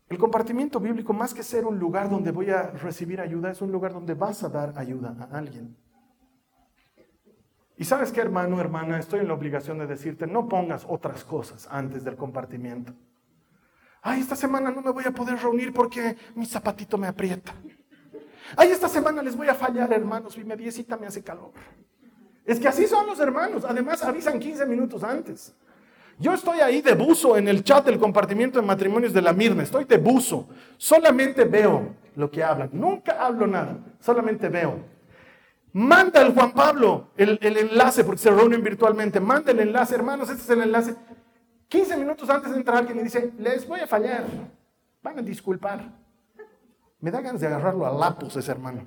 El 0.10 0.18
compartimiento 0.20 0.80
bíblico, 0.80 1.14
más 1.14 1.34
que 1.34 1.42
ser 1.42 1.66
un 1.66 1.80
lugar 1.80 2.10
donde 2.10 2.32
voy 2.32 2.52
a 2.52 2.70
recibir 2.70 3.20
ayuda, 3.22 3.50
es 3.52 3.62
un 3.62 3.72
lugar 3.72 3.94
donde 3.94 4.14
vas 4.14 4.44
a 4.44 4.50
dar 4.50 4.74
ayuda 4.76 5.16
a 5.20 5.38
alguien. 5.38 5.76
Y 7.78 7.86
sabes 7.86 8.12
qué, 8.12 8.22
hermano, 8.22 8.60
hermana, 8.60 9.00
estoy 9.00 9.22
en 9.22 9.30
la 9.30 9.34
obligación 9.34 9.80
de 9.80 9.88
decirte, 9.88 10.28
no 10.28 10.48
pongas 10.48 10.86
otras 10.88 11.24
cosas 11.24 11.68
antes 11.72 12.04
del 12.04 12.18
compartimiento 12.18 12.94
ay, 14.04 14.20
esta 14.22 14.36
semana 14.36 14.70
no 14.70 14.82
me 14.82 14.91
voy 14.91 15.06
a 15.06 15.12
poder 15.12 15.38
reunir 15.38 15.74
porque 15.74 16.16
mi 16.36 16.45
zapatito 16.45 16.97
me 16.97 17.08
aprieta. 17.08 17.54
Ay, 18.56 18.70
esta 18.70 18.88
semana 18.88 19.24
les 19.24 19.36
voy 19.36 19.47
a 19.47 19.56
fallar, 19.56 19.91
hermanos, 19.91 20.38
mi 20.38 20.43
mediecita 20.43 20.97
me 20.97 21.08
hace 21.08 21.24
calor. 21.24 21.51
Es 22.45 22.60
que 22.60 22.68
así 22.68 22.86
son 22.86 23.08
los 23.08 23.20
hermanos. 23.20 23.64
Además, 23.68 24.04
avisan 24.04 24.39
15 24.39 24.66
minutos 24.66 25.04
antes. 25.04 25.56
Yo 26.20 26.34
estoy 26.34 26.60
ahí 26.60 26.82
de 26.82 26.93
buzo 26.93 27.38
en 27.38 27.47
el 27.47 27.64
chat 27.64 27.86
del 27.86 27.97
compartimiento 27.97 28.60
de 28.60 28.68
matrimonios 28.68 29.14
de 29.14 29.22
la 29.22 29.34
Mirna. 29.34 29.64
Estoy 29.64 29.86
de 29.86 29.97
buzo. 29.97 30.47
Solamente 30.78 31.45
veo 31.45 31.95
lo 32.16 32.30
que 32.30 32.43
hablan. 32.43 32.70
Nunca 32.74 33.26
hablo 33.26 33.47
nada. 33.47 33.78
Solamente 33.99 34.49
veo. 34.49 34.78
Manda 35.72 36.22
el 36.22 36.34
Juan 36.34 36.51
Pablo 36.51 37.08
el, 37.18 37.39
el 37.41 37.58
enlace, 37.58 38.04
porque 38.04 38.22
se 38.22 38.30
reúnen 38.30 38.62
virtualmente. 38.62 39.20
Manda 39.20 39.51
el 39.51 39.60
enlace, 39.62 39.95
hermanos. 39.95 40.30
Este 40.30 40.43
es 40.43 40.49
el 40.49 40.62
enlace. 40.62 40.95
15 41.74 41.97
minutos 41.97 42.30
antes 42.30 42.51
de 42.51 42.57
entrar 42.57 42.78
alguien 42.78 42.99
y 42.99 43.03
dice, 43.03 43.34
les 43.39 43.67
voy 43.67 43.80
a 43.80 43.88
fallar, 43.88 44.26
van 45.01 45.17
a 45.17 45.24
disculpar. 45.24 45.84
Me 46.99 47.09
da 47.09 47.19
ganas 47.19 47.41
de 47.41 47.47
agarrarlo 47.47 47.88
a 47.88 47.91
lapos 47.91 48.36
ese 48.36 48.51
hermano. 48.51 48.86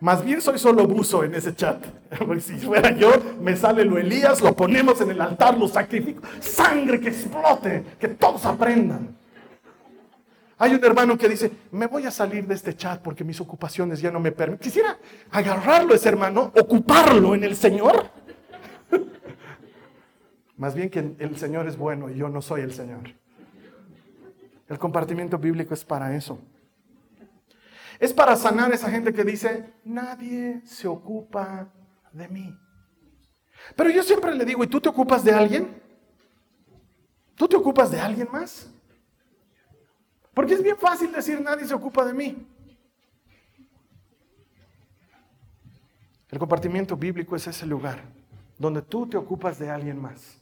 Más 0.00 0.24
bien 0.24 0.40
soy 0.40 0.58
solo 0.58 0.88
buzo 0.88 1.22
en 1.22 1.36
ese 1.36 1.54
chat. 1.54 1.80
si 2.40 2.58
fuera 2.58 2.90
yo, 2.90 3.12
me 3.40 3.56
sale 3.56 3.84
lo 3.84 3.96
Elías, 3.96 4.40
lo 4.40 4.56
ponemos 4.56 5.00
en 5.02 5.12
el 5.12 5.20
altar, 5.20 5.56
lo 5.56 5.68
sacrifico. 5.68 6.20
Sangre 6.40 6.98
que 6.98 7.10
explote, 7.10 7.84
que 8.00 8.08
todos 8.08 8.44
aprendan. 8.44 9.16
Hay 10.58 10.74
un 10.74 10.84
hermano 10.84 11.16
que 11.16 11.28
dice, 11.28 11.52
me 11.70 11.86
voy 11.86 12.06
a 12.06 12.10
salir 12.10 12.44
de 12.44 12.54
este 12.54 12.74
chat 12.74 13.00
porque 13.00 13.22
mis 13.22 13.40
ocupaciones 13.40 14.00
ya 14.00 14.10
no 14.10 14.18
me 14.18 14.32
permiten. 14.32 14.58
Quisiera 14.58 14.98
agarrarlo 15.30 15.94
ese 15.94 16.08
hermano, 16.08 16.50
ocuparlo 16.56 17.36
en 17.36 17.44
el 17.44 17.54
Señor 17.54 18.10
más 20.58 20.74
bien 20.74 20.90
que 20.90 20.98
el 21.18 21.36
Señor 21.36 21.66
es 21.68 21.76
bueno 21.76 22.10
y 22.10 22.16
yo 22.16 22.28
no 22.28 22.42
soy 22.42 22.60
el 22.62 22.72
Señor. 22.72 23.14
El 24.68 24.78
compartimiento 24.78 25.38
bíblico 25.38 25.72
es 25.72 25.84
para 25.84 26.14
eso. 26.14 26.38
Es 27.98 28.12
para 28.12 28.36
sanar 28.36 28.70
a 28.70 28.74
esa 28.74 28.90
gente 28.90 29.12
que 29.12 29.24
dice, 29.24 29.72
nadie 29.84 30.60
se 30.64 30.86
ocupa 30.86 31.68
de 32.12 32.28
mí. 32.28 32.58
Pero 33.74 33.90
yo 33.90 34.02
siempre 34.02 34.34
le 34.34 34.44
digo, 34.44 34.62
¿y 34.62 34.66
tú 34.66 34.80
te 34.80 34.88
ocupas 34.88 35.24
de 35.24 35.32
alguien? 35.32 35.80
¿Tú 37.34 37.48
te 37.48 37.56
ocupas 37.56 37.90
de 37.90 38.00
alguien 38.00 38.28
más? 38.30 38.70
Porque 40.34 40.54
es 40.54 40.62
bien 40.62 40.76
fácil 40.76 41.12
decir, 41.12 41.40
nadie 41.40 41.66
se 41.66 41.74
ocupa 41.74 42.04
de 42.04 42.14
mí. 42.14 42.46
El 46.30 46.38
compartimiento 46.38 46.96
bíblico 46.96 47.36
es 47.36 47.46
ese 47.46 47.64
lugar 47.64 48.02
donde 48.58 48.82
tú 48.82 49.06
te 49.06 49.16
ocupas 49.16 49.58
de 49.58 49.70
alguien 49.70 50.00
más. 50.00 50.38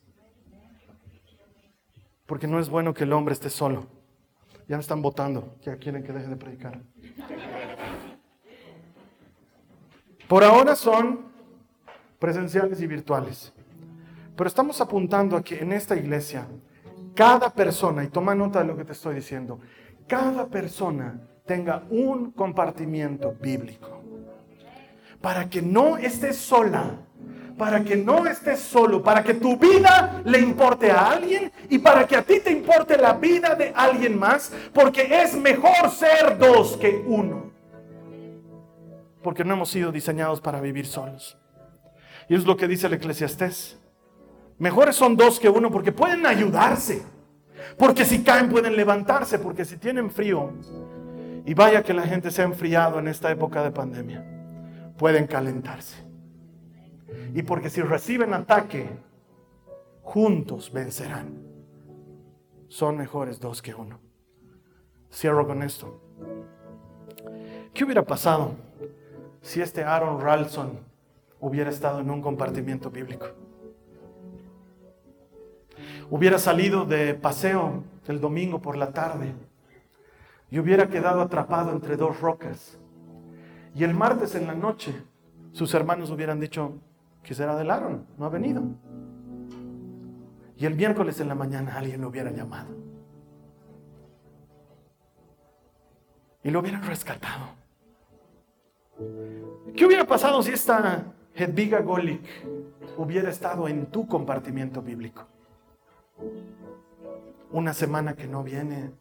Porque 2.27 2.47
no 2.47 2.59
es 2.59 2.69
bueno 2.69 2.93
que 2.93 3.05
el 3.05 3.13
hombre 3.13 3.33
esté 3.33 3.51
solo. 3.51 3.87
Ya 4.69 4.77
me 4.77 4.81
están 4.81 5.01
votando, 5.01 5.57
que 5.63 5.77
quieren 5.79 6.03
que 6.03 6.13
deje 6.13 6.27
de 6.27 6.37
predicar. 6.37 6.81
Por 10.29 10.43
ahora 10.43 10.75
son 10.75 11.27
presenciales 12.19 12.81
y 12.81 12.87
virtuales. 12.89 13.53
Pero 14.37 14.49
estamos 14.49 14.81
apuntando 14.81 15.37
a 15.37 15.43
que 15.43 15.61
en 15.61 15.73
esta 15.73 15.95
iglesia, 15.95 16.49
cada 17.15 17.51
persona, 17.55 18.03
y 18.03 18.09
toma 18.09 18.35
nota 18.35 18.59
de 18.61 18.67
lo 18.67 18.77
que 18.77 18.85
te 18.85 18.93
estoy 18.93 19.15
diciendo, 19.15 19.61
cada 20.09 20.47
persona 20.47 21.21
tenga 21.47 21.85
un 21.91 22.33
compartimiento 22.33 23.35
bíblico. 23.41 24.03
Para 25.21 25.49
que 25.49 25.63
no 25.63 25.97
estés 25.97 26.37
sola, 26.37 27.06
para 27.57 27.83
que 27.83 27.97
no 27.97 28.27
estés 28.27 28.61
solo, 28.61 29.03
para 29.03 29.23
que 29.23 29.35
tu 29.35 29.57
vida 29.57 30.21
le 30.25 30.39
importe 30.39 30.91
a 30.91 31.11
alguien 31.11 31.51
y 31.71 31.79
para 31.79 32.07
que 32.07 32.17
a 32.17 32.23
ti 32.23 32.41
te 32.41 32.51
importe 32.51 32.99
la 32.99 33.15
vida 33.15 33.55
de 33.55 33.73
alguien 33.75 34.19
más, 34.19 34.53
porque 34.73 35.09
es 35.23 35.35
mejor 35.37 35.91
ser 35.91 36.37
dos 36.39 36.77
que 36.77 37.03
uno. 37.07 37.51
Porque 39.23 39.45
no 39.45 39.55
hemos 39.55 39.71
sido 39.71 39.91
diseñados 39.91 40.41
para 40.41 40.61
vivir 40.61 40.87
solos. 40.87 41.39
Y 42.29 42.35
es 42.35 42.45
lo 42.45 42.57
que 42.57 42.69
dice 42.69 42.87
el 42.87 42.95
eclesiastés. 42.95 43.79
Mejores 44.59 44.97
son 44.97 45.17
dos 45.17 45.41
que 45.41 45.49
uno 45.49 45.71
porque 45.71 45.93
pueden 45.93 46.27
ayudarse. 46.27 47.03
Porque 47.79 48.05
si 48.05 48.23
caen 48.23 48.49
pueden 48.49 48.77
levantarse, 48.77 49.39
porque 49.39 49.65
si 49.65 49.77
tienen 49.77 50.11
frío, 50.11 50.53
y 51.45 51.55
vaya 51.55 51.83
que 51.83 51.95
la 51.95 52.03
gente 52.03 52.31
se 52.31 52.43
ha 52.43 52.45
enfriado 52.45 52.99
en 52.99 53.09
esta 53.09 53.31
época 53.31 53.63
de 53.63 53.71
pandemia, 53.71 54.25
pueden 54.97 55.27
calentarse. 55.27 56.06
Y 57.35 57.43
porque 57.43 57.71
si 57.71 57.83
reciben 57.83 58.35
ataque, 58.35 58.89
juntos 60.03 60.73
vencerán. 60.73 61.43
Son 62.69 62.97
mejores 62.97 63.41
dos 63.41 63.63
que 63.63 63.75
uno. 63.75 64.01
Cierro 65.13 65.47
con 65.47 65.63
esto. 65.63 66.01
¿Qué 67.73 67.85
hubiera 67.85 68.03
pasado 68.03 68.55
si 69.41 69.61
este 69.61 69.85
Aaron 69.85 70.21
Ralston 70.21 70.81
hubiera 71.41 71.71
estado 71.71 72.01
en 72.01 72.11
un 72.11 72.23
compartimiento 72.23 72.91
bíblico? 72.91 73.27
Hubiera 76.11 76.39
salido 76.39 76.85
de 76.85 77.15
paseo 77.15 77.85
el 78.09 78.21
domingo 78.21 78.61
por 78.61 78.77
la 78.77 78.93
tarde 78.93 79.33
y 80.51 80.59
hubiera 80.59 80.89
quedado 80.89 81.21
atrapado 81.21 81.73
entre 81.73 81.97
dos 81.97 82.21
rocas. 82.21 82.79
Y 83.75 83.85
el 83.85 83.95
martes 83.95 84.35
en 84.35 84.47
la 84.47 84.55
noche 84.55 84.95
sus 85.53 85.73
hermanos 85.75 86.11
hubieran 86.11 86.39
dicho, 86.39 86.75
que 87.27 87.35
será 87.35 87.57
del 87.57 87.73
Aaron, 87.73 88.07
no 88.17 88.25
ha 88.25 88.29
venido. 88.29 88.63
Y 90.57 90.65
el 90.65 90.77
miércoles 90.77 91.19
en 91.19 91.27
la 91.27 91.35
mañana 91.35 91.77
alguien 91.77 92.01
lo 92.01 92.09
hubiera 92.09 92.31
llamado. 92.31 92.69
Y 96.45 96.51
lo 96.51 96.61
hubieran 96.61 96.85
rescatado. 96.85 97.47
¿Qué 99.75 99.85
hubiera 99.85 100.07
pasado 100.07 100.41
si 100.41 100.53
esta 100.53 101.03
Hedviga 101.35 101.81
Golik 101.81 102.25
hubiera 102.97 103.29
estado 103.29 103.67
en 103.67 103.87
tu 103.87 104.07
compartimiento 104.07 104.81
bíblico? 104.81 105.25
Una 107.51 107.75
semana 107.75 108.15
que 108.15 108.29
no 108.29 108.45
viene, 108.45 108.93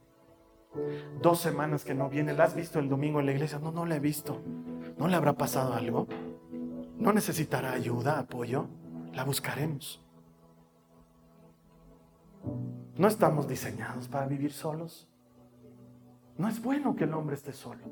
dos 1.21 1.39
semanas 1.41 1.85
que 1.85 1.93
no 1.93 2.09
viene, 2.09 2.33
¿la 2.33 2.45
has 2.45 2.55
visto 2.55 2.79
el 2.79 2.89
domingo 2.89 3.19
en 3.19 3.27
la 3.27 3.33
iglesia? 3.33 3.59
No, 3.59 3.71
no 3.71 3.85
la 3.85 3.97
he 3.97 3.99
visto. 3.99 4.41
¿No 4.97 5.07
le 5.07 5.15
habrá 5.15 5.33
pasado 5.33 5.75
algo? 5.75 6.07
¿No 6.97 7.11
necesitará 7.11 7.73
ayuda, 7.73 8.19
apoyo? 8.19 8.67
La 9.13 9.23
buscaremos. 9.23 10.01
No 12.95 13.07
estamos 13.07 13.47
diseñados 13.47 14.07
para 14.07 14.27
vivir 14.27 14.53
solos. 14.53 15.07
No 16.37 16.47
es 16.47 16.61
bueno 16.61 16.95
que 16.95 17.03
el 17.03 17.13
hombre 17.13 17.35
esté 17.35 17.51
solo. 17.51 17.83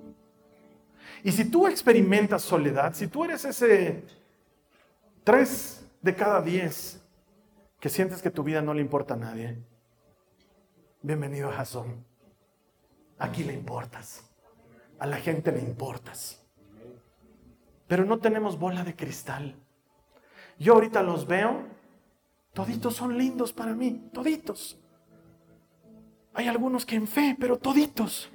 Y 1.24 1.32
si 1.32 1.45
tú 1.45 1.68
experimentas 1.68 2.41
soledad, 2.41 2.93
si 2.93 3.08
tú 3.08 3.26
eres 3.26 3.43
ese 3.43 4.04
tres 5.24 5.86
de 6.01 6.16
cada 6.16 6.41
diez 6.41 7.01
que 7.80 7.89
sientes 7.89 8.22
que 8.22 8.32
tu 8.32 8.43
vida 8.43 8.62
no 8.62 8.74
le 8.74 8.82
importa 8.82 9.16
a 9.16 9.18
nadie, 9.18 9.62
bienvenido 11.01 11.49
a 11.49 11.54
Jason. 11.54 12.06
Aquí 13.20 13.43
le 13.43 13.54
importas. 13.54 14.30
A 14.99 15.06
la 15.06 15.18
gente 15.18 15.51
le 15.51 15.60
importas 15.60 16.42
pero 17.93 18.05
no 18.05 18.17
tenemos 18.17 18.57
bola 18.57 18.83
de 18.83 18.95
cristal. 18.95 19.55
Yo 20.57 20.73
ahorita 20.73 21.03
los 21.03 21.27
veo, 21.27 21.61
toditos 22.51 22.95
son 22.95 23.19
lindos 23.19 23.53
para 23.53 23.75
mí, 23.75 24.09
toditos. 24.11 24.79
Hay 26.33 26.47
algunos 26.47 26.87
que 26.87 26.95
en 26.95 27.05
fe, 27.05 27.37
pero 27.39 27.59
toditos. 27.59 28.31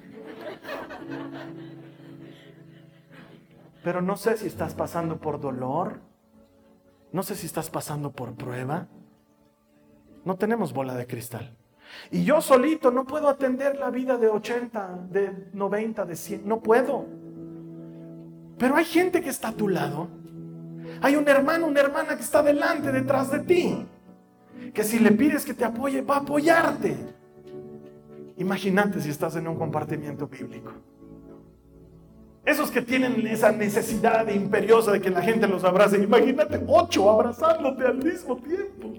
Pero 3.83 4.01
no 4.01 4.15
sé 4.15 4.37
si 4.37 4.47
estás 4.47 4.75
pasando 4.75 5.17
por 5.17 5.41
dolor, 5.41 5.99
no 7.11 7.21
sé 7.21 7.35
si 7.35 7.45
estás 7.45 7.69
pasando 7.69 8.13
por 8.13 8.35
prueba. 8.35 8.87
No 10.23 10.37
tenemos 10.37 10.71
bola 10.71 10.95
de 10.95 11.05
cristal. 11.05 11.57
Y 12.11 12.23
yo 12.23 12.39
solito 12.39 12.91
no 12.91 13.03
puedo 13.03 13.27
atender 13.27 13.77
la 13.77 13.89
vida 13.89 14.17
de 14.17 14.29
80, 14.29 15.07
de 15.09 15.49
90, 15.51 16.05
de 16.05 16.15
100, 16.15 16.47
no 16.47 16.61
puedo. 16.61 17.28
Pero 18.59 18.75
hay 18.75 18.85
gente 18.85 19.21
que 19.21 19.29
está 19.29 19.47
a 19.47 19.53
tu 19.53 19.69
lado. 19.69 20.09
Hay 21.01 21.15
un 21.15 21.27
hermano, 21.27 21.65
una 21.65 21.79
hermana 21.79 22.17
que 22.17 22.23
está 22.23 22.43
delante, 22.43 22.91
detrás 22.91 23.31
de 23.31 23.39
ti. 23.39 23.85
Que 24.73 24.83
si 24.83 24.99
le 24.99 25.11
pides 25.13 25.45
que 25.45 25.53
te 25.53 25.63
apoye, 25.63 26.01
va 26.01 26.15
a 26.15 26.19
apoyarte. 26.19 26.95
Imagínate 28.37 29.01
si 29.01 29.09
estás 29.09 29.37
en 29.37 29.47
un 29.47 29.55
compartimiento 29.55 30.27
bíblico. 30.27 30.73
Esos 32.45 32.69
que 32.69 32.81
tienen 32.81 33.25
esa 33.27 33.51
necesidad 33.51 34.27
imperiosa 34.27 34.91
de 34.91 34.99
que 34.99 35.09
la 35.09 35.21
gente 35.21 35.47
los 35.47 35.63
abrace. 35.63 35.97
Imagínate 35.97 36.61
ocho 36.67 37.09
abrazándote 37.09 37.85
al 37.85 37.97
mismo 37.97 38.35
tiempo. 38.37 38.93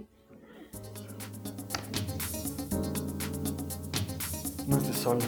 No 4.67 4.77
estés 4.79 4.97
solo. 4.97 5.21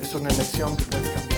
Es 0.00 0.14
una 0.14 0.28
elección 0.28 0.76
que 0.76 0.84
puedes 0.84 1.08
cambiar. 1.10 1.37